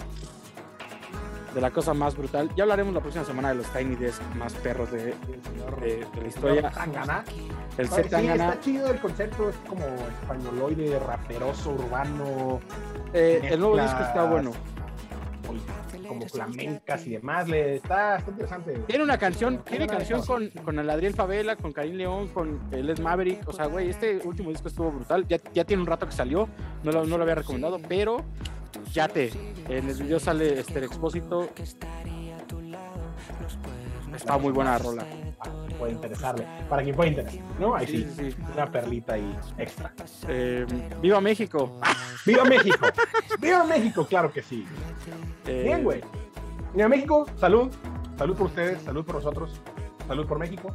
de 1.54 1.62
la 1.62 1.72
cosa 1.72 1.94
más 1.94 2.16
brutal. 2.16 2.52
Ya 2.56 2.64
hablaremos 2.64 2.94
la 2.94 3.00
próxima 3.00 3.24
semana 3.26 3.50
de 3.50 3.56
los 3.56 3.68
Tiny 3.74 3.96
Desk 3.96 4.22
más 4.36 4.54
perros 4.56 4.92
de, 4.92 5.06
de, 5.06 5.14
de 6.14 6.22
la 6.22 6.28
historia. 6.28 6.70
El 7.78 7.88
Sí, 7.88 7.94
Z 7.96 8.10
Tangana. 8.10 8.50
está 8.50 8.60
chido 8.62 8.92
el 8.92 9.00
concepto, 9.00 9.50
es 9.50 9.56
como 9.68 9.86
españoloide, 9.86 11.00
raperoso, 11.00 11.72
urbano, 11.72 12.60
Eh, 13.14 13.40
el 13.52 13.60
nuevo 13.60 13.78
disco 13.78 14.00
está 14.02 14.24
bueno. 14.26 14.52
Como 16.08 16.28
flamencas 16.28 17.06
y 17.08 17.12
demás. 17.12 17.48
Le, 17.48 17.76
está, 17.76 18.18
está 18.18 18.32
interesante. 18.32 18.74
Tiene 18.88 19.04
una 19.04 19.18
canción, 19.18 19.64
tiene 19.64 19.88
canción 19.88 20.26
con, 20.26 20.50
con 20.64 20.80
el 20.80 20.90
Adriel 20.90 21.14
Favela, 21.14 21.56
con 21.56 21.74
Karim 21.74 21.96
León, 21.96 22.28
con 22.30 22.60
Les 22.72 23.00
Maverick. 23.00 23.48
O 23.48 23.54
sea, 23.54 23.68
güey, 23.68 23.90
este 23.90 24.20
último 24.24 24.50
disco 24.50 24.68
estuvo 24.68 24.92
brutal. 24.92 25.28
Ya, 25.28 25.38
ya 25.54 25.66
tiene 25.66 25.82
un 25.82 25.88
rato 25.88 26.06
que 26.06 26.12
salió, 26.14 26.48
no 26.84 26.92
lo, 26.92 27.06
no 27.06 27.18
lo 27.18 27.24
había 27.24 27.36
recomendado, 27.36 27.80
pero 27.88 28.24
ya 28.92 29.08
te. 29.08 29.32
En 29.70 29.90
el 29.90 29.96
video 29.96 30.20
sale 30.20 30.60
este 30.60 30.80
expósito. 30.84 31.50
Está 34.14 34.38
muy 34.38 34.52
buena 34.52 34.72
la 34.72 34.78
rola. 34.80 35.06
Puede 35.78 35.92
interesarle. 35.94 36.46
Para 36.70 36.84
quien 36.84 36.96
pueda 36.96 37.10
interesar, 37.10 37.42
¿no? 37.60 37.76
Ahí 37.76 37.86
sí, 37.88 37.98
Sí, 37.98 38.10
sí, 38.18 38.32
sí. 38.32 38.38
una 38.54 38.72
perlita 38.72 39.14
ahí 39.14 39.38
extra. 39.58 39.94
Eh, 40.28 40.66
¡Viva 41.02 41.22
México! 41.22 41.80
¡Viva 42.26 42.44
México! 42.46 42.88
¡Viva 43.40 43.64
México! 43.64 44.06
Claro 44.08 44.32
que 44.32 44.42
sí. 44.42 44.66
Eh, 45.46 45.64
Bien, 45.64 45.84
güey. 45.84 46.02
Viva 46.74 46.88
México, 46.90 47.26
salud. 47.38 47.70
Salud 48.18 48.36
por 48.36 48.48
ustedes, 48.48 48.82
salud 48.82 49.06
por 49.06 49.16
nosotros, 49.16 49.62
salud 50.08 50.26
por 50.26 50.40
México. 50.40 50.74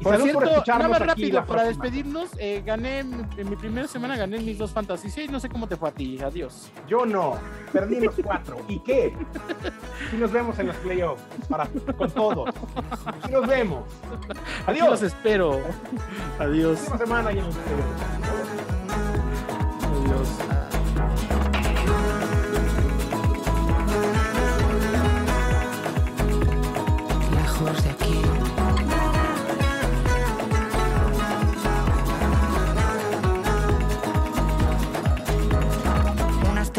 Y 0.00 0.04
Por 0.04 0.16
cierto, 0.20 0.40
nada 0.40 0.52
escucharnos 0.52 0.90
más 0.90 1.00
rápido, 1.00 1.40
la 1.40 1.46
para 1.46 1.64
despedirnos, 1.64 2.30
eh, 2.38 2.62
gané, 2.64 3.00
en 3.00 3.50
mi 3.50 3.56
primera 3.56 3.88
semana 3.88 4.16
gané 4.16 4.38
mis 4.38 4.56
dos 4.56 4.70
fantasías 4.70 5.18
y 5.18 5.28
no 5.28 5.40
sé 5.40 5.48
cómo 5.48 5.66
te 5.66 5.76
fue 5.76 5.88
a 5.88 5.92
ti. 5.92 6.18
Adiós. 6.22 6.70
Yo 6.86 7.04
no, 7.04 7.36
perdí 7.72 8.00
los 8.00 8.14
cuatro. 8.22 8.58
¿Y 8.68 8.78
qué? 8.80 9.16
Si 10.10 10.16
nos 10.16 10.30
vemos 10.30 10.58
en 10.58 10.68
los 10.68 10.76
playoffs, 10.76 11.22
para, 11.48 11.66
con 11.96 12.10
todos. 12.10 12.54
Si 13.26 13.32
nos 13.32 13.46
vemos. 13.46 13.84
Aquí 14.66 14.78
los 14.78 14.88
Adiós. 14.88 15.02
espero. 15.02 15.60
Adiós. 16.38 16.78
Próxima 16.78 16.98
semana 16.98 17.32
y 17.32 17.38
en 17.38 17.44
los 17.46 17.56
playoffs. 17.56 18.02
Adiós. 19.84 20.67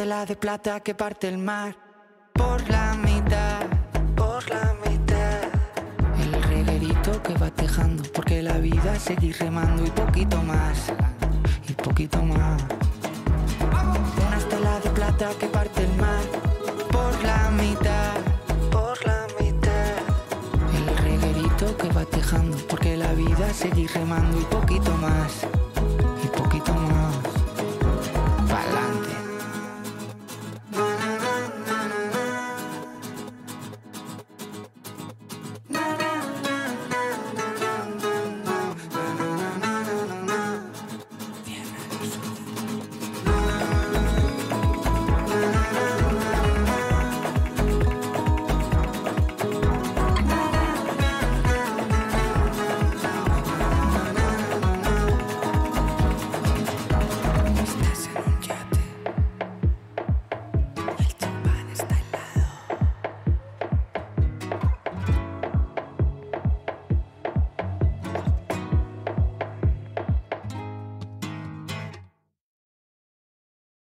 Estela 0.10 0.26
de 0.26 0.36
plata 0.36 0.80
que 0.80 0.95
parte 0.95 1.28
el 1.28 1.38
mar 1.38 1.76
por 2.34 2.68
la 2.68 2.95
mitad, 2.95 3.62
por 4.16 4.49
la 4.49 4.74
mitad. 4.84 5.43
El 6.18 6.41
reguerito 6.41 7.22
que 7.22 7.36
va 7.36 7.51
tejando, 7.51 8.01
porque 8.12 8.41
la 8.41 8.57
vida 8.57 8.97
seguir 8.97 9.38
remando 9.38 9.86
y 9.86 9.91
poquito 9.91 10.41
más, 10.41 10.91
y 11.68 11.74
poquito 11.74 12.24
más. 12.24 12.60
Una 14.26 14.38
estela 14.38 14.80
de 14.80 14.89
plata 14.89 15.30
que 15.39 15.45
parte 15.45 15.84
el 15.84 15.95
mar 15.97 16.24
por 16.91 17.14
la 17.24 17.51
mitad, 17.51 18.16
por 18.72 19.05
la 19.05 19.28
mitad. 19.39 19.93
El 20.74 20.97
reguerito 21.03 21.78
que 21.78 21.88
va 21.89 22.05
tejando, 22.05 22.57
porque 22.68 22.97
la 22.97 23.14
vida 23.14 23.53
seguir 23.53 23.91
remando 23.93 24.41
y 24.41 24.45
poquito 24.45 24.91
más, 24.97 25.45